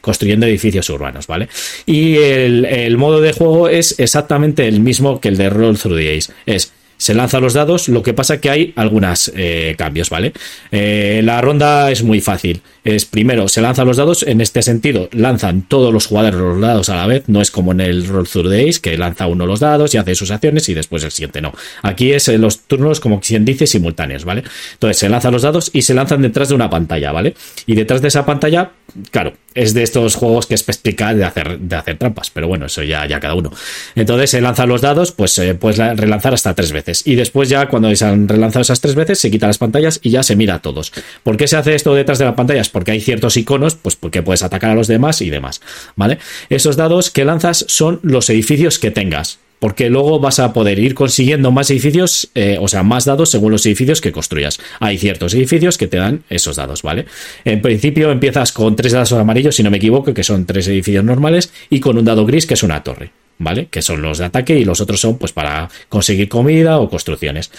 [0.00, 1.48] construyendo edificios urbanos, ¿vale?
[1.88, 6.18] Y el, modo de juego es exactamente el mismo que el de Roll Through the
[6.18, 6.32] Ace.
[6.44, 9.32] Es se lanzan los dados, lo que pasa que hay algunos
[9.76, 10.32] cambios, ¿vale?
[10.72, 12.60] Eh, la ronda es muy fácil.
[12.84, 16.88] Es primero, se lanzan los dados, en este sentido, lanzan todos los jugadores los dados
[16.88, 19.60] a la vez, no es como en el Roll Through Ace, que lanza uno los
[19.60, 21.52] dados y hace sus acciones y después el siguiente no.
[21.82, 24.42] Aquí es eh, los turnos, como quien dice, simultáneos, ¿vale?
[24.72, 27.34] Entonces se lanzan los dados y se lanzan detrás de una pantalla, ¿vale?
[27.66, 28.72] Y detrás de esa pantalla,
[29.12, 32.66] claro, es de estos juegos que es explicar de hacer, de hacer trampas, pero bueno,
[32.66, 33.52] eso ya, ya cada uno.
[33.94, 37.02] Entonces se lanzan los dados, pues eh, puedes la- relanzar hasta tres veces.
[37.06, 40.10] Y después ya cuando se han relanzado esas tres veces, se quitan las pantallas y
[40.10, 40.92] ya se mira a todos.
[41.22, 42.68] ¿Por qué se hace esto detrás de las pantallas?
[42.68, 45.60] Porque hay ciertos iconos, pues porque puedes atacar a los demás y demás,
[45.96, 46.18] ¿vale?
[46.48, 49.38] Esos dados que lanzas son los edificios que tengas.
[49.58, 53.52] Porque luego vas a poder ir consiguiendo más edificios, eh, o sea, más dados según
[53.52, 54.58] los edificios que construyas.
[54.80, 57.06] Hay ciertos edificios que te dan esos dados, ¿vale?
[57.44, 61.04] En principio empiezas con tres dados amarillos, si no me equivoco, que son tres edificios
[61.04, 63.10] normales, y con un dado gris, que es una torre.
[63.38, 63.66] ¿Vale?
[63.66, 67.50] Que son los de ataque y los otros son pues para conseguir comida o construcciones,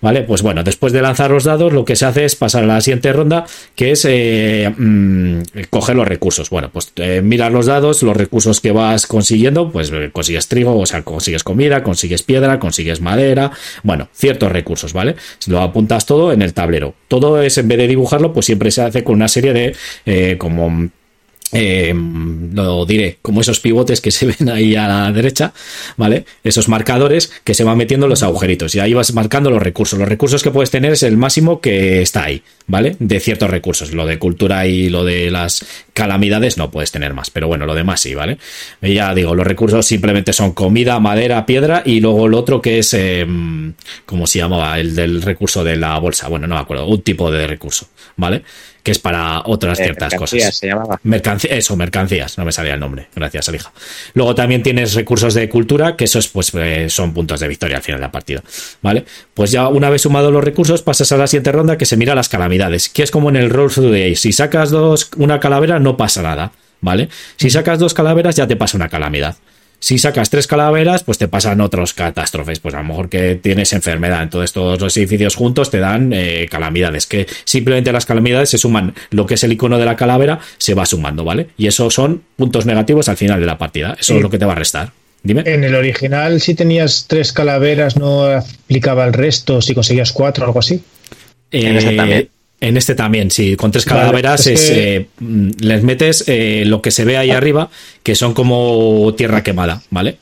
[0.00, 0.22] ¿vale?
[0.22, 2.80] Pues bueno, después de lanzar los dados lo que se hace es pasar a la
[2.80, 3.44] siguiente ronda
[3.74, 5.40] que es eh, mm,
[5.70, 6.50] coger los recursos.
[6.50, 10.78] Bueno, pues eh, mirar los dados, los recursos que vas consiguiendo, pues eh, consigues trigo,
[10.78, 13.50] o sea, consigues comida, consigues piedra, consigues madera,
[13.82, 15.16] bueno, ciertos recursos, ¿vale?
[15.46, 16.94] Lo apuntas todo en el tablero.
[17.08, 19.74] Todo es en vez de dibujarlo, pues siempre se hace con una serie
[20.04, 20.90] de como
[21.54, 25.52] eh, lo diré, como esos pivotes que se ven ahí a la derecha,
[25.96, 26.24] ¿vale?
[26.42, 29.98] Esos marcadores que se van metiendo los agujeritos y ahí vas marcando los recursos.
[29.98, 32.96] Los recursos que puedes tener es el máximo que está ahí, ¿vale?
[32.98, 33.94] De ciertos recursos.
[33.94, 37.74] Lo de cultura y lo de las calamidades no puedes tener más, pero bueno, lo
[37.74, 38.38] demás sí, ¿vale?
[38.82, 42.92] ya digo, los recursos simplemente son comida, madera, piedra y luego el otro que es,
[42.94, 43.24] eh,
[44.04, 44.78] ¿cómo se llamaba?
[44.80, 46.28] El del recurso de la bolsa.
[46.28, 48.42] Bueno, no me acuerdo, un tipo de recurso, ¿vale?
[48.84, 50.54] Que es para otras eh, ciertas cosas.
[50.54, 51.00] Se llamaba.
[51.48, 53.08] eso, mercancías, no me salía el nombre.
[53.16, 53.72] Gracias, Alija.
[54.12, 57.82] Luego también tienes recursos de cultura, que esos pues eh, son puntos de victoria al
[57.82, 58.42] final de la partida.
[58.82, 59.06] ¿Vale?
[59.32, 62.14] Pues ya una vez sumados los recursos, pasas a la siguiente ronda que se mira
[62.14, 65.80] las calamidades, que es como en el Roll Through the Si sacas dos, una calavera,
[65.80, 66.52] no pasa nada.
[66.82, 67.08] ¿Vale?
[67.36, 69.36] Si sacas dos calaveras, ya te pasa una calamidad.
[69.84, 72.58] Si sacas tres calaveras, pues te pasan otros catástrofes.
[72.58, 74.22] Pues a lo mejor que tienes enfermedad.
[74.22, 77.06] Entonces todos los edificios juntos te dan eh, calamidades.
[77.06, 78.94] Que simplemente las calamidades se suman.
[79.10, 81.48] Lo que es el icono de la calavera se va sumando, ¿vale?
[81.58, 83.94] Y eso son puntos negativos al final de la partida.
[84.00, 84.92] Eso es lo que te va a restar.
[85.22, 85.42] Dime.
[85.44, 89.60] En el original, si tenías tres calaveras, no aplicaba el resto.
[89.60, 90.82] Si conseguías cuatro o algo así.
[91.50, 92.30] Eh,
[92.64, 97.04] en este también, sí, con tres calaveras eh, mm, les metes eh, lo que se
[97.04, 97.68] ve ahí arriba,
[98.02, 100.16] que son como tierra quemada, ¿vale?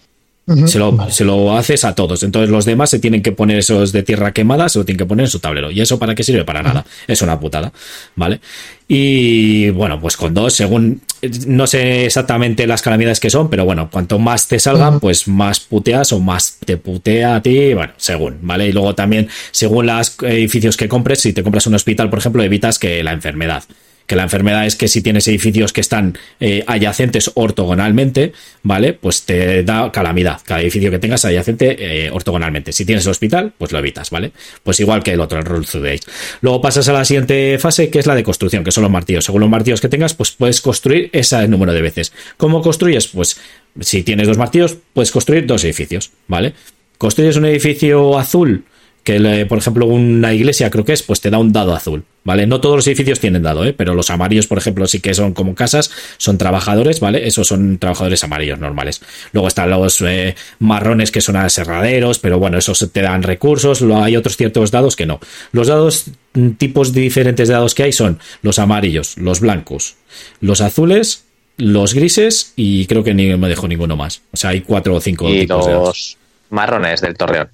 [0.67, 2.23] Se, lo, se, lo, haces a todos.
[2.23, 5.07] Entonces los demás se tienen que poner esos de tierra quemada, se lo tienen que
[5.07, 5.71] poner en su tablero.
[5.71, 6.45] ¿Y eso para qué sirve?
[6.45, 6.85] Para nada.
[7.07, 7.73] Es una putada.
[8.17, 8.41] ¿Vale?
[8.89, 11.01] Y bueno, pues con dos, según.
[11.47, 15.61] No sé exactamente las calamidades que son, pero bueno, cuanto más te salgan, pues más
[15.61, 17.75] puteas o más te putea a ti.
[17.75, 18.69] Bueno, según, ¿vale?
[18.69, 22.43] Y luego también, según los edificios que compres, si te compras un hospital, por ejemplo,
[22.43, 23.63] evitas que la enfermedad
[24.07, 28.93] que la enfermedad es que si tienes edificios que están eh, adyacentes ortogonalmente, ¿vale?
[28.93, 30.41] Pues te da calamidad.
[30.45, 32.73] Cada edificio que tengas adyacente eh, ortogonalmente.
[32.73, 34.33] Si tienes el hospital, pues lo evitas, ¿vale?
[34.63, 36.03] Pues igual que el otro, el Roll Days.
[36.41, 39.25] Luego pasas a la siguiente fase, que es la de construcción, que son los martillos.
[39.25, 42.13] Según los martillos que tengas, pues puedes construir ese número de veces.
[42.37, 43.09] ¿Cómo construyes?
[43.09, 43.41] Pues
[43.81, 46.53] si tienes dos martillos, puedes construir dos edificios, ¿vale?
[46.99, 48.65] Construyes un edificio azul
[49.05, 52.47] que por ejemplo una iglesia creo que es, pues te da un dado azul, ¿vale?
[52.47, 53.73] No todos los edificios tienen dado, ¿eh?
[53.73, 57.27] Pero los amarillos, por ejemplo, sí que son como casas, son trabajadores, ¿vale?
[57.27, 59.03] Esos son trabajadores amarillos normales.
[59.33, 64.17] Luego están los eh, marrones que son aserraderos, pero bueno, esos te dan recursos, hay
[64.17, 65.19] otros ciertos dados que no.
[65.51, 66.05] Los dados,
[66.35, 69.97] mm, tipos diferentes de dados que hay son los amarillos, los blancos,
[70.41, 71.25] los azules,
[71.57, 74.23] los grises y creo que ni me dejo ninguno más.
[74.33, 76.17] O sea, hay cuatro o cinco y tipos de dados.
[76.51, 77.51] marrones del torreón.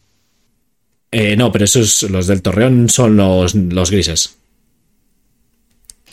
[1.11, 4.37] Eh, no, pero esos, los del Torreón son los, los grises.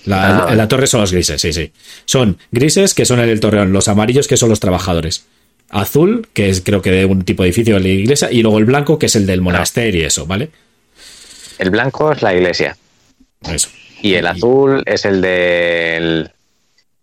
[0.05, 0.55] La, ah.
[0.55, 1.71] la, torre son los grises, sí, sí.
[2.05, 5.25] Son grises, que son el del Torreón, los amarillos, que son los trabajadores.
[5.69, 8.59] Azul, que es creo que de un tipo de edificio de la iglesia, y luego
[8.59, 10.51] el blanco, que es el del monasterio y eso, ¿vale?
[11.57, 12.77] El blanco es la iglesia.
[13.49, 13.69] Eso.
[14.01, 16.29] Y el azul es el del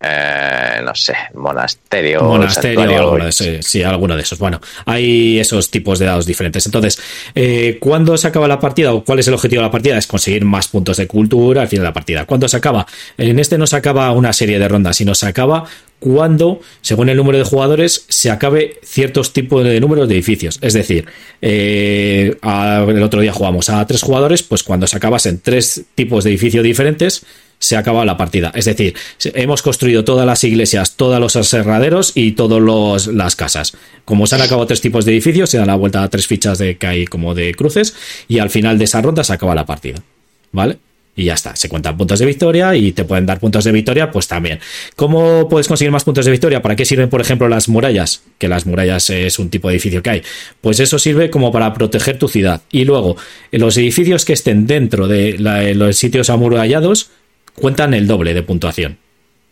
[0.05, 2.23] eh, no sé, monasterio.
[2.23, 3.31] Monasterio,
[3.62, 4.39] sí, alguno de esos.
[4.39, 6.66] Bueno, hay esos tipos de dados diferentes.
[6.66, 7.01] Entonces,
[7.35, 9.97] eh, ¿cuándo se acaba la partida o cuál es el objetivo de la partida?
[9.97, 12.24] Es conseguir más puntos de cultura al final de la partida.
[12.24, 12.85] ¿Cuándo se acaba?
[13.16, 15.65] En este no se acaba una serie de rondas, sino se acaba
[16.01, 20.59] cuando, según el número de jugadores, se acabe ciertos tipos de números de edificios.
[20.61, 21.07] Es decir,
[21.41, 26.31] eh, el otro día jugamos a tres jugadores, pues cuando se acabasen tres tipos de
[26.31, 27.24] edificios diferentes,
[27.63, 28.51] se acaba la partida.
[28.57, 28.95] Es decir,
[29.35, 33.75] hemos construido todas las iglesias, todos los aserraderos y todas las casas.
[34.05, 36.59] Como se han acabado tres tipos de edificios, se da la vuelta a tres fichas
[36.59, 37.95] de que hay como de cruces
[38.27, 40.03] y al final de esa ronda se acaba la partida.
[40.51, 40.79] ¿Vale?
[41.15, 44.11] Y ya está, se cuentan puntos de victoria y te pueden dar puntos de victoria,
[44.11, 44.59] pues también.
[44.97, 46.63] ¿Cómo puedes conseguir más puntos de victoria?
[46.63, 48.23] ¿Para qué sirven, por ejemplo, las murallas?
[48.39, 50.23] Que las murallas es un tipo de edificio que hay.
[50.61, 52.63] Pues eso sirve como para proteger tu ciudad.
[52.73, 53.17] Y luego,
[53.53, 55.37] los edificios que estén dentro de
[55.77, 57.11] los sitios amurallados,
[57.55, 58.99] cuentan el doble de puntuación.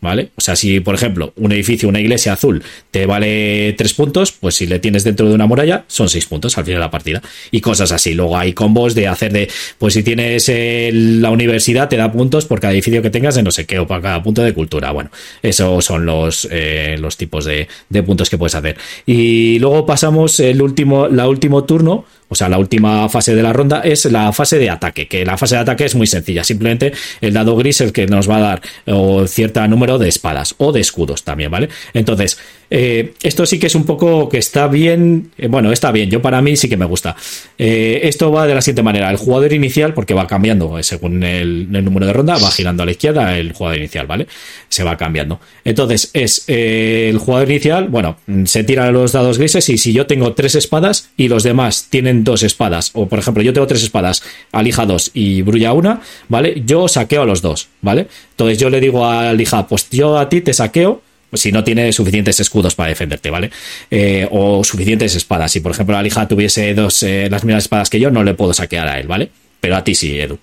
[0.02, 0.30] ¿Vale?
[0.36, 4.54] O sea, si por ejemplo un edificio, una iglesia azul te vale tres puntos, pues
[4.54, 7.20] si le tienes dentro de una muralla son seis puntos al final de la partida.
[7.50, 8.14] Y cosas así.
[8.14, 12.46] Luego hay combos de hacer de, pues si tienes eh, la universidad te da puntos
[12.46, 14.90] por cada edificio que tengas de no sé qué o para cada punto de cultura.
[14.90, 15.10] Bueno,
[15.42, 18.78] esos son los, eh, los tipos de, de puntos que puedes hacer.
[19.04, 23.52] Y luego pasamos el último, la último turno o sea, la última fase de la
[23.52, 26.44] ronda es la fase de ataque, que la fase de ataque es muy sencilla.
[26.44, 30.08] Simplemente el dado gris es el que nos va a dar o cierto número de
[30.08, 31.68] espadas o de escudos también, ¿vale?
[31.92, 32.38] Entonces,
[32.70, 35.32] eh, esto sí que es un poco que está bien.
[35.36, 36.08] Eh, bueno, está bien.
[36.08, 37.16] Yo para mí sí que me gusta.
[37.58, 39.10] Eh, esto va de la siguiente manera.
[39.10, 42.92] El jugador inicial, porque va cambiando según el, número de ronda, va girando a la
[42.92, 44.28] izquierda el jugador inicial, ¿vale?
[44.68, 45.40] Se va cambiando.
[45.64, 50.34] Entonces, es el jugador inicial, bueno, se tiran los dados grises y si yo tengo
[50.34, 54.22] tres espadas y los demás tienen dos espadas, o por ejemplo, yo tengo tres espadas,
[54.52, 56.62] Alija dos y Brulla una, ¿vale?
[56.64, 58.06] Yo saqueo a los dos, ¿vale?
[58.30, 61.02] Entonces yo le digo a Alija, pues yo a ti te saqueo
[61.32, 63.50] si no tiene suficientes escudos para defenderte, ¿vale?
[63.90, 65.52] Eh, o suficientes espadas.
[65.52, 68.34] Si, por ejemplo, la lija tuviese dos, eh, las mismas espadas que yo, no le
[68.34, 69.30] puedo saquear a él, ¿vale?
[69.60, 70.38] Pero a ti sí, Edu.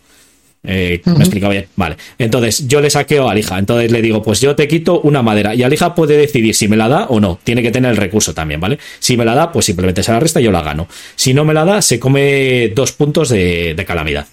[0.64, 1.68] Eh, ¿Me he explicado bien?
[1.76, 1.98] Vale.
[2.18, 3.58] Entonces, yo le saqueo a Alija.
[3.58, 5.56] Entonces le digo, pues yo te quito una madera.
[5.56, 7.40] Y Alija puede decidir si me la da o no.
[7.44, 8.78] Tiene que tener el recurso también, ¿vale?
[9.00, 10.88] Si me la da, pues simplemente se la resta y yo la gano.
[11.16, 14.28] Si no me la da, se come dos puntos de, calamidad.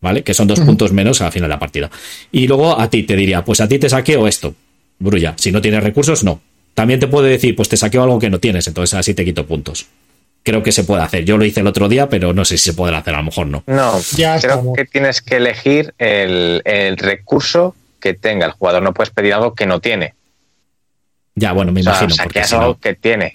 [0.00, 0.22] ¿Vale?
[0.22, 1.90] Que son dos puntos menos al final de la partida.
[2.30, 4.54] Y luego a ti te diría, pues a ti te saqueo esto.
[4.98, 5.34] Brulla.
[5.36, 6.40] Si no tienes recursos, no.
[6.74, 9.46] También te puede decir, pues te saqueo algo que no tienes, entonces así te quito
[9.46, 9.86] puntos.
[10.46, 11.24] Creo que se puede hacer.
[11.24, 13.24] Yo lo hice el otro día, pero no sé si se puede hacer, a lo
[13.24, 13.64] mejor no.
[13.66, 18.80] No, ya creo que tienes que elegir el, el recurso que tenga el jugador.
[18.84, 20.14] No puedes pedir algo que no tiene.
[21.34, 22.14] Ya, bueno, me imagino.
[22.22, 23.32] porque es algo que tiene.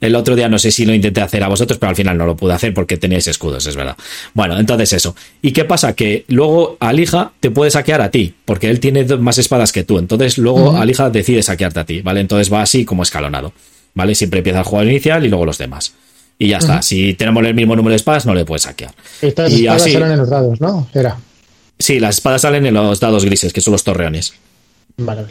[0.00, 2.26] El otro día no sé si lo intenté hacer a vosotros, pero al final no
[2.26, 3.96] lo pude hacer porque tenéis escudos, es verdad.
[4.34, 5.14] Bueno, entonces eso.
[5.40, 5.92] ¿Y qué pasa?
[5.94, 10.00] Que luego Alija te puede saquear a ti, porque él tiene más espadas que tú.
[10.00, 12.18] Entonces luego Alija decide saquearte a ti, ¿vale?
[12.18, 13.52] Entonces va así como escalonado,
[13.94, 14.16] ¿vale?
[14.16, 15.94] Siempre empieza el juego inicial y luego los demás.
[16.40, 16.80] Y ya está.
[16.80, 18.94] Si tenemos el mismo número de espadas, no le puedes saquear.
[19.20, 20.88] Estas y espadas salen en los dados, ¿no?
[20.94, 21.18] Era.
[21.78, 24.32] Sí, las espadas salen en los dados grises, que son los torreones.
[24.96, 25.26] Vale.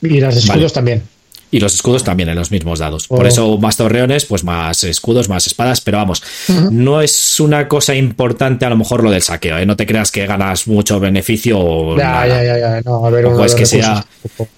[0.00, 1.02] Y las escudos también.
[1.50, 3.06] Y los escudos también en los mismos dados.
[3.06, 3.28] Por oh.
[3.28, 5.80] eso más torreones, pues más escudos, más espadas.
[5.80, 6.22] Pero vamos,
[6.70, 9.58] no es una cosa importante a lo mejor lo del saqueo.
[9.58, 9.66] ¿eh?
[9.66, 11.96] No te creas que ganas mucho beneficio.
[11.96, 12.80] Ya, ya, ya, ya.
[12.84, 14.04] No, a ver, es que sea.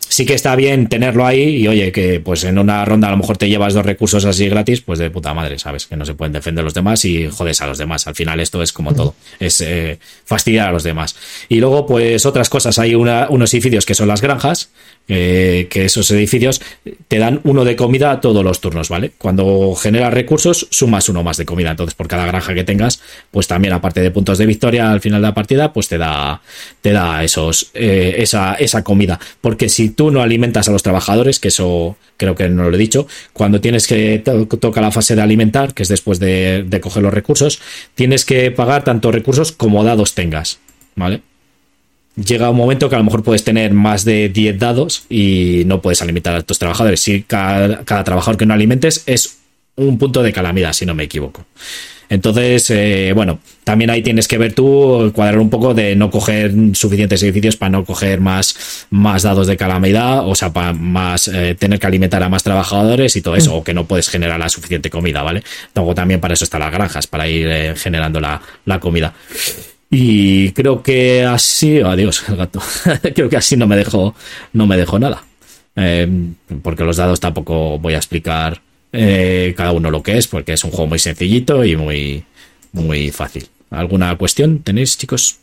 [0.08, 3.18] Sí que está bien tenerlo ahí y oye, que pues en una ronda a lo
[3.18, 5.86] mejor te llevas dos recursos así gratis, pues de puta madre, ¿sabes?
[5.86, 8.06] Que no se pueden defender los demás y jodes a los demás.
[8.06, 11.14] Al final esto es como todo, es eh, fastidiar a los demás.
[11.50, 14.70] Y luego pues otras cosas, hay unos edificios que son las granjas,
[15.08, 16.60] eh, que esos edificios
[17.08, 19.12] te dan uno de comida todos los turnos, ¿vale?
[19.16, 21.70] Cuando generas recursos, sumas uno más de comida.
[21.70, 25.22] Entonces, por cada granja que tengas, pues también, aparte de puntos de victoria al final
[25.22, 26.42] de la partida, pues te da,
[26.82, 29.18] te da esos, eh, esa, esa comida.
[29.40, 32.78] Porque si tú no alimentas a los trabajadores, que eso creo que no lo he
[32.78, 34.22] dicho, cuando tienes que
[34.60, 37.60] toca la fase de alimentar, que es después de, de coger los recursos,
[37.94, 40.58] tienes que pagar tanto recursos como dados tengas,
[40.96, 41.22] ¿vale?
[42.24, 45.80] Llega un momento que a lo mejor puedes tener más de 10 dados y no
[45.80, 47.00] puedes alimentar a tus trabajadores.
[47.00, 49.38] Si cada, trabajador que no alimentes es
[49.76, 51.44] un punto de calamidad, si no me equivoco.
[52.10, 56.52] Entonces, eh, bueno, también ahí tienes que ver tú, cuadrar un poco de no coger
[56.72, 61.54] suficientes edificios para no coger más, más dados de calamidad, o sea, para más eh,
[61.54, 64.48] tener que alimentar a más trabajadores y todo eso, o que no puedes generar la
[64.48, 65.42] suficiente comida, ¿vale?
[65.74, 69.12] Luego también para eso están las granjas, para ir eh, generando la, la comida.
[69.90, 72.60] Y creo que así, adiós el gato,
[73.14, 74.14] creo que así no me dejo,
[74.52, 75.24] no me dejo nada.
[75.76, 76.08] Eh,
[76.62, 78.60] porque los dados tampoco voy a explicar
[78.92, 82.24] eh, cada uno lo que es, porque es un juego muy sencillito y muy,
[82.72, 83.48] muy fácil.
[83.70, 85.38] ¿Alguna cuestión tenéis, chicos?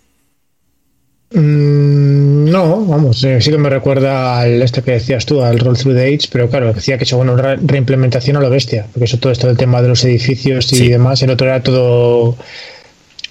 [1.32, 5.78] Mm, no, vamos, eh, sí que me recuerda al este que decías tú, al Roll
[5.78, 9.18] Through the Age, pero claro, decía que es una reimplementación a lo bestia, porque eso
[9.18, 12.38] todo esto del tema de los edificios y demás, el otro era todo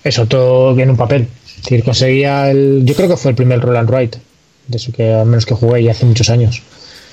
[0.05, 1.27] eso todo en un papel.
[1.57, 2.83] Es decir, conseguía el.
[2.85, 4.19] Yo creo que fue el primer roll and write,
[4.69, 6.63] de eso que al menos que jugué ya hace muchos años.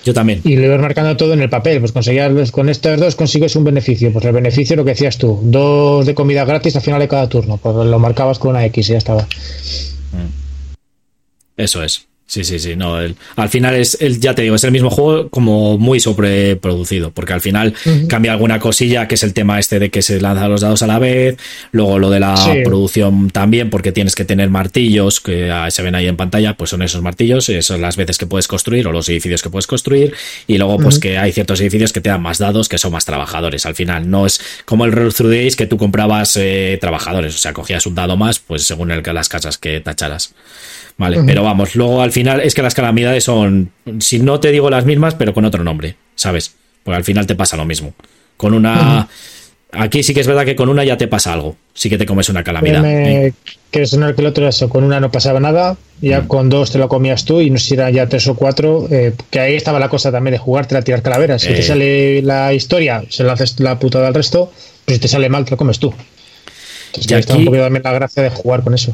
[0.03, 0.41] Yo también.
[0.43, 1.79] Y lo ibas marcando todo en el papel.
[1.79, 4.11] Pues conseguías con estas dos consigues un beneficio.
[4.11, 7.29] Pues el beneficio lo que decías tú, dos de comida gratis al final de cada
[7.29, 7.57] turno.
[7.57, 9.21] Pues lo marcabas con una X y ya estaba.
[9.21, 10.27] Mm.
[11.57, 12.07] Eso es.
[12.31, 12.77] Sí, sí, sí.
[12.77, 17.11] No, al final es, el, ya te digo, es el mismo juego como muy sobreproducido,
[17.11, 17.73] porque al final
[18.07, 20.87] cambia alguna cosilla, que es el tema este de que se lanzan los dados a
[20.87, 21.35] la vez,
[21.73, 25.93] luego lo de la producción también, porque tienes que tener martillos que ah, se ven
[25.93, 29.09] ahí en pantalla, pues son esos martillos, son las veces que puedes construir o los
[29.09, 30.13] edificios que puedes construir,
[30.47, 33.03] y luego pues que hay ciertos edificios que te dan más dados que son más
[33.03, 33.65] trabajadores.
[33.65, 37.39] Al final no es como el Roll Through Days que tú comprabas eh, trabajadores, o
[37.39, 40.33] sea, cogías un dado más, pues según el que las casas que tacharas.
[41.01, 44.69] Vale, pero vamos, luego al final es que las calamidades son, si no te digo
[44.69, 46.53] las mismas, pero con otro nombre, ¿sabes?
[46.83, 47.93] Porque al final te pasa lo mismo.
[48.37, 49.07] Con una...
[49.73, 51.55] Aquí sí que es verdad que con una ya te pasa algo.
[51.73, 52.81] Sí que te comes una calamidad.
[52.81, 53.33] Me...
[53.71, 56.77] Que sonar que el otro eso, con una no pasaba nada, ya con dos te
[56.77, 59.55] lo comías tú y no sé si eran ya tres o cuatro, eh, que ahí
[59.55, 61.41] estaba la cosa también de jugarte a tirar calaveras.
[61.41, 61.63] Si te Eh.
[61.63, 64.51] sale la historia, se la haces la putada al resto,
[64.85, 65.93] pues si te sale mal, te lo comes tú.
[66.87, 68.93] Entonces, Y ahí está aquí- un poquito también la gracia de jugar con eso.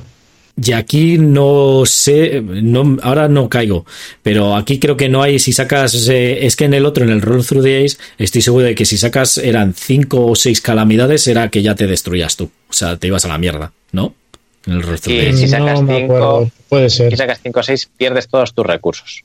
[0.59, 3.85] Y aquí no sé, no, ahora no caigo,
[4.23, 7.11] pero aquí creo que no hay, si sacas, eh, es que en el otro, en
[7.11, 10.59] el Roll Through the Ace, estoy seguro de que si sacas eran cinco o seis
[10.59, 12.49] calamidades, era que ya te destruyas tú.
[12.69, 14.15] O sea, te ibas a la mierda, ¿no?
[14.65, 15.37] En el Roll Through the Sí, Ace.
[15.37, 17.11] si sacas no me cinco- acuerdo, puede ser.
[17.11, 19.23] Si sacas 5 o 6, pierdes todos tus recursos.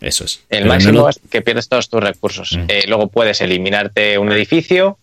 [0.00, 0.40] Eso es.
[0.50, 2.52] El Pero máximo no lo- es que pierdes todos tus recursos.
[2.56, 2.64] Mm.
[2.68, 4.98] Eh, luego puedes eliminarte un edificio,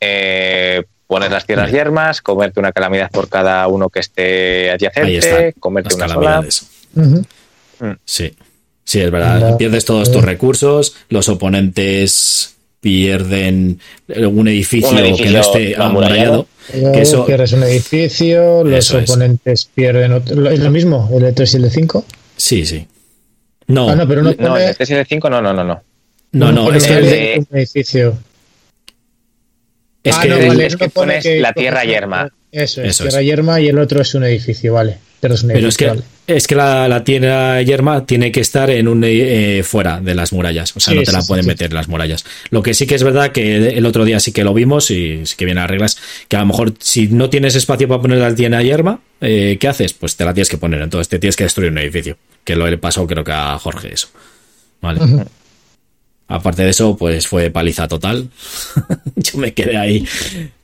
[0.00, 5.54] eh, poner las tierras yermas, comerte una calamidad por cada uno que esté Ahí adyacente,
[5.60, 6.20] comerte las una sola.
[6.30, 6.66] calamidades.
[6.96, 7.26] Ujú.
[8.04, 8.34] Sí.
[8.84, 9.56] Sí, es verdad.
[9.58, 13.78] Pierdes todos tus recursos, los oponentes pierden
[14.08, 16.46] un edificio, Un edificio que no esté amurallado.
[16.72, 16.92] amurallado.
[16.92, 19.10] Que eso, Pierdes un edificio, los es.
[19.10, 20.48] oponentes pierden otro.
[20.50, 21.08] ¿Es lo mismo?
[21.12, 22.04] ¿El de 3 y el de 5?
[22.36, 22.86] sí, sí.
[23.68, 24.66] No, Ah, no, pero no No, pone.
[24.68, 25.80] el 3 y el 5 no, no, no, no.
[26.32, 28.18] no, no, pone es que el de- un edificio.
[30.04, 32.28] Es Ah, que no, vale, es que pone pones la tierra yerma.
[32.50, 33.26] Eso es, Eso tierra es.
[33.26, 34.98] yerma y el otro es un edificio, vale.
[35.20, 36.02] Pero es un Pero es edificio, que, vale.
[36.26, 40.32] es que la, la tierra yerma tiene que estar en un eh, fuera de las
[40.32, 40.76] murallas.
[40.76, 42.24] O sea, Sí, no te sí, la sí, pueden meter en las murallas.
[42.50, 45.24] Lo que sí que es verdad que el otro día sí que lo vimos y
[45.24, 45.96] sí que vienen las reglas.
[46.28, 49.68] Que a lo mejor si no tienes espacio para poner la tierra yerma, eh, ¿qué
[49.68, 49.92] haces?
[49.92, 50.82] Pues te la tienes que poner.
[50.82, 52.16] Entonces te tienes que destruir un edificio.
[52.44, 54.08] Que lo le pasó creo que a Jorge eso.
[54.80, 55.00] Vale.
[56.32, 58.30] Aparte de eso, pues fue paliza total.
[59.16, 60.06] Yo me quedé ahí,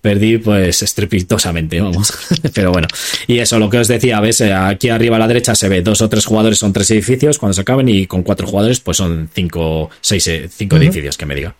[0.00, 2.12] perdí pues estrepitosamente, vamos.
[2.54, 2.88] Pero bueno,
[3.26, 6.00] y eso, lo que os decía, ves, aquí arriba a la derecha se ve dos
[6.00, 9.28] o tres jugadores, son tres edificios cuando se acaben, y con cuatro jugadores, pues son
[9.34, 11.54] cinco, seis, eh, cinco edificios, que me diga.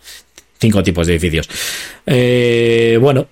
[0.59, 1.49] Cinco tipos de edificios.
[2.07, 3.29] Eh, bueno,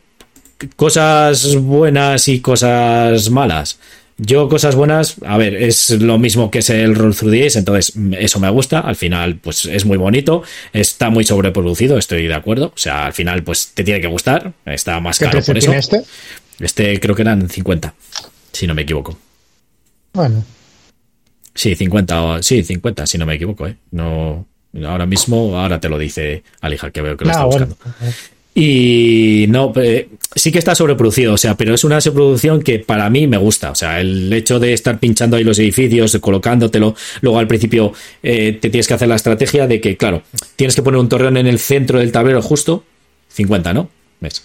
[0.77, 3.79] cosas buenas y cosas malas.
[4.19, 7.95] Yo cosas buenas, a ver, es lo mismo que es el Roll Through Ace, entonces
[7.97, 12.33] mm, eso me gusta, al final pues es muy bonito, está muy sobreproducido, estoy de
[12.35, 15.59] acuerdo, o sea, al final pues te tiene que gustar, está más ¿Qué caro por
[15.59, 15.71] eso.
[15.73, 16.03] este?
[16.61, 17.95] Este creo que eran 50,
[18.53, 19.19] si no me equivoco.
[20.15, 20.45] Bueno,
[21.55, 23.77] Sí, 50, o- sí, 50, si no me equivoco, ¿eh?
[23.91, 24.47] No,
[24.87, 27.77] ahora mismo, ahora te lo dice Alija, que veo que lo está nada, bueno.
[28.59, 33.11] Y no, eh, sí que está sobreproducido, o sea, pero es una sobreproducción que para
[33.11, 33.71] mí me gusta.
[33.71, 37.93] O sea, el hecho de estar pinchando ahí los edificios, colocándotelo, luego al principio
[38.23, 40.23] eh, te tienes que hacer la estrategia de que, claro,
[40.57, 42.83] tienes que poner un torreón en el centro del tablero justo,
[43.29, 43.91] 50, ¿no?
[44.21, 44.43] ¿Ves?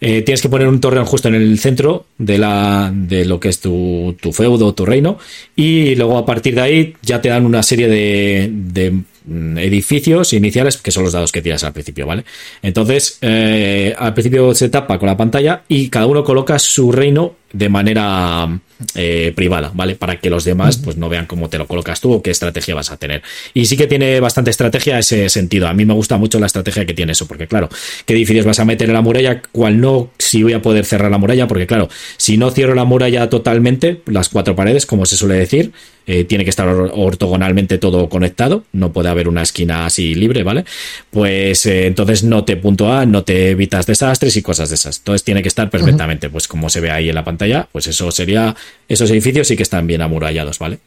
[0.00, 3.48] Eh, tienes que poner un torreón justo en el centro de, la, de lo que
[3.48, 5.18] es tu, tu feudo, tu reino,
[5.56, 10.32] y luego a partir de ahí ya te dan una serie de, de, mm, edificios
[10.32, 12.24] iniciales, que son los dados que tiras al principio, ¿vale?
[12.62, 17.36] Entonces, eh, al principio se tapa con la pantalla y cada uno coloca su reino
[17.52, 18.60] de manera
[18.94, 19.94] eh, privada, ¿vale?
[19.96, 22.74] Para que los demás pues no vean cómo te lo colocas tú o qué estrategia
[22.74, 23.22] vas a tener.
[23.52, 25.68] Y sí que tiene bastante estrategia ese sentido.
[25.68, 27.68] A mí me gusta mucho la estrategia que tiene eso, porque claro,
[28.06, 31.10] qué edificios vas a meter en la muralla, cuál no, si voy a poder cerrar
[31.10, 35.16] la muralla, porque claro, si no cierro la muralla totalmente, las cuatro paredes, como se
[35.16, 35.72] suele decir,
[36.06, 40.42] eh, tiene que estar or- ortogonalmente todo conectado, no puede haber una esquina así libre,
[40.42, 40.64] ¿vale?
[41.10, 44.98] Pues eh, entonces no te puntúa, no te evitas desastres y cosas de esas.
[44.98, 48.10] Entonces tiene que estar perfectamente, pues como se ve ahí en la pantalla, pues eso
[48.10, 48.54] sería,
[48.88, 50.78] esos edificios sí que están bien amurallados, ¿vale?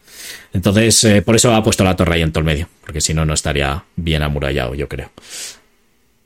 [0.53, 3.13] Entonces, eh, por eso ha puesto la torre ahí en todo el medio, porque si
[3.13, 5.11] no, no estaría bien amurallado, yo creo.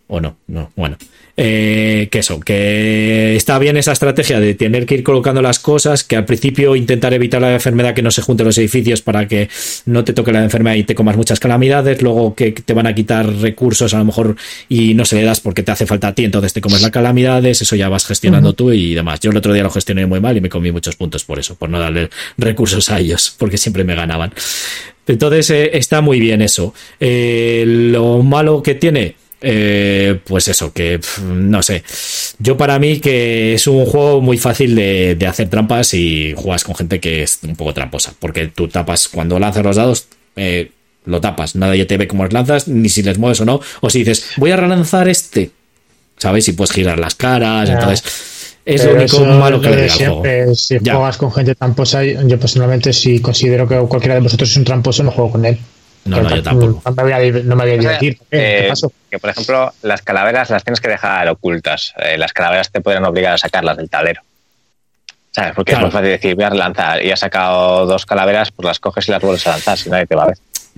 [0.07, 0.97] O no, no, bueno.
[1.38, 6.03] Eh, que eso, que está bien esa estrategia de tener que ir colocando las cosas,
[6.03, 9.49] que al principio intentar evitar la enfermedad que no se junten los edificios para que
[9.86, 12.94] no te toque la enfermedad y te comas muchas calamidades, luego que te van a
[12.94, 14.36] quitar recursos a lo mejor
[14.68, 16.91] y no se le das porque te hace falta a ti, entonces te comes las
[16.91, 19.20] calamidades, eso ya vas gestionando tú y demás.
[19.22, 21.56] Yo el otro día lo gestioné muy mal y me comí muchos puntos por eso,
[21.56, 24.34] por no darle recursos a ellos, porque siempre me ganaban.
[25.08, 26.74] Entonces eh, está muy bien eso.
[26.99, 31.84] Eh, lo malo que tiene, eh, pues eso, que no sé.
[32.39, 36.63] Yo para mí que es un juego muy fácil de, de hacer trampas y juegas
[36.63, 40.07] con gente que es un poco tramposa, porque tú tapas cuando lanzas los dados.
[40.35, 40.72] eh,
[41.03, 43.89] lo tapas, nadie te ve cómo los lanzas, ni si les mueves o no, o
[43.89, 45.49] si dices, voy a relanzar este,
[46.18, 46.47] ¿sabes?
[46.47, 48.03] Y puedes girar las caras, entonces
[48.63, 50.23] es Pero lo único malo que le juego.
[50.23, 50.93] siempre, Si Ya.
[50.93, 55.01] juegas con gente tramposa, yo personalmente si considero que cualquiera de vosotros es un tramposo,
[55.03, 55.57] no juego con él.
[56.06, 56.82] No, no, yo tampoco.
[56.86, 58.18] No me voy a, no me voy a divertir.
[58.32, 58.38] ¿eh?
[58.40, 58.91] Eh, ¿Qué pasó?
[59.10, 61.94] que por ejemplo, las calaveras las tienes que dejar ocultas.
[61.98, 64.22] Eh, las calaveras te pueden obligar a sacarlas del tablero.
[65.32, 65.53] ¿Sabes?
[65.56, 68.80] Porque es muy fácil decir, voy a relanzar y has sacado dos calaveras, pues las
[68.80, 70.38] coges y las vuelves a lanzar, si nadie te va a ver.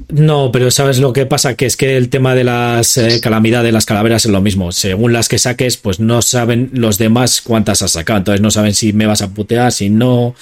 [0.09, 1.55] No, pero ¿sabes lo que pasa?
[1.55, 4.71] Que es que el tema de las eh, calamidades de las calaveras es lo mismo.
[4.71, 8.17] Según las que saques, pues no saben los demás cuántas has sacado.
[8.17, 10.35] Entonces no saben si me vas a putear, si no.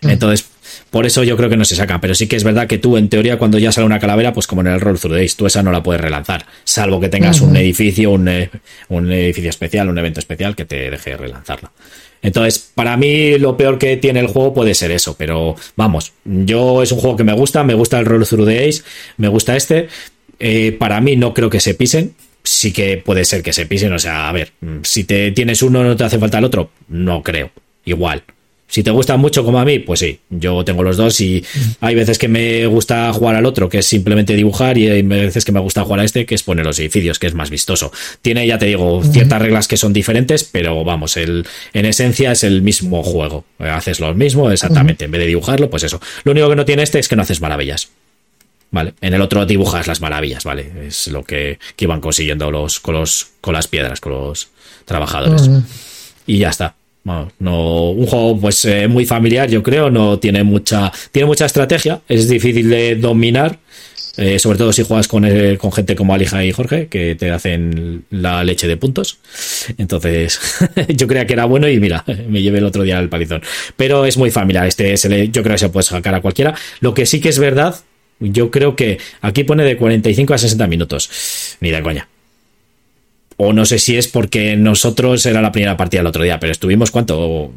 [0.00, 0.10] Mm.
[0.10, 0.46] Entonces,
[0.94, 2.00] por eso yo creo que no se sacan.
[2.00, 4.46] Pero sí que es verdad que tú, en teoría, cuando ya sale una calavera, pues
[4.46, 6.46] como en el Roll Through Days, tú esa no la puedes relanzar.
[6.62, 8.48] Salvo que tengas un edificio, un, eh,
[8.90, 11.72] un edificio especial, un evento especial que te deje relanzarla.
[12.22, 16.80] Entonces, para mí lo peor que tiene el juego puede ser eso, pero vamos, yo
[16.80, 18.84] es un juego que me gusta, me gusta el Roll Through the Ace,
[19.16, 19.88] me gusta este.
[20.38, 22.14] Eh, para mí no creo que se pisen,
[22.44, 24.52] sí que puede ser que se pisen, o sea, a ver,
[24.82, 27.50] si te tienes uno no te hace falta el otro, no creo,
[27.84, 28.22] igual.
[28.74, 31.44] Si te gusta mucho como a mí, pues sí, yo tengo los dos y
[31.80, 35.44] hay veces que me gusta jugar al otro, que es simplemente dibujar, y hay veces
[35.44, 37.92] que me gusta jugar a este, que es poner los edificios, que es más vistoso.
[38.20, 42.42] Tiene, ya te digo, ciertas reglas que son diferentes, pero vamos, el, en esencia es
[42.42, 43.44] el mismo juego.
[43.60, 46.00] Haces lo mismo, exactamente, en vez de dibujarlo, pues eso.
[46.24, 47.90] Lo único que no tiene este es que no haces maravillas.
[48.72, 50.88] Vale, en el otro dibujas las maravillas, ¿vale?
[50.88, 54.48] Es lo que, iban consiguiendo los con, los, con las piedras, con los
[54.84, 55.48] trabajadores.
[56.26, 56.74] Y ya está
[57.04, 62.00] no, un juego pues eh, muy familiar, yo creo, no tiene mucha, tiene mucha estrategia,
[62.08, 63.58] es difícil de dominar,
[64.16, 67.30] eh, sobre todo si juegas con, eh, con gente como Alija y Jorge, que te
[67.30, 69.18] hacen la leche de puntos.
[69.76, 70.40] Entonces,
[70.88, 73.42] yo creía que era bueno y mira, me llevé el otro día el palizón.
[73.76, 74.96] Pero es muy familiar, este
[75.28, 76.54] yo creo que se puede sacar a cualquiera.
[76.80, 77.76] Lo que sí que es verdad,
[78.20, 81.56] yo creo que aquí pone de 45 a 60 minutos.
[81.60, 82.08] Ni de coña.
[83.46, 86.50] O no sé si es porque nosotros era la primera partida el otro día, pero
[86.50, 87.52] estuvimos cuánto?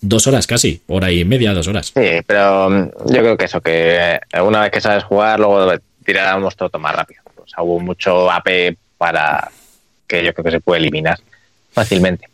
[0.00, 1.86] Dos horas casi, hora y media, dos horas.
[1.86, 5.72] Sí, pero mm, yo creo que eso, que una vez que sabes jugar, luego
[6.04, 7.20] tiráramos todo más rápido.
[7.36, 9.50] O sea, hubo mucho AP para
[10.06, 11.18] que yo creo que se puede eliminar
[11.72, 12.28] fácilmente.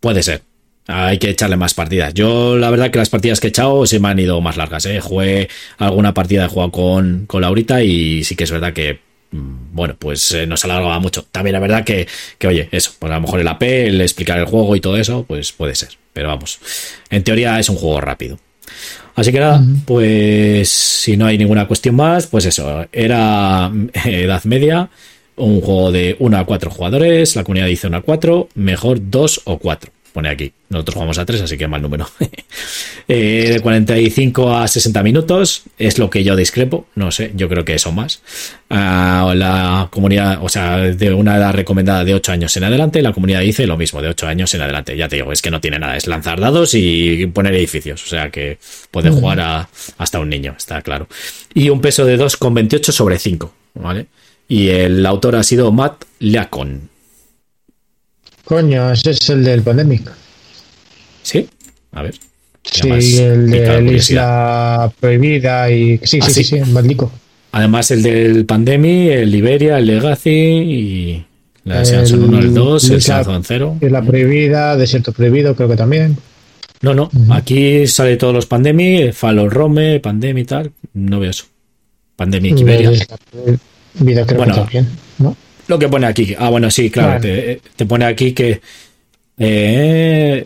[0.00, 0.40] Puede ser.
[0.86, 2.14] Hay que echarle más partidas.
[2.14, 4.86] Yo, la verdad, que las partidas que he echado se me han ido más largas.
[4.86, 5.00] ¿eh?
[5.00, 9.96] Jugué alguna partida de juego con, con Laurita y sí que es verdad que bueno,
[9.98, 11.24] pues eh, nos alargaba mucho.
[11.30, 12.06] También la verdad que,
[12.38, 14.96] que, oye, eso, pues a lo mejor el AP, el explicar el juego y todo
[14.96, 15.90] eso, pues puede ser.
[16.12, 16.58] Pero vamos,
[17.10, 18.38] en teoría es un juego rápido.
[19.14, 24.44] Así que nada, pues si no hay ninguna cuestión más, pues eso, era eh, Edad
[24.44, 24.90] Media,
[25.36, 29.42] un juego de 1 a 4 jugadores, la comunidad dice 1 a 4, mejor 2
[29.44, 30.52] o 4 pone aquí.
[30.68, 32.04] Nosotros jugamos a 3, así que mal número.
[33.08, 36.88] eh, de 45 a 60 minutos es lo que yo discrepo.
[36.96, 38.20] No sé, yo creo que eso más.
[38.68, 43.12] Uh, la comunidad, o sea, de una edad recomendada de 8 años en adelante, la
[43.12, 44.96] comunidad dice lo mismo, de 8 años en adelante.
[44.96, 48.02] Ya te digo, es que no tiene nada, es lanzar dados y poner edificios.
[48.02, 48.58] O sea que
[48.90, 49.68] puede jugar a,
[49.98, 51.06] hasta un niño, está claro.
[51.54, 54.06] Y un peso de 2,28 sobre 5, ¿vale?
[54.48, 56.90] Y el autor ha sido Matt Leacon.
[58.48, 60.10] Coño, ese es el del Pandemic.
[61.22, 61.46] ¿Sí?
[61.92, 62.14] A ver.
[62.64, 65.98] Sí, el de la Isla Prohibida y...
[66.02, 67.12] Sí, sí, sí, sí, Maldico.
[67.52, 71.24] Además el del Pandemic, el Liberia, el Legacy y...
[71.64, 73.76] La Season 1, el 2, el Season 0.
[73.82, 76.16] Isla Prohibida, Desierto Prohibido, creo que también.
[76.80, 80.72] No, no, aquí sale todos los Pandemic, Falo Rome, Pandemic y tal.
[80.94, 81.44] No veo eso.
[82.16, 82.92] Pandemic Iberia.
[83.92, 84.88] Vida creo que también,
[85.18, 85.36] ¿no?
[85.68, 86.34] Lo que pone aquí.
[86.38, 87.20] Ah, bueno, sí, claro.
[87.20, 88.60] Te, pone aquí que.
[89.38, 90.44] Eh,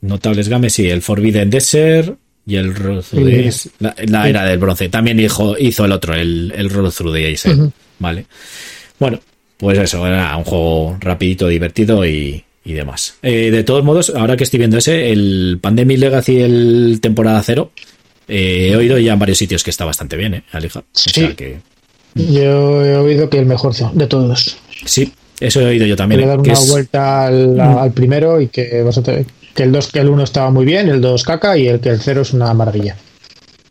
[0.00, 3.24] notables games, sí, el Forbidden Desert y el Roll Through
[3.78, 4.88] the la, era del bronce.
[4.88, 7.56] También hizo, hizo el otro, el, el Roll Through the Ace.
[7.98, 8.26] Vale.
[8.98, 9.20] Bueno,
[9.56, 13.18] pues eso, era un juego rapidito, divertido y, y demás.
[13.22, 17.70] Eh, de todos modos, ahora que estoy viendo ese, el Pandemic Legacy, el temporada cero,
[18.26, 20.82] eh, he oído ya en varios sitios que está bastante bien, ¿eh, Alija?
[20.92, 21.10] Sí.
[21.10, 21.58] O sea que
[22.14, 24.56] yo he oído que el mejor de todos.
[24.84, 26.20] Sí, eso he oído yo también.
[26.20, 27.60] Le dar una vuelta mm.
[27.60, 28.84] al, primero y que
[29.54, 31.90] que el 2, que el 1 estaba muy bien, el 2 caca y el que
[31.90, 32.96] el 0 es una maravilla.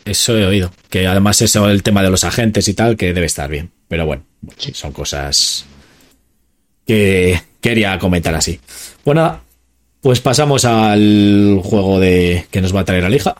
[0.05, 0.71] Eso he oído.
[0.89, 3.71] Que además eso, el tema de los agentes y tal, que debe estar bien.
[3.87, 4.23] Pero bueno,
[4.73, 5.65] son cosas
[6.85, 8.59] que quería comentar así.
[9.05, 9.39] Bueno,
[10.01, 13.35] pues pasamos al juego de que nos va a traer Alija.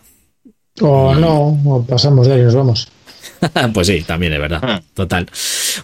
[0.80, 2.88] O no, o pasamos de ahí y nos vamos.
[3.74, 4.60] pues sí, también es verdad.
[4.62, 4.82] Ah.
[4.94, 5.28] Total.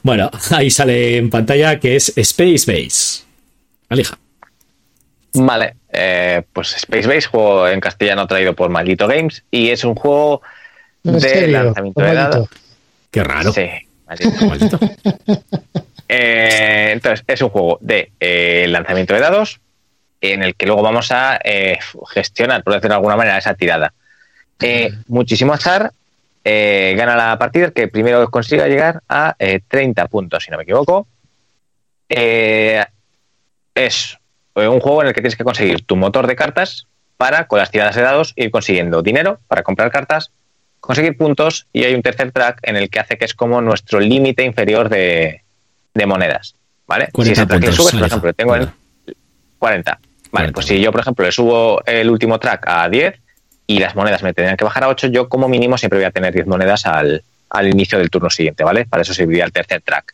[0.04, 3.24] Bueno, ahí sale en pantalla que es Space Base.
[3.90, 4.18] Alija.
[5.34, 9.96] Vale, eh, pues Space Base, juego en castellano traído por Maldito Games, y es un
[9.96, 10.42] juego
[11.04, 12.50] de lanzamiento de dados.
[13.12, 13.52] Qué raro.
[13.54, 13.68] Sí,
[14.08, 14.80] maldito,
[16.10, 19.60] eh, entonces, es un juego de eh, lanzamiento de dados
[20.22, 21.40] en el que luego vamos a
[22.10, 23.94] gestionar, por decirlo de alguna manera, esa tirada.
[25.08, 25.92] muchísimo azar,
[26.50, 30.56] eh, gana la partida el que primero consiga llegar a 30 eh, puntos, si no
[30.56, 31.06] me equivoco.
[32.08, 32.86] Eh,
[33.76, 34.18] es
[34.56, 36.88] un juego en el que tienes que conseguir tu motor de cartas
[37.18, 40.32] para, con las tiradas de dados, ir consiguiendo dinero para comprar cartas,
[40.80, 44.00] conseguir puntos y hay un tercer track en el que hace que es como nuestro
[44.00, 45.44] límite inferior de,
[45.94, 46.56] de monedas.
[46.88, 47.10] ¿Vale?
[47.12, 48.70] 40 si ese track le subes, por ejemplo, tengo el
[49.60, 49.92] 40.
[49.92, 50.00] Vale,
[50.32, 53.20] 40, pues si yo, por ejemplo, le subo el último track a 10
[53.68, 56.12] y las monedas me tendrían que bajar a 8, yo como mínimo siempre voy a
[56.12, 58.86] tener 10 monedas al, al inicio del turno siguiente, ¿vale?
[58.86, 60.14] Para eso serviría el tercer track.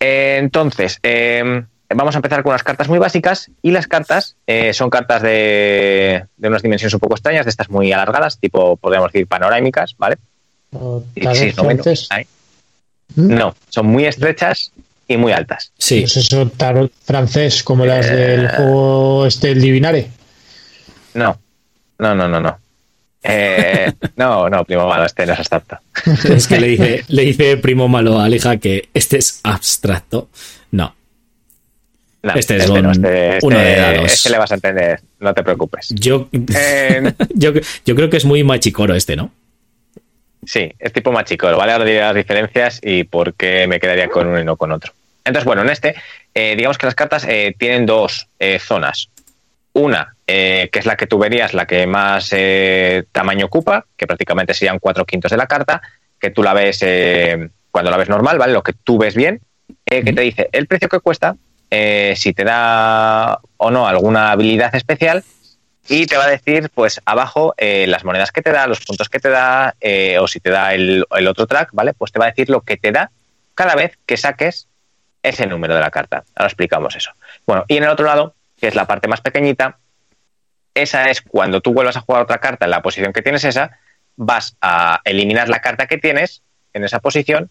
[0.00, 1.62] Eh, entonces, eh,
[1.94, 6.24] vamos a empezar con unas cartas muy básicas y las cartas eh, son cartas de,
[6.36, 10.16] de unas dimensiones un poco extrañas, de estas muy alargadas, tipo, podríamos decir, panorámicas, ¿vale?
[10.72, 12.06] O 16, tarot noveno, francés.
[12.10, 12.26] ahí.
[13.14, 13.34] ¿Mm?
[13.36, 14.72] No, son muy estrechas
[15.06, 15.70] y muy altas.
[15.76, 18.14] Sí, Pues eso, tarot francés, como las Eh.
[18.16, 20.08] del juego este, el Divinare.
[21.14, 21.38] No,
[22.02, 22.58] no, no, no, no.
[23.24, 25.78] Eh, no, no, primo malo, este no es abstracto.
[26.34, 30.28] es que le dice, le dice primo malo a Aleja que este es abstracto.
[30.72, 30.94] No,
[32.22, 34.12] No, Este es no, un- este, uno de este- dados.
[34.12, 35.88] este le vas a entender, no te preocupes.
[35.90, 37.52] yo, Eh, yo,
[37.86, 39.30] yo creo que es muy machicoro este, ¿no?
[40.44, 41.72] Sí, es tipo machicoro, ¿vale?
[41.72, 44.92] Ahora diré las diferencias y por qué me quedaría con uno y no con otro.
[45.24, 45.94] Entonces, bueno, en este,
[46.34, 47.24] eh, digamos que las cartas
[47.58, 48.26] tienen dos
[48.66, 49.08] zonas.
[49.74, 54.06] Una, eh, que es la que tú verías, la que más eh, tamaño ocupa, que
[54.06, 55.82] prácticamente serían cuatro quintos de la carta,
[56.18, 58.54] que tú la ves eh, cuando la ves normal, ¿vale?
[58.54, 59.42] Lo que tú ves bien,
[59.84, 61.36] que te dice el precio que cuesta,
[61.68, 65.22] si te da o no alguna habilidad especial,
[65.86, 69.10] y te va a decir, pues abajo, eh, las monedas que te da, los puntos
[69.10, 69.74] que te da,
[70.18, 71.92] o si te da el, el otro track, ¿vale?
[71.92, 73.10] Pues te va a decir lo que te da
[73.54, 74.66] cada vez que saques
[75.22, 76.24] ese número de la carta.
[76.34, 77.10] Ahora explicamos eso.
[77.46, 79.76] Bueno, y en el otro lado, que es la parte más pequeñita,
[80.74, 83.78] esa es cuando tú vuelvas a jugar otra carta en la posición que tienes esa,
[84.16, 86.42] vas a eliminar la carta que tienes
[86.74, 87.50] en esa posición,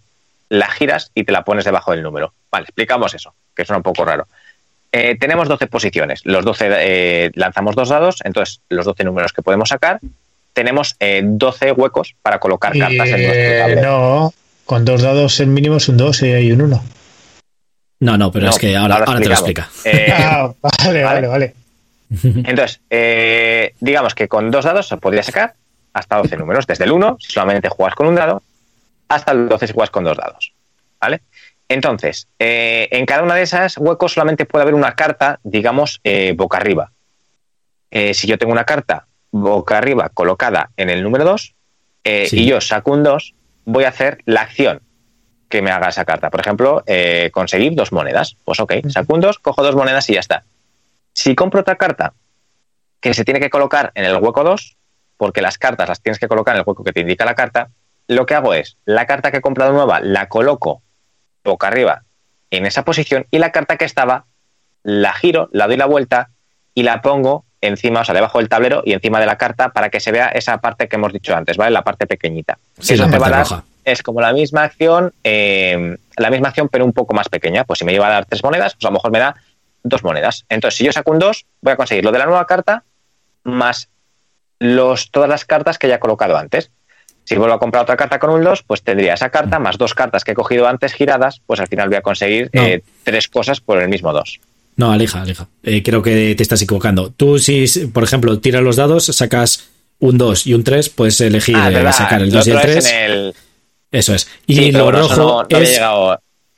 [0.50, 2.34] la giras y te la pones debajo del número.
[2.52, 4.28] Vale, explicamos eso, que suena un poco raro.
[4.92, 6.22] Eh, tenemos 12 posiciones.
[6.26, 10.00] Los 12 eh, lanzamos dos dados, entonces los 12 números que podemos sacar.
[10.54, 13.82] Tenemos eh, 12 huecos para colocar cartas en nuestro Eh, tablero.
[13.82, 14.34] no,
[14.66, 16.84] con dos dados el mínimo es un 2 y un 1.
[18.02, 19.70] No, no, pero No, es que ahora, ahora ahora te lo explica.
[19.86, 20.52] Eh, ah,
[20.84, 21.56] vale, vale, vale.
[22.24, 25.56] Entonces, eh, digamos que con dos dados se podría sacar
[25.94, 28.44] hasta 12 números, desde el 1, si solamente juegas con un dado,
[29.08, 30.54] hasta el 12 si juegas con dos dados.
[31.00, 31.22] ¿Vale?
[31.68, 36.34] Entonces, eh, en cada una de esas huecos solamente puede haber una carta, digamos, eh,
[36.36, 36.92] boca arriba.
[37.92, 41.56] Si yo tengo una carta boca arriba colocada en el número 2
[42.06, 42.42] eh, Sí.
[42.42, 43.34] y yo saco un 2,
[43.66, 44.82] voy a hacer la acción
[45.50, 46.30] que me haga esa carta.
[46.30, 46.86] Por ejemplo,
[47.34, 48.38] conseguir dos monedas.
[48.46, 50.46] Pues ok, saco un 2, cojo dos monedas y ya está.
[51.14, 52.14] Si compro otra carta
[53.00, 54.78] que se tiene que colocar en el hueco 2,
[55.18, 57.70] porque las cartas las tienes que colocar en el hueco que te indica la carta,
[58.08, 60.82] lo que hago es, la carta que he comprado nueva la coloco
[61.44, 62.04] boca arriba
[62.50, 64.26] en esa posición y la carta que estaba
[64.84, 66.30] la giro, la doy la vuelta
[66.74, 69.90] y la pongo encima, o sea, debajo del tablero y encima de la carta para
[69.90, 71.72] que se vea esa parte que hemos dicho antes, ¿vale?
[71.72, 72.58] La parte pequeñita.
[72.80, 73.64] Sí, Eso la te va a parte dar- roja.
[73.86, 77.64] es como la misma acción, eh, la misma acción pero un poco más pequeña.
[77.64, 79.36] Pues si me iba a dar tres monedas, pues a lo mejor me da
[79.84, 80.46] dos monedas.
[80.50, 82.84] Entonces, si yo saco un 2, voy a conseguir lo de la nueva carta
[83.44, 83.90] más
[84.60, 86.72] los, todas las cartas que ya he colocado antes.
[87.24, 89.94] Si vuelvo a comprar otra carta con un 2, pues tendría esa carta más dos
[89.94, 92.62] cartas que he cogido antes giradas, pues al final voy a conseguir No.
[92.64, 94.40] eh, tres cosas por el mismo 2.
[94.78, 95.48] No, aleja, aleja.
[95.64, 97.12] Eh, creo que te estás equivocando.
[97.12, 101.56] Tú, si, por ejemplo, tiras los dados, sacas un 2 y un 3, puedes elegir
[101.58, 102.92] Ah, eh, sacar el lo 2 y el otro es 3.
[102.94, 103.36] en el-
[103.92, 104.28] Eso es.
[104.48, 105.80] Y Sí, lo rojo no- no había es.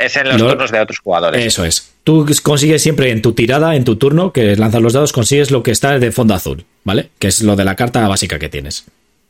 [0.06, 1.46] Es en los lo- turnos de otros jugadores.
[1.46, 1.94] Eso es.
[2.04, 5.64] Tú consigues siempre en tu tirada, en tu turno, que lanzas los dados, consigues lo
[5.64, 7.10] que está de fondo azul, ¿vale?
[7.20, 8.86] Que es lo de la carta básica que tienes.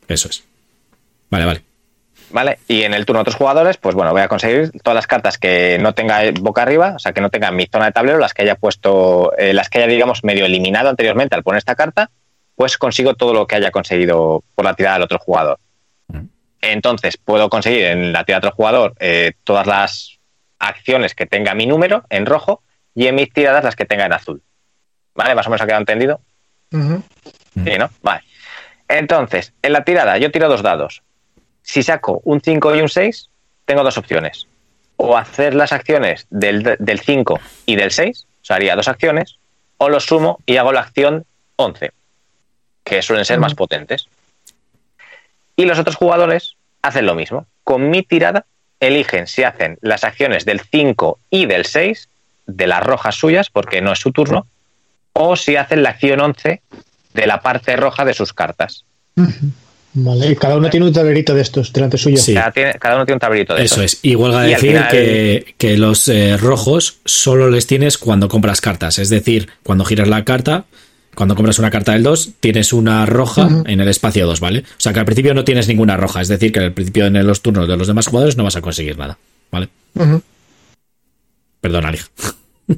[0.08, 0.42] Eso es.
[1.30, 1.62] Vale, vale.
[2.30, 2.58] ¿Vale?
[2.66, 5.38] Y en el turno de otros jugadores, pues bueno, voy a conseguir todas las cartas
[5.38, 8.34] que no tenga boca arriba, o sea, que no tenga mi zona de tablero, las
[8.34, 12.10] que haya puesto, eh, las que haya, digamos, medio eliminado anteriormente al poner esta carta,
[12.56, 15.58] pues consigo todo lo que haya conseguido por la tirada del otro jugador.
[16.08, 16.18] Mm.
[16.60, 20.13] Entonces, puedo conseguir en la tirada del otro jugador eh, todas las
[20.68, 22.62] acciones que tenga mi número en rojo
[22.94, 24.42] y en mis tiradas las que tenga en azul.
[25.14, 25.34] ¿Vale?
[25.34, 26.20] Más o menos ha quedado entendido.
[26.70, 27.90] Sí, ¿no?
[28.02, 28.22] Vale.
[28.88, 31.02] Entonces, en la tirada yo tiro dos dados.
[31.62, 33.30] Si saco un 5 y un 6,
[33.64, 34.46] tengo dos opciones.
[34.96, 39.38] O hacer las acciones del, del 5 y del 6, o sea, haría dos acciones,
[39.78, 41.24] o los sumo y hago la acción
[41.56, 41.92] 11,
[42.84, 44.08] que suelen ser más potentes.
[45.56, 47.46] Y los otros jugadores hacen lo mismo.
[47.62, 48.46] Con mi tirada
[48.80, 52.08] eligen si hacen las acciones del 5 y del 6,
[52.46, 54.46] de las rojas suyas, porque no es su turno,
[55.12, 56.60] o si hacen la acción 11
[57.14, 58.84] de la parte roja de sus cartas.
[59.96, 62.16] Vale, y cada uno tiene un tablerito de estos delante suyo.
[62.16, 62.34] Sí.
[62.34, 64.00] Cada, tiene- cada uno tiene un tablito de Eso es.
[64.02, 68.60] Y huelga a decir final- que, que los eh, rojos solo les tienes cuando compras
[68.60, 68.98] cartas.
[68.98, 70.64] Es decir, cuando giras la carta,
[71.14, 74.60] Cuando compras una carta del 2, tienes una roja en el espacio 2, ¿vale?
[74.60, 77.26] O sea que al principio no tienes ninguna roja, es decir, que al principio en
[77.26, 79.18] los turnos de los demás jugadores no vas a conseguir nada,
[79.50, 79.68] ¿vale?
[81.60, 82.08] Perdón, Alija.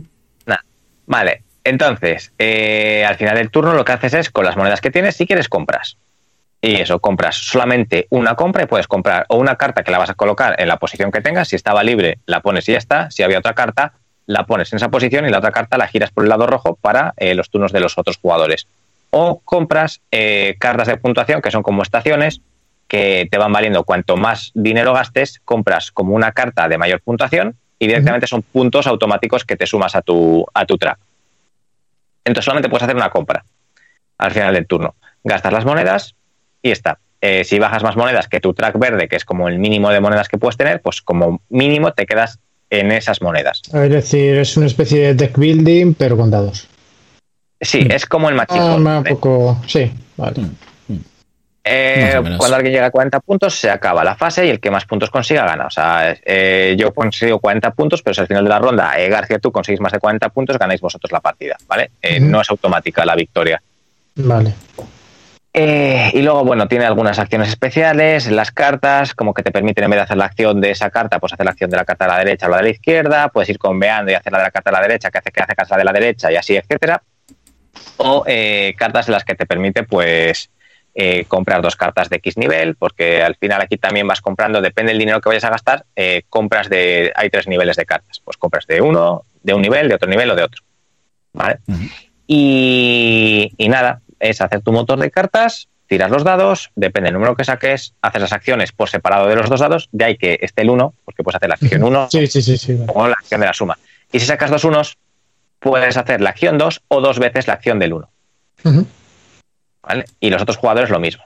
[1.09, 4.91] Vale, entonces, eh, al final del turno lo que haces es, con las monedas que
[4.91, 5.97] tienes, si quieres, compras.
[6.61, 10.11] Y eso, compras solamente una compra y puedes comprar o una carta que la vas
[10.11, 11.49] a colocar en la posición que tengas.
[11.49, 13.11] Si estaba libre, la pones y ya está.
[13.11, 13.93] Si había otra carta,
[14.27, 16.77] la pones en esa posición y la otra carta la giras por el lado rojo
[16.81, 18.67] para eh, los turnos de los otros jugadores.
[19.11, 22.41] O compras eh, cartas de puntuación que son como estaciones
[22.89, 27.57] que te van valiendo cuanto más dinero gastes, compras como una carta de mayor puntuación
[27.79, 30.99] y directamente son puntos automáticos que te sumas a tu, a tu track.
[32.25, 33.45] Entonces solamente puedes hacer una compra
[34.19, 34.95] al final del turno.
[35.25, 36.15] Gastas las monedas
[36.63, 36.99] y está.
[37.21, 40.01] Eh, si bajas más monedas que tu track verde, que es como el mínimo de
[40.01, 42.39] monedas que puedes tener, pues como mínimo te quedas
[42.71, 43.63] en esas monedas.
[43.73, 46.69] Es decir, es una especie de deck building, pero con dados.
[47.61, 47.93] Sí, mm.
[47.93, 48.61] es como el machico.
[48.61, 50.43] Ah, un poco, sí, vale.
[50.43, 51.05] Mm, mm.
[51.65, 54.85] Eh, cuando alguien llega a 40 puntos, se acaba la fase y el que más
[54.85, 55.67] puntos consiga gana.
[55.67, 59.39] O sea, eh, yo consigo 40 puntos, pero si al final de la ronda, García,
[59.39, 61.91] tú conseguís más de 40 puntos, ganáis vosotros la partida, ¿vale?
[62.21, 63.61] No es automática la victoria.
[64.17, 64.55] Vale.
[65.59, 69.91] Eh, y luego, bueno, tiene algunas acciones especiales, las cartas, como que te permiten en
[69.91, 72.05] vez de hacer la acción de esa carta, pues hacer la acción de la carta
[72.05, 74.45] a la derecha o la de la izquierda, puedes ir conveando y hacer la de
[74.45, 76.57] la carta a la derecha, que hace que hace la de la derecha y así,
[76.57, 77.03] etcétera.
[77.97, 80.51] O eh, cartas en las que te permite, pues,
[80.95, 84.93] eh, comprar dos cartas de X nivel, porque al final aquí también vas comprando, depende
[84.93, 85.87] del dinero que vayas a gastar,
[86.29, 89.95] compras de, hay tres niveles de cartas, pues compras de uno, de un nivel, de
[89.95, 90.63] otro nivel o de otro.
[91.33, 91.61] ¿Vale?
[92.27, 97.37] y, y nada, es hacer tu motor de cartas, tiras los dados, depende del número
[97.37, 100.63] que saques, haces las acciones por separado de los dos dados, de ahí que esté
[100.63, 102.09] el 1, porque puedes hacer la acción 1
[102.89, 103.79] o la acción de la suma.
[104.13, 104.97] Y si sacas dos unos,
[105.59, 108.09] puedes hacer la acción 2 o dos veces la acción del 1.
[110.21, 111.25] Y los otros jugadores lo mismo.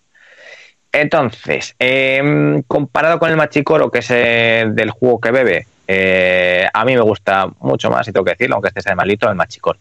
[0.92, 6.94] Entonces, em, comparado con el Machicoro, que es del juego que bebe, eh, a mí
[6.94, 9.78] me gusta mucho más, y tengo que decirlo, aunque este sea malito, el Machicoro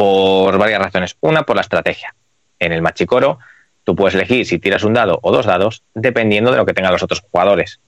[0.00, 1.18] por varias razones.
[1.20, 2.14] Una, por la estrategia.
[2.58, 3.38] En el machicoro,
[3.84, 6.92] tú puedes elegir si tiras un dado o dos dados, dependiendo de lo que tengan
[6.92, 7.80] los otros jugadores.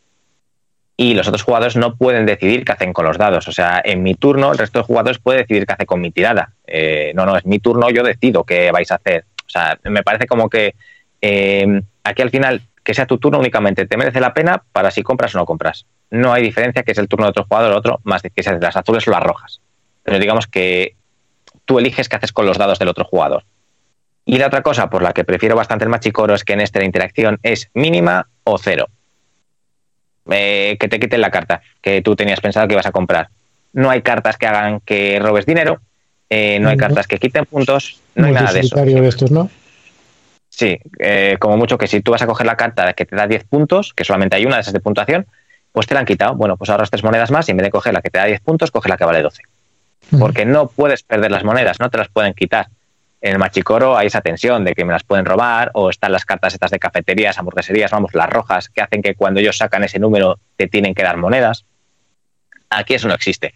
[0.94, 3.48] Y los otros jugadores no pueden decidir qué hacen con los dados.
[3.48, 6.10] O sea, en mi turno, el resto de jugadores puede decidir qué hace con mi
[6.10, 6.52] tirada.
[6.66, 9.24] Eh, no, no, es mi turno, yo decido qué vais a hacer.
[9.46, 10.74] O sea, me parece como que
[11.22, 15.02] eh, aquí al final, que sea tu turno únicamente, te merece la pena para si
[15.02, 15.86] compras o no compras.
[16.10, 18.42] No hay diferencia que es el turno de otro jugador o otro, más de que
[18.42, 19.62] sean las azules o las rojas.
[20.02, 20.96] Pero digamos que
[21.64, 23.44] tú eliges qué haces con los dados del otro jugador.
[24.24, 26.78] Y la otra cosa por la que prefiero bastante el machicoro es que en este
[26.78, 28.88] la interacción es mínima o cero.
[30.30, 33.30] Eh, que te quiten la carta que tú tenías pensado que ibas a comprar.
[33.72, 35.80] No hay cartas que hagan que robes dinero,
[36.30, 38.76] eh, no hay cartas que quiten puntos, no hay nada de eso.
[38.76, 39.50] De estos, ¿no?
[40.48, 43.26] Sí, eh, como mucho que si tú vas a coger la carta que te da
[43.26, 45.26] 10 puntos, que solamente hay una de esas de puntuación,
[45.72, 46.34] pues te la han quitado.
[46.34, 48.26] Bueno, pues ahorras tres monedas más y en vez de coger la que te da
[48.26, 49.42] 10 puntos, coge la que vale 12
[50.18, 52.68] porque no puedes perder las monedas, no te las pueden quitar.
[53.20, 56.24] En el machicoro hay esa tensión de que me las pueden robar o están las
[56.24, 60.00] cartas estas de cafeterías, hamburgueserías, vamos, las rojas, que hacen que cuando ellos sacan ese
[60.00, 61.64] número te tienen que dar monedas.
[62.68, 63.54] Aquí eso no existe.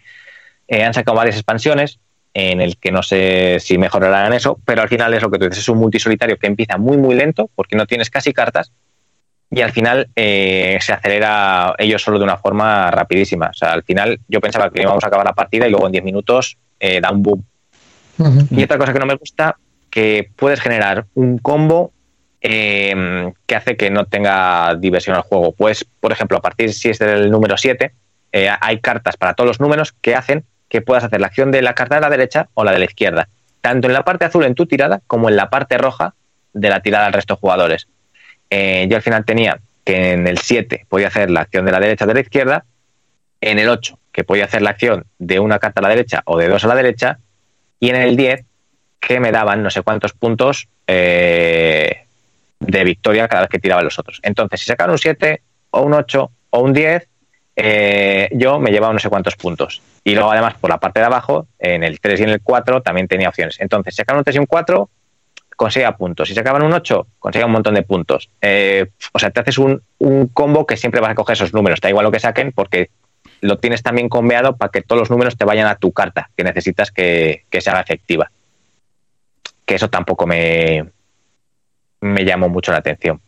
[0.67, 1.99] Eh, han sacado varias expansiones
[2.33, 5.45] en el que no sé si mejorarán eso, pero al final es lo que tú
[5.45, 8.71] dices, es un multisolitario que empieza muy muy lento porque no tienes casi cartas
[9.49, 13.47] y al final eh, se acelera ellos solo de una forma rapidísima.
[13.47, 15.93] O sea, al final yo pensaba que íbamos a acabar la partida y luego en
[15.93, 17.43] 10 minutos eh, da un boom.
[18.49, 19.57] Y otra cosa que no me gusta,
[19.89, 21.91] que puedes generar un combo
[22.41, 25.53] em, que hace que no tenga diversión al juego.
[25.53, 27.93] Pues, por ejemplo, a partir si es del número 7,
[28.31, 31.61] eh, hay cartas para todos los números que hacen que puedas hacer la acción de
[31.61, 33.29] la carta de la derecha o la de la izquierda.
[33.61, 36.15] Tanto en la parte azul en tu tirada como en la parte roja
[36.53, 37.87] de la tirada del resto de jugadores.
[38.49, 41.79] Eh, yo al final tenía que en el 7 podía hacer la acción de la
[41.79, 42.65] derecha de la izquierda,
[43.41, 46.37] en el 8 que podía hacer la acción de una carta a la derecha o
[46.37, 47.19] de dos a la derecha,
[47.79, 48.43] y en el 10
[48.99, 52.05] que me daban no sé cuántos puntos eh,
[52.59, 54.19] de victoria cada vez que tiraban los otros.
[54.23, 55.41] Entonces, si sacaban un 7
[55.71, 57.07] o un 8 o un 10,
[57.55, 59.81] eh, yo me llevaba no sé cuántos puntos.
[60.03, 62.81] Y luego, además, por la parte de abajo, en el 3 y en el 4
[62.81, 63.57] también tenía opciones.
[63.59, 64.89] Entonces, si sacaban un 3 y un 4,
[65.57, 66.29] conseguía puntos.
[66.29, 68.29] Si se acaban un 8, conseguía un montón de puntos.
[68.41, 69.81] Eh, o sea, te haces un,
[70.31, 71.81] combo que siempre vas a coger esos números.
[71.81, 72.91] Da igual lo que saquen porque
[73.41, 76.43] lo tienes también conveado para que todos los números te vayan a tu carta que
[76.43, 78.31] necesitas que, que se haga efectiva.
[79.65, 80.85] Que eso tampoco me,
[81.99, 83.19] me llamó mucho la atención.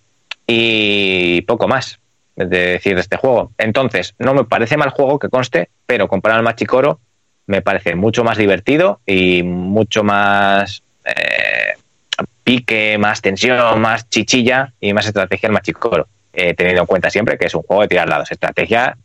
[0.45, 1.99] Y poco más
[2.35, 3.51] de decir de este juego.
[3.57, 6.99] Entonces, no me parece mal juego que conste, pero comparado al Machicoro,
[7.47, 10.84] me parece mucho más divertido y mucho más
[12.44, 16.08] pique, más tensión, más chichilla y más estrategia el Machicoro.
[16.32, 18.32] Eh, teniendo en cuenta siempre que es un juego de tirar lados.
[18.32, 18.98] Estrategia,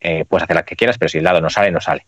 [0.00, 2.06] eh, puedes hacer la que quieras, pero si el lado no sale, no sale.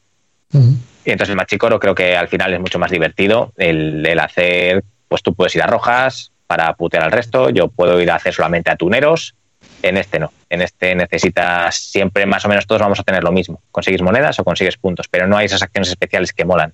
[0.53, 4.85] Y entonces el Machicoro creo que al final es mucho más divertido el, el, hacer,
[5.09, 8.35] pues tú puedes ir a rojas para putear al resto, yo puedo ir a hacer
[8.35, 9.35] solamente a tuneros,
[9.83, 10.33] en este no.
[10.49, 13.63] En este necesitas siempre, más o menos todos vamos a tener lo mismo.
[13.71, 16.73] Consigues monedas o consigues puntos, pero no hay esas acciones especiales que molan.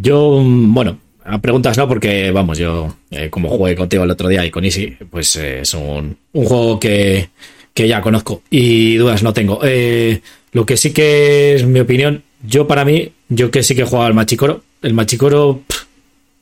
[0.00, 4.44] Yo, bueno, a preguntas no, porque vamos, yo eh, como jugué contigo el otro día
[4.44, 7.30] y con Easy, pues eh, es un, un juego que,
[7.72, 9.60] que, ya conozco y dudas no tengo.
[9.62, 10.20] Eh,
[10.52, 13.86] lo que sí que es mi opinión, yo para mí, yo que sí que he
[13.86, 15.84] jugado al Machicoro, el Machicoro, pff,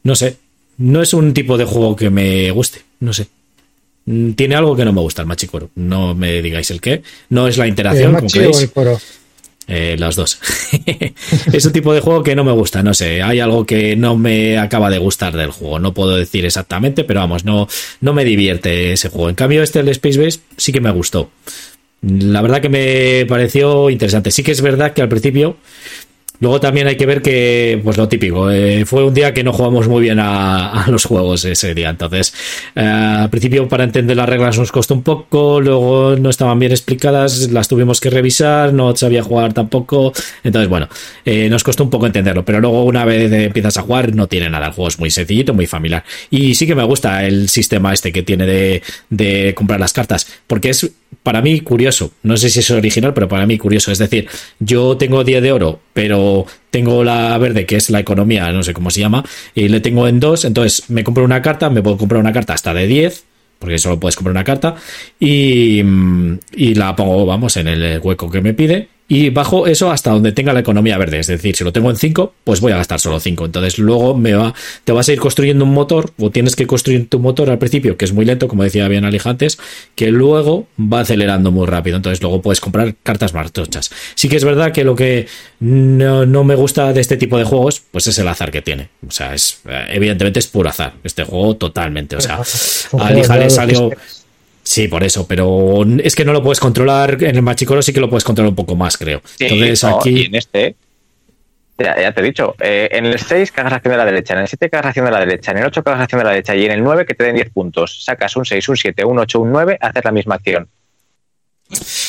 [0.02, 0.36] no sé,
[0.78, 3.28] no es un tipo de juego que me guste, no sé.
[4.34, 7.56] Tiene algo que no me gusta el Machicoro, no me digáis el qué, no es
[7.56, 8.16] la interacción.
[8.16, 8.98] ¿El machi o el coro?
[9.68, 10.40] Eh, los dos.
[11.52, 14.16] es un tipo de juego que no me gusta, no sé, hay algo que no
[14.16, 17.68] me acaba de gustar del juego, no puedo decir exactamente, pero vamos, no,
[18.00, 19.28] no me divierte ese juego.
[19.28, 21.30] En cambio, este, el Space Base, sí que me gustó.
[22.02, 24.32] La verdad que me pareció interesante.
[24.32, 25.56] Sí que es verdad que al principio
[26.42, 29.52] Luego también hay que ver que, pues lo típico, eh, fue un día que no
[29.52, 31.88] jugamos muy bien a, los juegos ese día.
[31.88, 32.34] Entonces,
[32.74, 36.72] eh, al principio para entender las reglas nos costó un poco, luego no estaban bien
[36.72, 40.12] explicadas, las tuvimos que revisar, no sabía jugar tampoco.
[40.42, 40.88] Entonces, bueno,
[41.24, 44.50] eh, nos costó un poco entenderlo, pero luego una vez empiezas a jugar no tiene
[44.50, 44.66] nada.
[44.66, 46.02] El juego es muy sencillito, muy familiar.
[46.28, 50.70] Y sí que me gusta el sistema este que tiene de comprar las cartas, porque
[50.70, 50.90] es
[51.22, 52.12] para mí curioso.
[52.22, 53.92] No sé si es original, pero para mí curioso.
[53.92, 54.28] Es decir,
[54.58, 58.72] yo tengo 10 de oro, pero tengo la verde, que es la economía, no sé
[58.72, 59.24] cómo se llama,
[59.54, 62.54] y le tengo en dos, entonces me compro una carta, me puedo comprar una carta
[62.54, 63.24] hasta de 10,
[63.58, 64.74] porque solo puedes comprar una carta,
[65.20, 65.82] y,
[66.56, 70.32] y la pongo, vamos, en el hueco que me pide, y bajo eso hasta donde
[70.32, 71.18] tenga la economía verde.
[71.18, 73.44] Es decir, si lo tengo en 5, pues voy a gastar solo 5.
[73.44, 77.10] Entonces luego me va, te vas a ir construyendo un motor o tienes que construir
[77.10, 79.58] tu motor al principio, que es muy lento, como decía bien Alija antes,
[79.96, 81.98] que luego va acelerando muy rápido.
[81.98, 83.90] Entonces luego puedes comprar cartas más tochas.
[84.14, 85.26] Sí que es verdad que lo que
[85.60, 88.88] no, no, me gusta de este tipo de juegos, pues es el azar que tiene.
[89.06, 89.60] O sea, es
[89.90, 90.94] evidentemente es puro azar.
[91.04, 92.16] Este juego totalmente.
[92.16, 92.40] O sea,
[92.98, 93.90] a Alija le salió...
[94.64, 97.22] Sí, por eso, pero es que no lo puedes controlar.
[97.22, 99.20] En el Machicoro sí que lo puedes controlar un poco más, creo.
[99.36, 100.10] Sí, Entonces no, aquí.
[100.10, 100.76] y en este,
[101.78, 104.40] ya, ya, te he dicho, eh, en el 6 cagas acción de la derecha, en
[104.40, 106.54] el 7 cagas acción de la derecha, en el 8 cagas acción de la derecha
[106.54, 108.04] y en el 9 que te den 10 puntos.
[108.04, 110.68] Sacas un 6, un 7, un 8, un 9, haces la misma acción.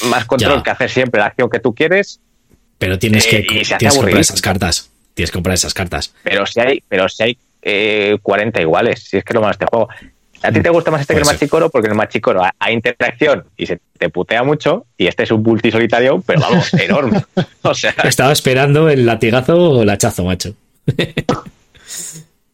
[0.05, 0.63] Más control Ya.
[0.63, 2.19] que hacer siempre la acción que tú quieres,
[2.77, 4.89] Pero tienes que, Eh, tienes que comprar esas cartas.
[5.13, 6.13] Tienes que comprar esas cartas.
[6.23, 9.63] pero si hay, pero si hay eh, 40 iguales, si es que lo malo de
[9.63, 9.87] este juego.
[10.43, 11.45] A ti te gusta más este que el Puede ser.
[11.45, 15.31] Machicoro porque en el Machicoro hay interacción y se te putea mucho y este es
[15.31, 17.23] un multisolitario, pero vamos, enorme.
[17.61, 20.53] O sea, Estaba esperando el latigazo o el hachazo, macho.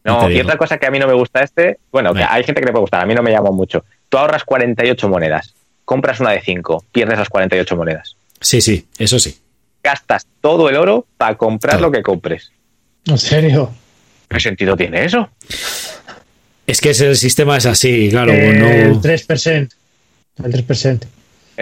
[0.04, 2.60] No, y otra cosa que a mí no me gusta este, bueno, que hay gente
[2.60, 3.84] que le puede gustar, a mí no me llama mucho.
[4.08, 5.54] Tú ahorras 48 monedas,
[5.84, 8.16] compras una de 5, pierdes las 48 monedas.
[8.40, 9.38] Sí, sí, eso sí.
[9.82, 11.86] Gastas todo el oro para comprar Todo.
[11.88, 12.52] lo que compres.
[13.06, 13.70] ¿En serio?
[14.28, 15.28] ¿Qué sentido tiene eso?
[16.70, 18.32] Es que ese- el sistema es así, claro.
[18.32, 18.58] Eh, El
[18.92, 19.02] no...
[19.02, 19.68] 3%.
[20.44, 21.00] El 3%.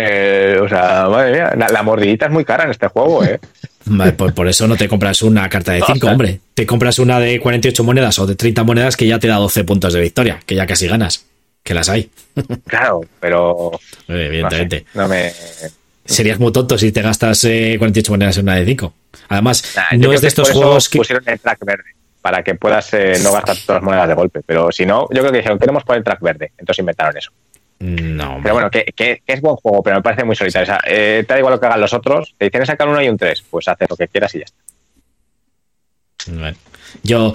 [0.00, 3.40] Eh, o sea, madre mía, la, la mordidita es muy cara en este juego, ¿eh?
[3.86, 6.40] Vale, Por, por eso no te compras una carta de 5, O sea- hombre.
[6.54, 9.64] Te compras una de 48 monedas o de 30 monedas que ya te da 12
[9.64, 11.24] puntos de victoria, que ya casi ganas.
[11.64, 12.08] Que las hay,
[12.66, 13.78] claro, pero eh,
[14.08, 14.84] no, sé, evidentemente.
[14.94, 15.32] no me...
[16.04, 18.94] Serías muy tonto si te gastas eh, 48 monedas en una de 5.
[19.28, 20.98] Además, Nah, no es de estos juegos que.
[20.98, 21.84] pusieron el track verde
[22.22, 24.40] para que puedas eh, no gastar todas las monedas de golpe.
[24.44, 26.52] Pero si no, yo creo que dijeron, queremos poner el track verde.
[26.58, 27.30] Entonces inventaron eso.
[27.80, 28.40] No.
[28.42, 30.64] Pero bueno, que, que- que es buen juego, pero me parece muy solitario.
[30.64, 32.34] O sea, eh, te da igual lo que hagan los otros.
[32.36, 34.58] Te dicen sacar uno y un 3, pues haces lo que quieras y ya está.
[36.32, 36.56] Bueno,
[37.04, 37.32] yo,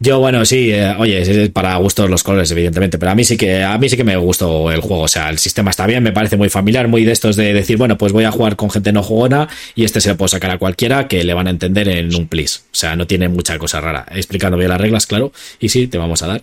[0.00, 3.36] yo, bueno, sí, eh, oye, es- para gustos los colores, evidentemente, pero a mí sí
[3.36, 5.02] que, a mí sí que me gustó el juego.
[5.02, 7.76] O sea, el sistema está bien, me parece muy familiar, muy de estos de decir,
[7.78, 10.52] bueno, pues voy a jugar con gente no jugona y este se lo puedo sacar
[10.52, 12.64] a cualquiera que le van a entender en un plis.
[12.72, 14.06] O sea, no tiene mucha cosa rara.
[14.14, 16.42] Explicando bien las reglas, claro, y sí, te vamos a dar.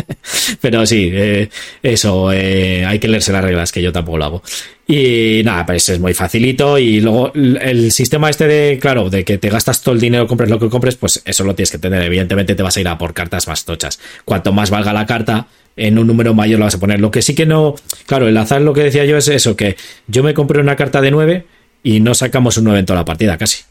[0.60, 1.48] pero sí, eh,
[1.82, 4.42] eso, eh, hay que leerse las reglas, que yo tampoco lo hago.
[4.88, 6.78] Y nada, pues es muy facilito.
[6.78, 10.48] Y luego el sistema este de, claro, de que te gastas todo el dinero, compres
[10.48, 12.02] lo que compres, pues eso lo tienes que tener.
[12.02, 13.98] Evidentemente te vas a ir a por cartas más tochas.
[14.24, 17.00] Cuanto más valga la carta, en un número mayor lo vas a poner.
[17.00, 17.74] Lo que sí que no,
[18.06, 19.76] claro, el azar lo que decía yo es eso, que
[20.06, 21.46] yo me compré una carta de 9
[21.82, 23.64] y no sacamos un 9 en toda la partida, casi.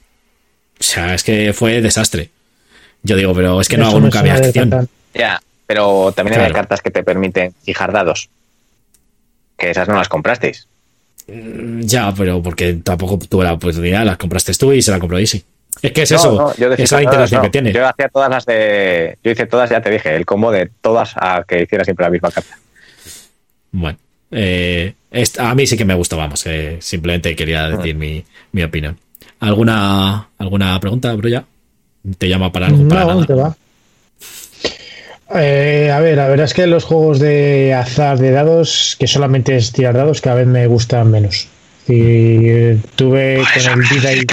[0.80, 2.30] O sea, es que fue desastre.
[3.04, 4.90] Yo digo, pero es que no Eso hago nunca mi acción.
[5.14, 6.56] Ya, pero también hay Claro.
[6.56, 8.30] cartas que te permiten fijar dados.
[9.58, 10.68] Que esas no las comprasteis.
[11.28, 15.44] Ya, pero porque tampoco tuve la oportunidad, las compraste tú y se la compró Easy.
[15.82, 17.74] Es que es eso, esa es la interacción que tiene.
[17.74, 19.18] Yo hacía todas las de.
[19.24, 22.10] Yo hice todas, ya te dije, el combo de todas a que hiciera siempre la
[22.10, 22.58] misma carta.
[23.72, 23.98] Bueno,
[24.32, 24.94] eh,
[25.38, 26.46] a mí sí que me gustó, vamos.
[26.46, 28.24] Eh, simplemente quería decir mi,
[28.54, 28.98] mi, opinión.
[29.40, 31.44] ¿Alguna, ¿Alguna pregunta, Bruya?
[32.18, 32.88] ¿Te llama para algo?
[32.88, 33.56] Para no, te va.
[35.34, 39.56] Eh, a ver, la verdad es que los juegos de azar de dados, que solamente
[39.56, 41.48] es tirar dados, cada vez me gustan menos.
[41.88, 44.26] Y tuve con el vida y...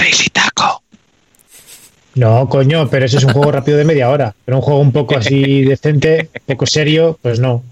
[2.15, 4.35] No, coño, pero ese es un juego rápido de media hora.
[4.45, 7.63] Pero un juego un poco así decente, poco serio, pues no.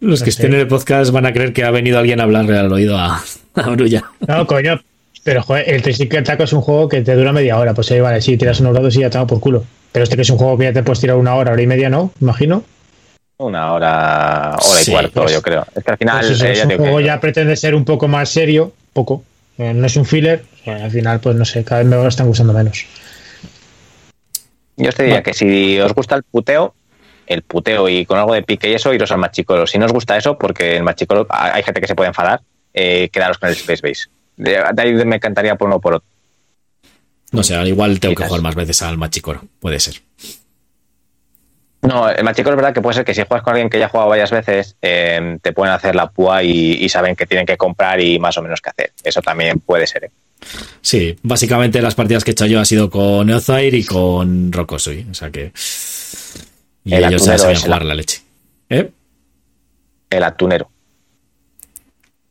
[0.00, 2.56] Los que estén en el podcast van a creer que ha venido alguien a hablarle
[2.56, 3.22] al oído a,
[3.54, 4.04] a Brulla.
[4.28, 4.80] No, coño,
[5.24, 7.74] pero joder, el Tricycle Taco es un juego que te dura media hora.
[7.74, 9.64] Pues ahí vale, sí, tiras unos dados y ya te por culo.
[9.96, 11.66] Pero este que es un juego que ya te puedes tirar una hora, hora y
[11.66, 12.12] media, ¿no?
[12.20, 12.62] Imagino.
[13.38, 15.64] Una hora, hora y cuarto, pues, yo creo.
[15.74, 16.18] Es que al final.
[16.20, 19.24] Pues eh, un juego ya pretende ser un poco más serio, poco.
[19.56, 20.44] Eh, no es un filler.
[20.66, 22.84] al final, pues no sé, cada vez me están gustando menos.
[24.76, 26.74] Yo te diría que si os gusta el puteo,
[27.26, 29.66] el puteo y con algo de pique y eso, iros al machicoro.
[29.66, 32.42] Si no os gusta eso, porque el machicoro hay gente que se puede enfadar,
[32.74, 34.10] eh, quedaros con el Space Base.
[34.36, 36.15] De, ahí me encantaría por uno por otro.
[37.32, 40.00] No sé, al igual tengo que jugar más veces al machicoro, puede ser.
[41.82, 43.86] No, el machicoro es verdad que puede ser que si juegas con alguien que ya
[43.86, 47.56] ha jugado varias veces, eh, te pueden hacer la púa y, saben que tienen que
[47.56, 48.92] comprar y más o menos qué hacer.
[49.04, 50.04] Eso también puede ser.
[50.04, 50.10] ¿eh?
[50.80, 55.06] Sí, básicamente las partidas que he hecho yo ha sido con Neozair y con Rokosui.
[55.10, 55.52] O sea que.
[56.84, 58.22] Y el ellos ya saben jugar la leche.
[58.68, 58.90] ¿Eh?
[60.10, 60.68] El atunero.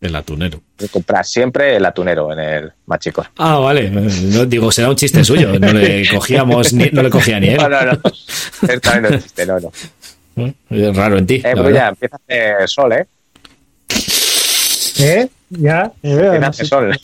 [0.01, 0.61] El atunero.
[0.91, 3.25] comprar siempre el atunero en el machico.
[3.37, 3.89] Ah, vale.
[3.89, 5.57] No, digo, será un chiste suyo.
[5.57, 7.57] No le cogíamos ni, no le cogía ni él.
[7.57, 7.99] No, no, no.
[8.67, 9.71] Es chiste, no, no.
[10.69, 11.41] Es raro en ti.
[11.43, 13.07] Eh, pues ya empieza a hacer sol, ¿eh?
[14.99, 15.27] ¿Eh?
[15.49, 15.91] Ya.
[16.03, 16.91] Empieza a hacer sol.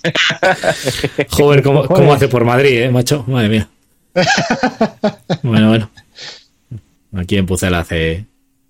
[1.30, 3.24] Joder, ¿cómo, ¿cómo, hace por Madrid, eh, macho?
[3.28, 3.70] Madre mía.
[5.44, 5.90] Bueno, bueno.
[7.16, 8.26] Aquí en Pucela hace.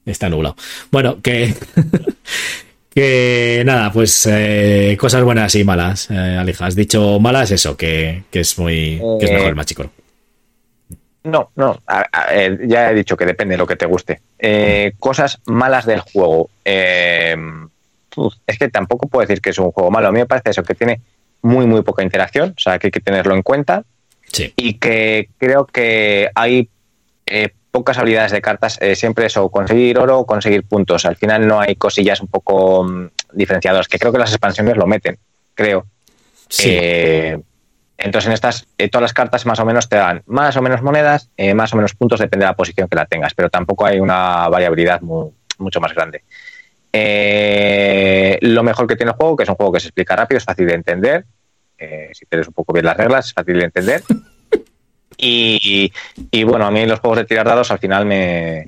[0.06, 0.56] Está nublado.
[0.91, 1.53] Bueno, que.
[2.93, 6.65] Que nada, pues eh, cosas buenas y malas, eh, Alija.
[6.65, 9.01] Has dicho malas, eso, que, es muy.
[9.19, 9.73] que es mejor el más
[11.23, 11.80] No, no,
[12.68, 14.19] ya he dicho que depende de lo que te guste.
[14.38, 16.49] Eh, cosas malas del juego.
[16.65, 20.09] es que tampoco puedo decir que es un juego malo.
[20.09, 20.99] A mí me parece eso, que tiene
[21.43, 23.85] muy, muy poca interacción, o sea, que hay que tenerlo en cuenta.
[24.34, 24.53] Sí.
[24.57, 26.68] Y que creo que hay
[27.72, 31.06] pocas habilidades de cartas, eh, siempre eso, conseguir oro o conseguir puntos.
[31.06, 34.85] Al final no hay cosillas un poco mm, diferenciadoras, que creo que las expansiones lo
[34.85, 35.18] meten,
[35.56, 35.85] creo.
[36.49, 36.69] Sí.
[36.69, 37.39] Eh,
[37.98, 40.81] entonces en estas, eh, todas las cartas más o menos te dan más o menos
[40.81, 43.99] monedas, más o menos puntos, depende de la posición que la tengas, pero tampoco hay
[43.99, 46.23] una variabilidad mucho más grande.
[48.41, 50.43] lo mejor que tiene el juego, que es un juego que se explica rápido, es
[50.43, 51.26] fácil de entender.
[52.11, 54.02] si tienes un poco bien las reglas, es fácil de entender.
[55.23, 58.65] Y, bueno, a mí los juegos de tirar dados al final me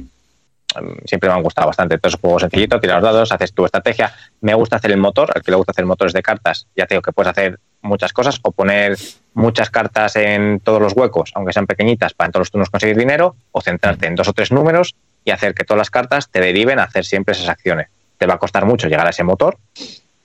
[1.05, 1.95] siempre me han gustado bastante.
[1.95, 4.13] Entonces, juego sencillito, tirar dados, haces tu estrategia.
[4.41, 6.99] Me gusta hacer el motor, al que le gusta hacer motores de cartas, ya te
[6.99, 8.97] que puedes hacer muchas cosas o poner
[9.33, 12.97] muchas cartas en todos los huecos, aunque sean pequeñitas, para en todos los turnos conseguir
[12.97, 16.39] dinero, o centrarte en dos o tres números y hacer que todas las cartas te
[16.39, 17.89] deriven a hacer siempre esas acciones.
[18.17, 19.57] Te va a costar mucho llegar a ese motor.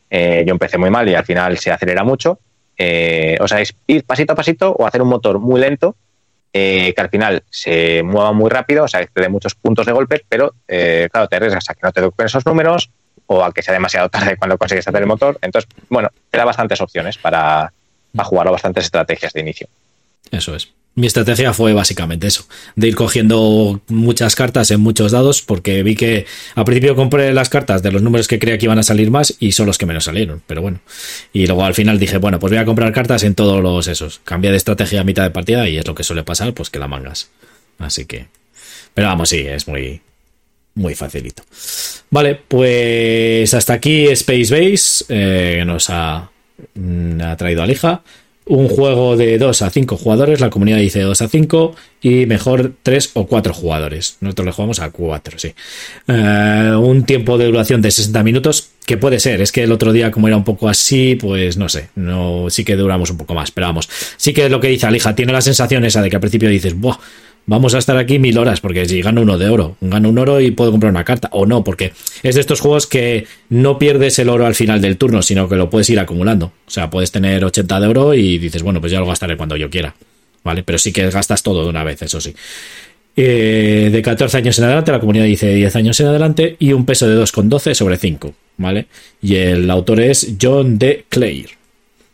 [0.08, 2.38] Eh, yo empecé muy mal y al final se acelera mucho.
[2.76, 5.96] Eh, o sea, es ir pasito a pasito o hacer un motor muy lento
[6.60, 9.86] eh, que al final se mueva muy rápido, o sea, que te dé muchos puntos
[9.86, 12.90] de golpe, pero eh, claro, te arriesgas a que no te toquen esos números
[13.26, 15.38] o a que sea demasiado tarde cuando consigues hacer el motor.
[15.40, 17.72] Entonces, bueno, te da bastantes opciones para,
[18.14, 19.68] para jugar o bastantes estrategias de inicio.
[20.32, 20.72] Eso es.
[20.94, 22.44] Mi estrategia fue básicamente eso,
[22.74, 27.48] de ir cogiendo muchas cartas en muchos dados, porque vi que al principio compré las
[27.48, 29.86] cartas de los números que creía que iban a salir más y son los que
[29.86, 30.80] menos salieron, pero bueno.
[31.32, 34.20] Y luego al final dije, bueno, pues voy a comprar cartas en todos los esos.
[34.24, 36.80] Cambié de estrategia a mitad de partida y es lo que suele pasar, pues que
[36.80, 37.30] la mangas.
[37.78, 38.26] Así que...
[38.92, 40.00] Pero vamos, sí, es muy,
[40.74, 41.44] muy facilito.
[42.10, 46.28] Vale, pues hasta aquí Space Base, eh, nos ha,
[46.74, 48.02] mm, ha traído Alija
[48.48, 52.72] un juego de 2 a 5 jugadores, la comunidad dice 2 a 5 y mejor
[52.82, 54.16] 3 o 4 jugadores.
[54.20, 55.54] Nosotros le jugamos a 4, sí.
[56.06, 59.92] Eh, un tiempo de duración de 60 minutos, que puede ser, es que el otro
[59.92, 63.34] día como era un poco así, pues no sé, no sí que duramos un poco
[63.34, 66.08] más, pero vamos, sí que es lo que dice Alija, tiene la sensación esa de
[66.08, 66.98] que al principio dices, Buah,
[67.48, 70.40] vamos a estar aquí mil horas, porque si gano uno de oro, gano un oro
[70.40, 71.92] y puedo comprar una carta, o no, porque
[72.22, 75.56] es de estos juegos que no pierdes el oro al final del turno, sino que
[75.56, 76.52] lo puedes ir acumulando.
[76.66, 79.56] O sea, puedes tener 80 de oro y dices, bueno, pues ya lo gastaré cuando
[79.56, 79.96] yo quiera,
[80.44, 80.62] ¿vale?
[80.62, 82.34] Pero sí que gastas todo de una vez, eso sí.
[83.16, 86.84] Eh, de 14 años en adelante, la comunidad dice 10 años en adelante y un
[86.84, 88.86] peso de 2,12 sobre 5, ¿vale?
[89.20, 91.06] Y el autor es John D.
[91.08, 91.57] Clare.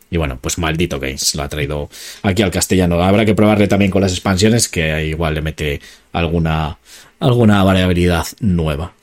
[0.09, 1.89] Y bueno, pues maldito Games lo ha traído
[2.21, 3.01] aquí al castellano.
[3.01, 5.81] Habrá que probarle también con las expansiones, que igual le mete
[6.13, 6.77] alguna,
[7.19, 8.93] alguna variabilidad nueva.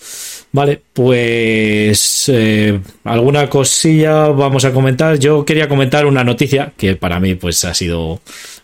[0.52, 5.18] Vale, pues eh, alguna cosilla vamos a comentar.
[5.18, 8.20] Yo quería comentar una noticia que para mí pues ha sido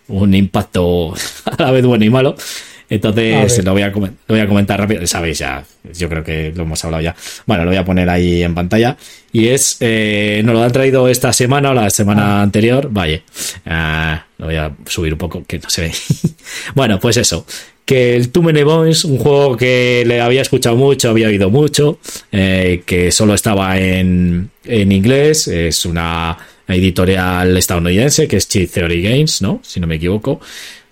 [0.07, 1.13] un impacto
[1.45, 2.35] a la vez bueno y malo.
[2.89, 5.05] Entonces lo voy, a, lo voy a comentar rápido.
[5.05, 5.63] Sabéis ya,
[5.93, 7.15] yo creo que lo hemos hablado ya.
[7.45, 8.97] Bueno, lo voy a poner ahí en pantalla.
[9.31, 12.41] Y es, eh, nos lo han traído esta semana o la semana ah.
[12.41, 12.89] anterior.
[12.91, 13.21] Vaya,
[13.67, 15.91] ah, lo voy a subir un poco, que no se ve.
[16.75, 17.45] bueno, pues eso.
[17.85, 21.99] Que el Too Many Bones, un juego que le había escuchado mucho, había oído mucho,
[22.31, 25.47] eh, que solo estaba en, en inglés.
[25.47, 26.37] Es una
[26.67, 29.59] editorial estadounidense que es Cheat Theory Games, ¿no?
[29.63, 30.39] Si no me equivoco.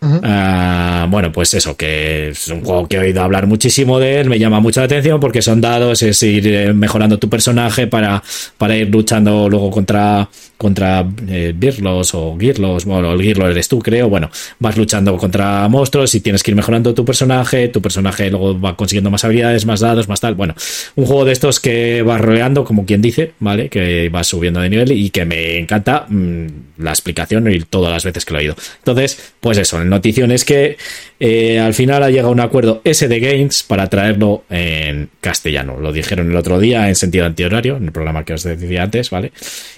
[0.02, 4.30] Ah, bueno, pues eso, que es un juego que he oído hablar muchísimo de él,
[4.30, 8.22] me llama mucho la atención porque son dados, es ir eh, mejorando tu personaje para,
[8.58, 13.80] para ir luchando luego contra, contra eh, Birlos o Girlos, bueno, el Girlo eres tú,
[13.80, 14.30] creo, bueno,
[14.60, 18.76] vas luchando contra monstruos y tienes que ir mejorando tu personaje, tu personaje luego va
[18.76, 20.56] consiguiendo más habilidades, más dados, más tal, bueno,
[20.96, 23.70] un juego de estos que vas roleando, como quien dice, ¿vale?
[23.70, 26.48] Que vas subiendo de nivel y que me encanta mm,
[26.80, 28.56] la explicación y todas las veces que lo he oído.
[28.80, 30.78] Entonces, pues eso, notición es que
[31.20, 35.78] eh, al final ha llegado un acuerdo SD Games para traerlo en castellano.
[35.80, 39.10] Lo dijeron el otro día en sentido antihorario, en el programa que os decía antes,
[39.10, 39.32] ¿vale?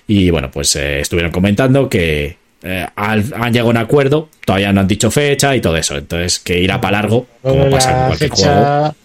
[0.07, 4.81] Y bueno, pues eh, estuvieron comentando que eh, han llegado a un acuerdo, todavía no
[4.81, 5.95] han dicho fecha y todo eso.
[5.97, 8.95] Entonces, que irá para largo, como pasa con cualquier juego.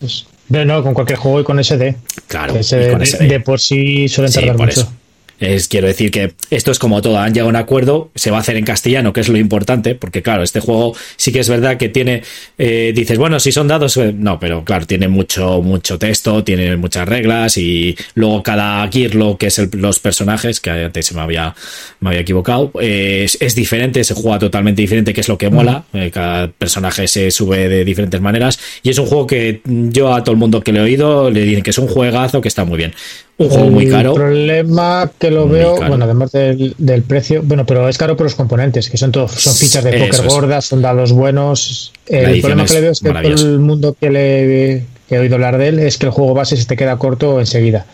[0.00, 1.94] Pues, no, con cualquier juego y con SD.
[2.26, 4.92] Claro, De, por sí suelen tardar mucho.
[5.40, 8.38] Es, quiero decir que esto es como todo, han llegado a un acuerdo, se va
[8.38, 11.48] a hacer en castellano, que es lo importante, porque claro, este juego sí que es
[11.48, 12.22] verdad que tiene,
[12.58, 16.76] eh, dices, bueno, si son dados, eh, no, pero claro, tiene mucho, mucho texto, tiene
[16.76, 21.54] muchas reglas y luego cada Gearlo, que es los personajes, que antes se me había,
[22.00, 26.10] me había equivocado, es, diferente, se juega totalmente diferente, que es lo que mola, eh,
[26.12, 30.32] cada personaje se sube de diferentes maneras y es un juego que yo a todo
[30.32, 32.78] el mundo que le he oído le dicen que es un juegazo, que está muy
[32.78, 32.94] bien.
[33.38, 34.10] Un juego muy caro.
[34.10, 38.34] El problema que lo veo, bueno, además del, precio, bueno, pero es caro por los
[38.34, 41.92] componentes, que son todos, son fichas de póker gordas, son dados buenos.
[42.06, 45.58] El problema que le veo es que todo el mundo que le he oído hablar
[45.58, 47.86] de él es que el juego base se te queda corto enseguida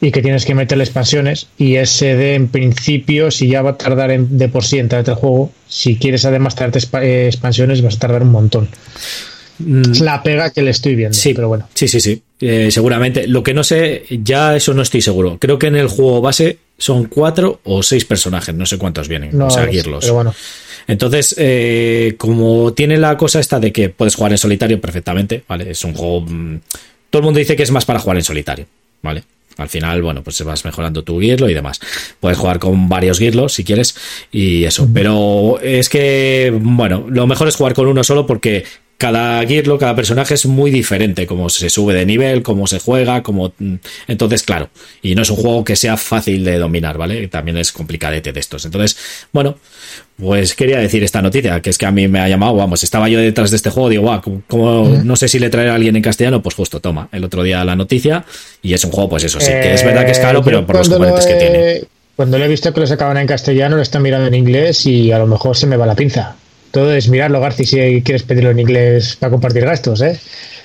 [0.00, 3.78] y que tienes que meterle expansiones y ese de en principio si ya va a
[3.78, 7.96] tardar de por sí en traerte el juego si quieres además traerte eh, expansiones vas
[7.96, 8.68] a tardar un montón
[9.62, 10.04] es mm.
[10.04, 11.16] la pega que le estoy viendo.
[11.16, 11.68] Sí, pero bueno.
[11.74, 12.22] Sí, sí, sí.
[12.44, 13.28] Eh, seguramente.
[13.28, 15.38] Lo que no sé, ya eso no estoy seguro.
[15.40, 19.38] Creo que en el juego base son cuatro o seis personajes, no sé cuántos vienen.
[19.38, 20.34] No, o sea, Pero bueno.
[20.88, 25.70] Entonces, eh, como tiene la cosa esta de que puedes jugar en solitario perfectamente, ¿vale?
[25.70, 26.22] Es un juego.
[26.22, 26.56] Mm,
[27.10, 28.66] todo el mundo dice que es más para jugar en solitario,
[29.02, 29.22] ¿vale?
[29.58, 31.78] Al final, bueno, pues vas mejorando tu guirlo y demás.
[32.18, 33.94] Puedes jugar con varios guirlos si quieres
[34.32, 34.88] y eso.
[34.92, 38.64] Pero es que, bueno, lo mejor es jugar con uno solo porque
[39.02, 43.20] cada Gearlo, cada personaje es muy diferente, como se sube de nivel, cómo se juega,
[43.24, 43.52] como
[44.06, 44.70] entonces, claro,
[45.02, 47.26] y no es un juego que sea fácil de dominar, ¿vale?
[47.26, 48.64] También es complicadete de estos.
[48.64, 48.96] Entonces,
[49.32, 49.56] bueno,
[50.16, 53.08] pues quería decir esta noticia, que es que a mí me ha llamado, vamos, estaba
[53.08, 55.96] yo detrás de este juego, digo, guau, como, no sé si le traerá a alguien
[55.96, 58.24] en castellano, pues justo, toma, el otro día la noticia,
[58.62, 60.64] y es un juego, pues eso, sí, que es verdad que es caro, eh, pero
[60.64, 61.80] por los componentes que tiene.
[62.14, 65.10] Cuando lo he visto que lo sacaban en castellano, lo están mirando en inglés y
[65.10, 66.36] a lo mejor se me va la pinza.
[66.72, 70.18] Todo es mirarlo, Garci, si quieres pedirlo en inglés para compartir gastos, ¿eh?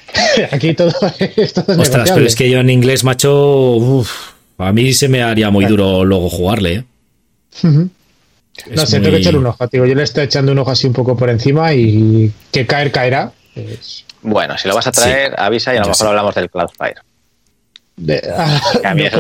[0.52, 4.04] Aquí todo, es Ostras, pero es que yo en inglés, macho,
[4.58, 6.84] a mí se me haría muy duro luego jugarle, ¿eh?
[8.72, 9.86] No sé, tengo que echar un ojo, tío.
[9.86, 13.32] Yo le estoy echando un ojo así un poco por encima y que caer caerá.
[14.22, 17.02] Bueno, si lo vas a traer, avisa y a lo mejor hablamos del Cloudfire.
[18.38, 19.14] Ah, a, mí es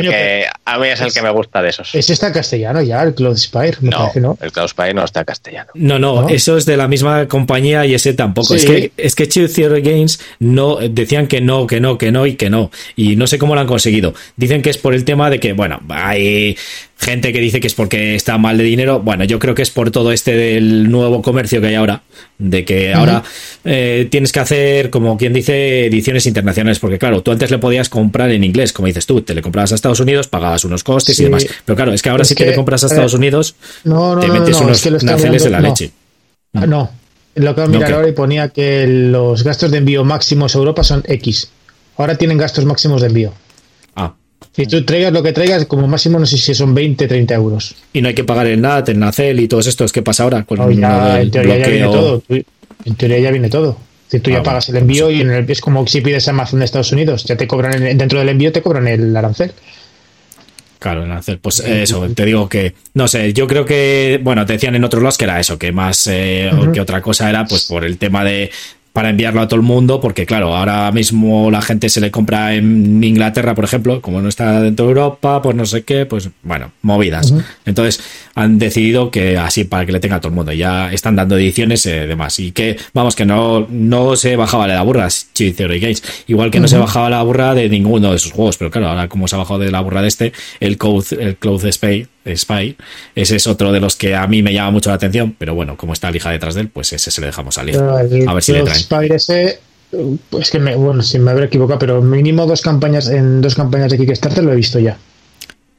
[1.01, 1.95] el que, me gusta de esos.
[1.95, 3.77] ¿Es está castellano ya, el Cloud Spire?
[3.81, 5.71] No, no, el Cloud Spire no está castellano.
[5.73, 8.53] No, no, eso es de la misma compañía y ese tampoco.
[8.53, 12.35] Es que, es que Theory Games no, decían que no, que no, que no y
[12.35, 12.69] que no.
[12.95, 14.13] Y no sé cómo lo han conseguido.
[14.35, 16.55] Dicen que es por el tema de que, bueno, hay
[16.99, 18.99] gente que dice que es porque está mal de dinero.
[18.99, 22.01] Bueno, yo creo que es por todo este del nuevo comercio que hay ahora,
[22.37, 23.23] de que ahora
[23.63, 27.89] eh, tienes que hacer, como quien dice, ediciones internacionales, porque claro, tú antes le podías
[27.89, 31.19] comprar en inglés, como dices tú, te le comprabas a Estados Unidos, pagabas unos costes
[31.19, 31.45] y demás.
[31.65, 35.03] Pero claro, es que ahora si te le compras a Estados Unidos, te metes unos
[35.03, 35.91] naceles de la leche.
[36.53, 36.89] Ah, no,
[37.35, 41.03] lo que mirar ahora y ponía que los gastos de envío máximos a Europa son
[41.05, 41.49] X.
[41.97, 43.33] Ahora tienen gastos máximos de envío.
[44.57, 47.75] Si tú traigas lo que traigas, como máximo no sé si son 20, 30 euros.
[47.93, 49.91] Y no hay que pagar el NAT, el NACEL y todos estos.
[49.91, 50.45] ¿Qué pasa ahora?
[50.45, 52.23] Con en teoría ya viene todo.
[52.27, 53.77] En teoría ya viene todo.
[54.07, 56.59] Si tú ya ah, pagas el envío y en el, es como si pides Amazon
[56.59, 59.51] de Estados Unidos, ya te cobran dentro del envío te cobran el arancel.
[60.79, 64.53] Claro, en hacer, pues eso, te digo que, no sé, yo creo que, bueno, te
[64.53, 67.65] decían en otros lados que era eso, que más eh, que otra cosa era pues
[67.65, 68.51] por el tema de
[68.97, 72.55] para enviarlo a todo el mundo, porque claro, ahora mismo la gente se le compra
[72.55, 76.31] en Inglaterra, por ejemplo, como no está dentro de Europa, pues no sé qué, pues
[76.41, 77.31] bueno, movidas.
[77.67, 78.01] Entonces
[78.33, 80.51] han decidido que así para que le tenga a todo el mundo.
[80.51, 82.39] Ya están dando ediciones y eh, demás.
[82.39, 86.01] Y que, vamos, que no, no se bajaba de la burra Theory Games.
[86.25, 89.07] Igual que no se bajaba la burra de ninguno de sus juegos, pero claro, ahora
[89.07, 92.75] como se ha bajado de la burra de este, el Code, el Cloud Spy, Spy,
[93.15, 95.77] ese es otro de los que a mí me llama mucho la atención, pero bueno,
[95.77, 97.77] como está lija detrás de él, pues ese se le dejamos salir.
[97.77, 98.79] A ver si le traen.
[98.79, 99.59] Spy ese,
[100.29, 103.91] pues que me, bueno, si me habré equivocado, pero mínimo dos campañas, en dos campañas
[103.91, 104.97] de Kickstarter lo he visto ya.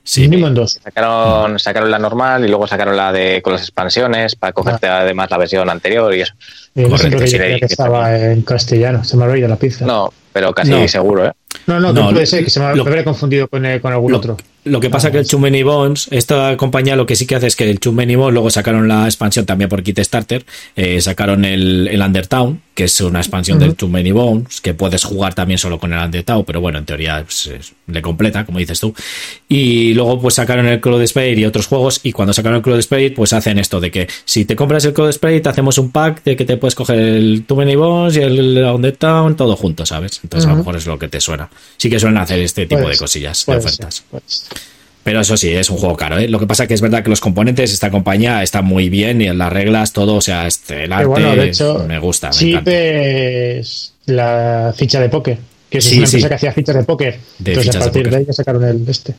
[0.08, 0.80] Sí, mínimo en dos.
[0.82, 5.00] Sacaron, sacaron la normal y luego sacaron la de con las expansiones para cogerte ah.
[5.00, 6.32] además la versión anterior y eso.
[6.78, 9.84] Eh, no sé que, que estaba en castellano, se me ha oído la pizza.
[9.84, 11.32] No, pero casi seguro, ¿eh?
[11.66, 14.36] No, no, no puede ser, que se me, habría confundido con, con algún otro.
[14.64, 17.46] Lo que pasa que el Too Many Bones, esta compañía lo que sí que hace
[17.46, 20.44] es que el Too Many Bones, luego sacaron la expansión también por Kickstarter,
[20.76, 25.04] eh, sacaron el, el Undertown, que es una expansión del Too Many Bones, que puedes
[25.04, 27.50] jugar también solo con el Undertown, pero bueno, en teoría pues,
[27.86, 28.94] le completa, como dices tú.
[29.48, 32.80] Y luego pues sacaron el Cloud Spade y otros juegos, y cuando sacaron el Cloud
[32.80, 35.90] Spade, pues hacen esto de que si te compras el Cloud Spade, te hacemos un
[35.90, 39.86] pack de que te puedes coger el Too Many Bones y el Undertown, todo junto,
[39.86, 40.20] ¿sabes?
[40.22, 41.48] Entonces a lo mejor es lo que te suena.
[41.76, 44.04] Sí que suelen hacer este tipo de cosillas, de ofertas.
[45.08, 46.18] Pero eso sí, es un juego caro.
[46.18, 46.28] ¿eh?
[46.28, 49.26] Lo que pasa que es verdad que los componentes, esta compañía está muy bien y
[49.26, 51.52] en las reglas, todo, o sea, este, el arte
[51.86, 52.30] me gusta.
[52.42, 55.38] Me es la ficha de póker,
[55.70, 57.18] que es una empresa que hacía fichas de póker.
[57.44, 59.14] Entonces a partir de, ahí ya sacaron el este.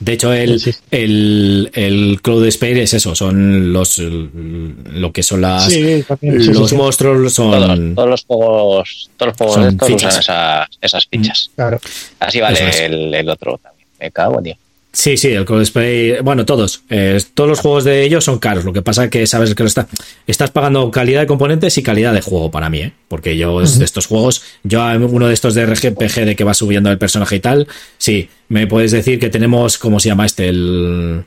[0.00, 0.60] De hecho, el,
[0.90, 5.72] el, el Cloud Spade es eso, son los lo que son las
[6.20, 11.50] los monstruos son todos, los juegos todos los juegos de estos usan esas, esas fichas.
[11.54, 11.80] Claro.
[12.20, 13.86] Así vale el, el, otro también.
[14.00, 14.56] Me cago, tío.
[14.92, 18.64] Sí, sí, el Spray, bueno, todos, eh, todos los juegos de ellos son caros.
[18.64, 19.88] Lo que pasa es que sabes que lo está,
[20.26, 22.92] estás pagando calidad de componentes y calidad de juego para mí, ¿eh?
[23.08, 26.90] porque yo de estos juegos, yo uno de estos de RGPG de que va subiendo
[26.90, 30.50] el personaje y tal, sí, me puedes decir que tenemos, ¿cómo se llama este?
[30.50, 31.24] El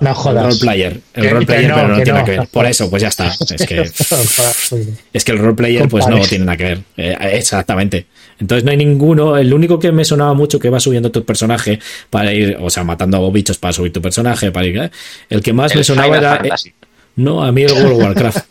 [0.00, 0.44] no jodas.
[0.44, 1.00] El roleplayer.
[1.14, 2.48] El roleplayer, pero no tiene nada que ver.
[2.48, 3.26] Por eso, pues ya está.
[3.28, 3.80] Es que,
[5.12, 6.80] es que el roleplayer, pues no tiene nada que ver.
[6.96, 8.06] Eh, exactamente.
[8.38, 9.36] Entonces no hay ninguno.
[9.36, 11.78] El único que me sonaba mucho que va subiendo tu personaje
[12.10, 14.50] para ir, o sea, matando a bichos para subir tu personaje.
[14.52, 14.90] Para ir, ¿eh?
[15.30, 16.40] El que más me sonaba era.
[16.44, 16.72] Eh,
[17.16, 18.46] no, a mí el World of Warcraft.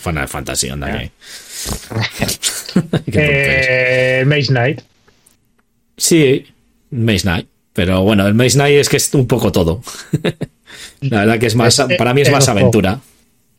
[0.00, 1.10] Final Fantasy, anda que.
[3.12, 4.80] eh, Maze Knight.
[5.96, 6.46] Sí,
[6.90, 7.48] Maze Knight.
[7.78, 9.80] Pero bueno, el Maze Knight es que es un poco todo.
[11.00, 12.98] La verdad que es más, para mí es más aventura.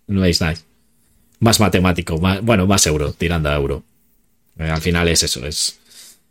[0.09, 0.57] El Maze Knight.
[1.39, 3.81] Más matemático, bueno, más euro, tirando a euro.
[4.59, 5.79] Eh, al final es eso, es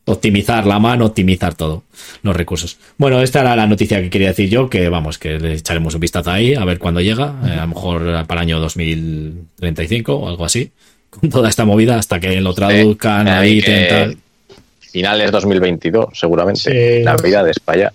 [0.04, 1.84] optimizar la mano, optimizar todo,
[2.22, 2.76] los recursos.
[2.98, 6.00] Bueno, esta era la noticia que quería decir yo, que vamos, que le echaremos un
[6.00, 10.28] vistazo ahí, a ver cuándo llega, eh, a lo mejor para el año 2035 o
[10.28, 10.72] algo así,
[11.08, 13.62] con toda esta movida hasta que lo traduzcan ahí,
[14.90, 17.02] finales 2022, seguramente.
[17.02, 17.92] la vida de España.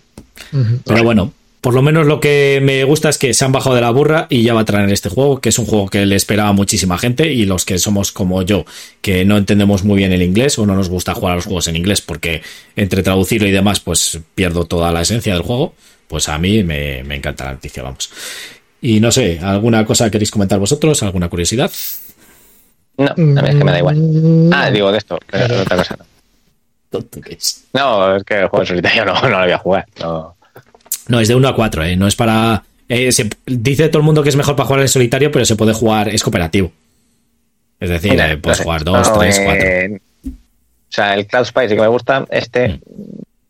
[0.86, 1.34] Pero bueno,
[1.64, 4.28] por lo menos lo que me gusta es que se han bajado de la burra
[4.30, 6.98] y ya va a traer este juego, que es un juego que le esperaba muchísima
[6.98, 8.66] gente y los que somos como yo,
[9.00, 11.70] que no entendemos muy bien el inglés o no nos gusta jugar a los juegos
[11.70, 12.42] en inglés porque
[12.76, 15.74] entre traducirlo y demás pues pierdo toda la esencia del juego,
[16.10, 18.12] pues a mí me, encanta la noticia, vamos.
[18.82, 21.02] Y no sé, ¿alguna cosa queréis comentar vosotros?
[21.02, 21.72] ¿Alguna curiosidad?
[22.98, 24.50] No, a mí es que me da igual.
[24.52, 26.13] Ah, digo de esto, pero otra cosa no.
[27.74, 29.86] No, es que el juego en solitario no, no lo voy a jugar.
[30.00, 31.20] No.
[31.20, 31.96] es de 1 a 4, ¿eh?
[31.96, 32.64] No es para.
[32.90, 33.10] Eh,
[33.46, 36.10] dice todo el mundo que es mejor para jugar en solitario, pero se puede jugar,
[36.10, 36.72] es cooperativo.
[37.80, 39.68] Es decir, eh, puedes jugar 2, 3, 4.
[40.26, 42.26] O sea, el Cloud Spy sí que me gusta.
[42.30, 42.80] Este,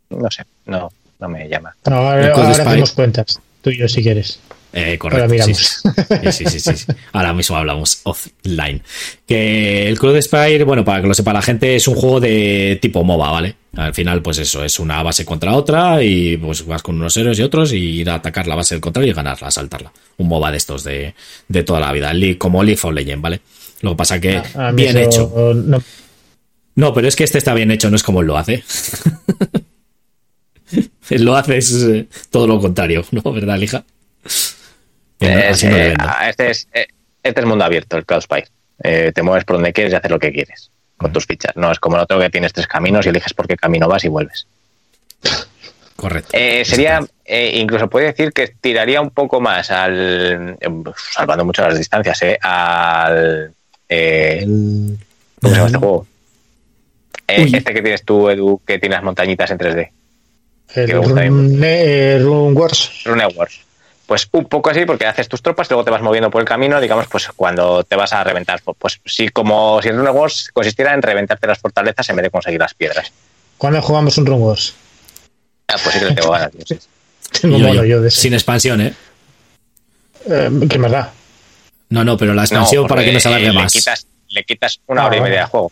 [0.10, 0.22] mm.
[0.22, 1.76] no sé, no, no me llama.
[1.86, 4.40] No, ahora, ahora hacemos cuentas, tú y yo si quieres.
[4.76, 5.54] Eh, correcto.
[6.32, 8.82] Sí, sí, sí, Ahora mismo hablamos offline.
[9.28, 12.80] Que el Cloud Spire, bueno, para que lo sepa la gente, es un juego de
[12.82, 13.56] tipo MOBA, ¿vale?
[13.76, 17.38] Al final, pues eso, es una base contra otra y pues vas con unos héroes
[17.38, 19.94] y otros y ir a atacar la base del contrario y ganarla, saltarla.
[20.18, 21.14] Un MOBA de estos de,
[21.48, 23.41] de toda la vida, como Leaf of Legend, ¿vale?
[23.82, 24.41] Lo que pasa que
[24.74, 25.54] bien hecho.
[25.56, 25.84] No.
[26.76, 26.94] no.
[26.94, 28.64] pero es que este está bien hecho, no es como él lo hace.
[31.10, 33.22] él lo hace es eh, todo lo contrario, ¿no?
[33.32, 33.84] ¿Verdad, Lija?
[35.24, 35.95] Eh, eh,
[36.28, 36.88] este, es, eh,
[37.22, 38.44] este es mundo abierto, el Cloud Spy.
[38.82, 41.56] te mueves por donde quieres y haces lo que quieres con tus fichas.
[41.56, 44.04] No es como el otro que tienes tres caminos y eliges por qué camino vas
[44.04, 44.48] y vuelves.
[45.95, 46.32] Correcto.
[46.66, 50.58] sería, incluso puede decir que tiraría un poco más al,
[51.14, 53.54] salvando mucho las distancias, al...
[53.90, 56.08] ¿Cómo se llama este juego?
[57.28, 59.90] este que tienes tú, Edu, que tiene las montañitas en 3D.
[60.76, 60.91] El.
[60.91, 63.04] Rune, Rune Wars.
[63.06, 63.62] Rune Wars.
[64.14, 66.48] Pues un poco así, porque haces tus tropas y luego te vas moviendo por el
[66.48, 68.61] camino, digamos, pues cuando te vas a reventar.
[68.77, 72.30] Pues sí, como si el Rune Wars consistiera en reventarte las fortalezas en vez de
[72.30, 73.11] conseguir las piedras.
[73.57, 74.76] ¿Cuándo jugamos un Rune Wars?
[75.68, 76.52] Ah, pues sí que le tengo ganas.
[77.41, 78.22] Tengo Yo- mono yo, yo de eso.
[78.22, 78.94] sin expansión, ¿eh?
[80.30, 81.11] Eh, ¿Qué más da?
[81.90, 83.72] No, no, pero la expansión No, para que no se alargue le más.
[83.73, 85.31] Quitas, le quitas una Ah, hora y bueno.
[85.31, 85.72] media de juego.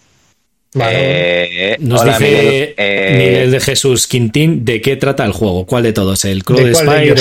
[0.74, 1.74] Vale.
[1.74, 2.74] Eh, Nos hola, dice Miguel.
[2.78, 5.66] Eh, Miguel de Jesús Quintín de qué trata el juego.
[5.66, 6.24] ¿Cuál de todos?
[6.26, 7.16] ¿El Cruel ¿De Spire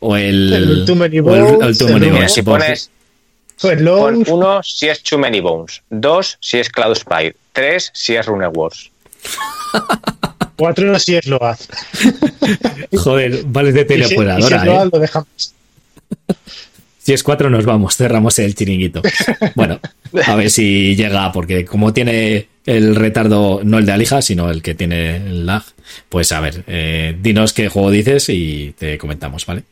[0.00, 2.58] o, o el, El Too Many Bones, el Too el Many Bones, si supongo.
[2.58, 2.90] pones
[3.60, 8.14] Pues pon uno si es Too Many Bones, dos si es Cloud Spire, tres si
[8.14, 8.90] es Rune Wars.
[10.56, 11.56] cuatro si es Load.
[12.96, 14.88] Joder, vale de Y si- si teleoperadora, ¿eh?
[14.92, 15.54] lo dejamos.
[17.04, 19.02] Si es cuatro nos vamos, cerramos el chiringuito.
[19.54, 19.78] Bueno,
[20.26, 24.62] a ver si llega, porque como tiene el retardo, no el de Alija, sino el
[24.62, 25.62] que tiene el lag,
[26.08, 29.64] pues a ver, eh, dinos qué juego dices y te comentamos, ¿vale?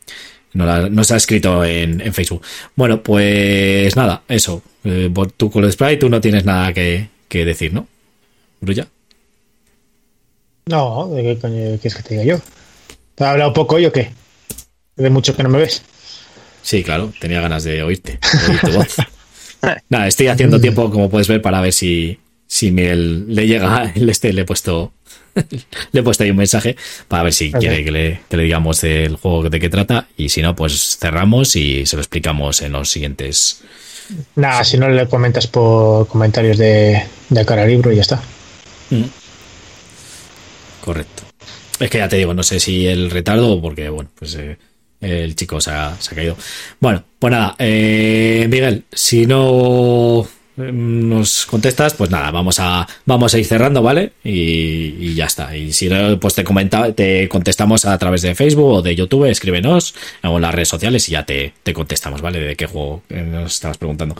[0.52, 2.42] Nos, la- nos ha escrito en, en Facebook.
[2.76, 4.62] Bueno, pues nada, eso.
[4.84, 7.88] Eh, tú con el Sprite tú no tienes nada que, que decir, ¿no?
[8.60, 8.86] Brulla.
[10.66, 12.42] No, ¿de qué coño quieres que te diga yo?
[13.14, 14.10] ¿Te ha hablado poco hoy o qué?
[14.96, 15.82] De mucho que no me ves.
[16.62, 18.96] Sí, claro, tenía ganas de oírte, de oír tu voz.
[19.88, 24.08] Nada, estoy haciendo tiempo, como puedes ver, para ver si, si Miguel le llega el
[24.08, 24.92] este, le he puesto
[25.92, 26.76] le he puesto ahí un mensaje
[27.08, 30.28] para ver si quiere que le, que le digamos del juego de qué trata y
[30.28, 33.62] si no, pues cerramos y se lo explicamos en los siguientes.
[34.36, 38.22] Nada, si no le comentas por comentarios de, de cara al libro y ya está.
[40.82, 41.22] Correcto.
[41.78, 44.58] Es que ya te digo, no sé si el retardo o porque, bueno, pues eh,
[45.02, 46.36] el chico se ha, caído.
[46.80, 50.26] Bueno, pues nada, eh, Miguel, si no
[50.56, 54.12] eh, nos contestas, pues nada, vamos a, vamos a ir cerrando, ¿vale?
[54.22, 55.56] Y, ya está.
[55.56, 59.26] Y si no, pues te comenta, te contestamos a través de Facebook o de YouTube,
[59.26, 62.40] escríbenos o las redes sociales y ya te, te contestamos, ¿vale?
[62.40, 64.16] De qué juego eh, nos estabas preguntando.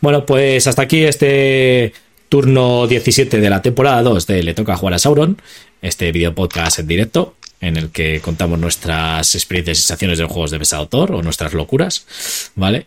[0.00, 1.92] Bueno, pues hasta aquí este
[2.28, 5.40] turno 17 de la temporada 2 de Le Toca Jugar a Sauron,
[5.80, 10.50] este video podcast en directo en el que contamos nuestras experiencias y sensaciones de juegos
[10.50, 12.06] de mesa de autor o nuestras locuras,
[12.54, 12.86] ¿vale?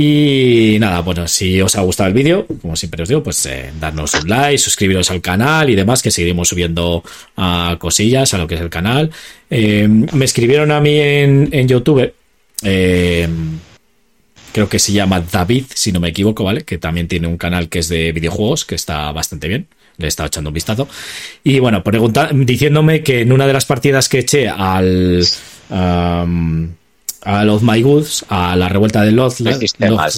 [0.00, 3.72] Y nada, bueno, si os ha gustado el vídeo, como siempre os digo, pues eh,
[3.80, 7.02] darnos un like, suscribiros al canal y demás, que seguiremos subiendo
[7.36, 9.10] ah, cosillas a lo que es el canal.
[9.50, 12.14] Eh, me escribieron a mí en, YouTube,
[12.62, 13.28] eh,
[14.52, 16.62] creo que se llama David, si no me equivoco, ¿vale?
[16.62, 19.66] Que también tiene un canal que es de videojuegos, que está bastante bien.
[19.98, 20.88] Le he estado echando un vistazo.
[21.44, 25.22] Y bueno, pregunta, diciéndome que en una de las partidas que eché al.
[25.70, 26.68] um,
[27.22, 30.10] a Love My Goods, a la revuelta de Loth, Lo hiciste mal.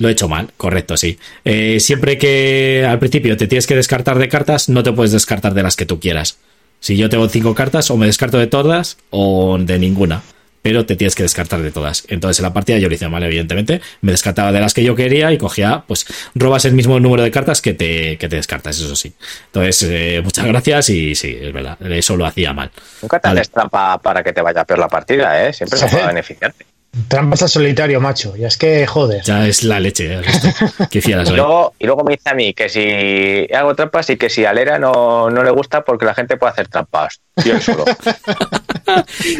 [0.00, 1.18] lo he hecho mal, correcto, sí.
[1.44, 5.54] Eh, siempre que al principio te tienes que descartar de cartas, no te puedes descartar
[5.54, 6.36] de las que tú quieras.
[6.78, 10.22] Si yo tengo cinco cartas, o me descarto de todas o de ninguna.
[10.66, 12.02] Pero te tienes que descartar de todas.
[12.08, 13.80] Entonces en la partida yo lo hice mal, evidentemente.
[14.00, 17.30] Me descartaba de las que yo quería y cogía, pues, robas el mismo número de
[17.30, 19.14] cartas que te, que te descartas, eso sí.
[19.46, 22.72] Entonces, eh, muchas gracias y sí, es verdad, eso lo hacía mal.
[23.00, 23.42] Nunca te Vale.
[23.42, 25.52] haces trampa para que te vaya peor la partida, ¿eh?
[25.52, 26.66] Siempre se puede beneficiarte.
[27.08, 28.36] Trampas al solitario, macho.
[28.36, 29.22] Ya es que, joder.
[29.22, 30.18] Ya es la leche,
[30.92, 34.44] Y luego, y luego me dice a mí que si hago trampas y que si
[34.44, 37.20] a Lera no, no le gusta porque la gente puede hacer trampas.
[37.44, 37.84] Yo él solo.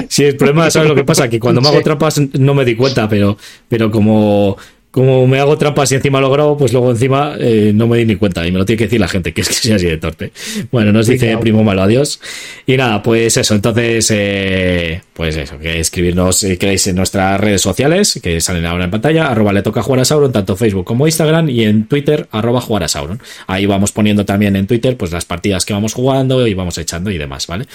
[0.08, 1.28] Sí, el problema, ¿sabes lo que pasa?
[1.28, 1.84] Que cuando me hago Sí.
[1.84, 3.38] trampas no me di cuenta, pero,
[3.68, 4.56] pero como,
[4.96, 8.06] como me hago trampas y encima lo grabo, pues luego encima eh, no me di
[8.06, 9.84] ni cuenta y me lo tiene que decir la gente, que es que soy así
[9.84, 10.32] de torpe.
[10.72, 11.40] Bueno, nos dice claro.
[11.40, 12.18] primo malo adiós.
[12.64, 17.60] Y nada, pues eso, entonces, eh, pues eso, que escribirnos si queréis en nuestras redes
[17.60, 21.06] sociales, que salen ahora en pantalla, arroba le toca jugar a Sauron, tanto Facebook como
[21.06, 23.20] Instagram, y en Twitter, arroba jugar a Sauron.
[23.48, 27.10] Ahí vamos poniendo también en Twitter, pues las partidas que vamos jugando y vamos echando
[27.10, 27.66] y demás, ¿vale?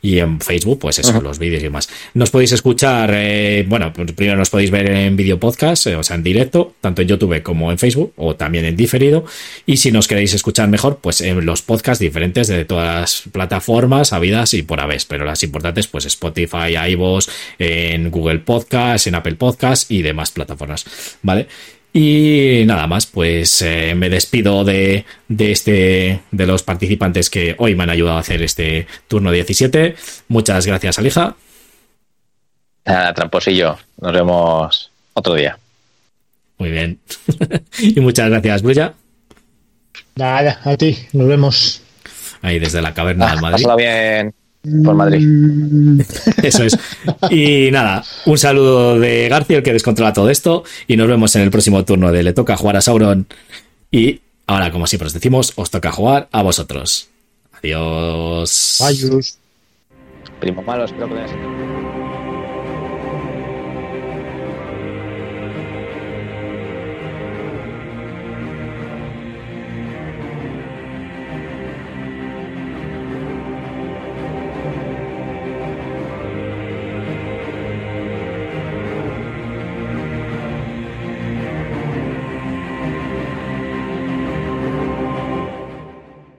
[0.00, 1.88] Y en Facebook, pues eso, los vídeos y demás.
[2.14, 6.04] Nos podéis escuchar, eh, bueno, pues primero nos podéis ver en vídeo podcast, eh, o
[6.04, 9.24] sea, en directo, tanto en YouTube como en Facebook, o también en diferido.
[9.66, 14.12] Y si nos queréis escuchar mejor, pues en los podcasts diferentes de todas las plataformas,
[14.12, 17.28] habidas y por haber, pero las importantes, pues Spotify, iVoox,
[17.58, 20.84] en Google Podcast, en Apple Podcast y demás plataformas,
[21.22, 21.46] ¿vale?
[21.92, 27.74] Y nada más, pues eh, me despido de, de este de los participantes que hoy
[27.74, 29.96] me han ayudado a hacer este turno 17.
[30.28, 31.34] Muchas gracias, Alija.
[32.84, 33.78] Nada, tramposillo.
[34.00, 35.58] Nos vemos otro día.
[36.58, 36.98] Muy bien.
[37.78, 38.94] y muchas gracias, Brulla.
[40.16, 40.96] Nada, a ti.
[41.12, 41.82] Nos vemos.
[42.42, 43.64] Ahí desde la caverna del Madrid.
[43.64, 44.34] Pásalo bien
[44.84, 46.02] por Madrid.
[46.42, 46.78] Eso es.
[47.30, 50.64] Y nada, un saludo de García, el que descontrola todo esto.
[50.86, 53.26] Y nos vemos en el próximo turno de Le toca jugar a Sauron.
[53.90, 57.08] Y ahora, como siempre os decimos, os toca jugar a vosotros.
[57.52, 58.80] Adiós.
[58.82, 59.38] Adiós.
[60.40, 61.77] Primo malo, espero que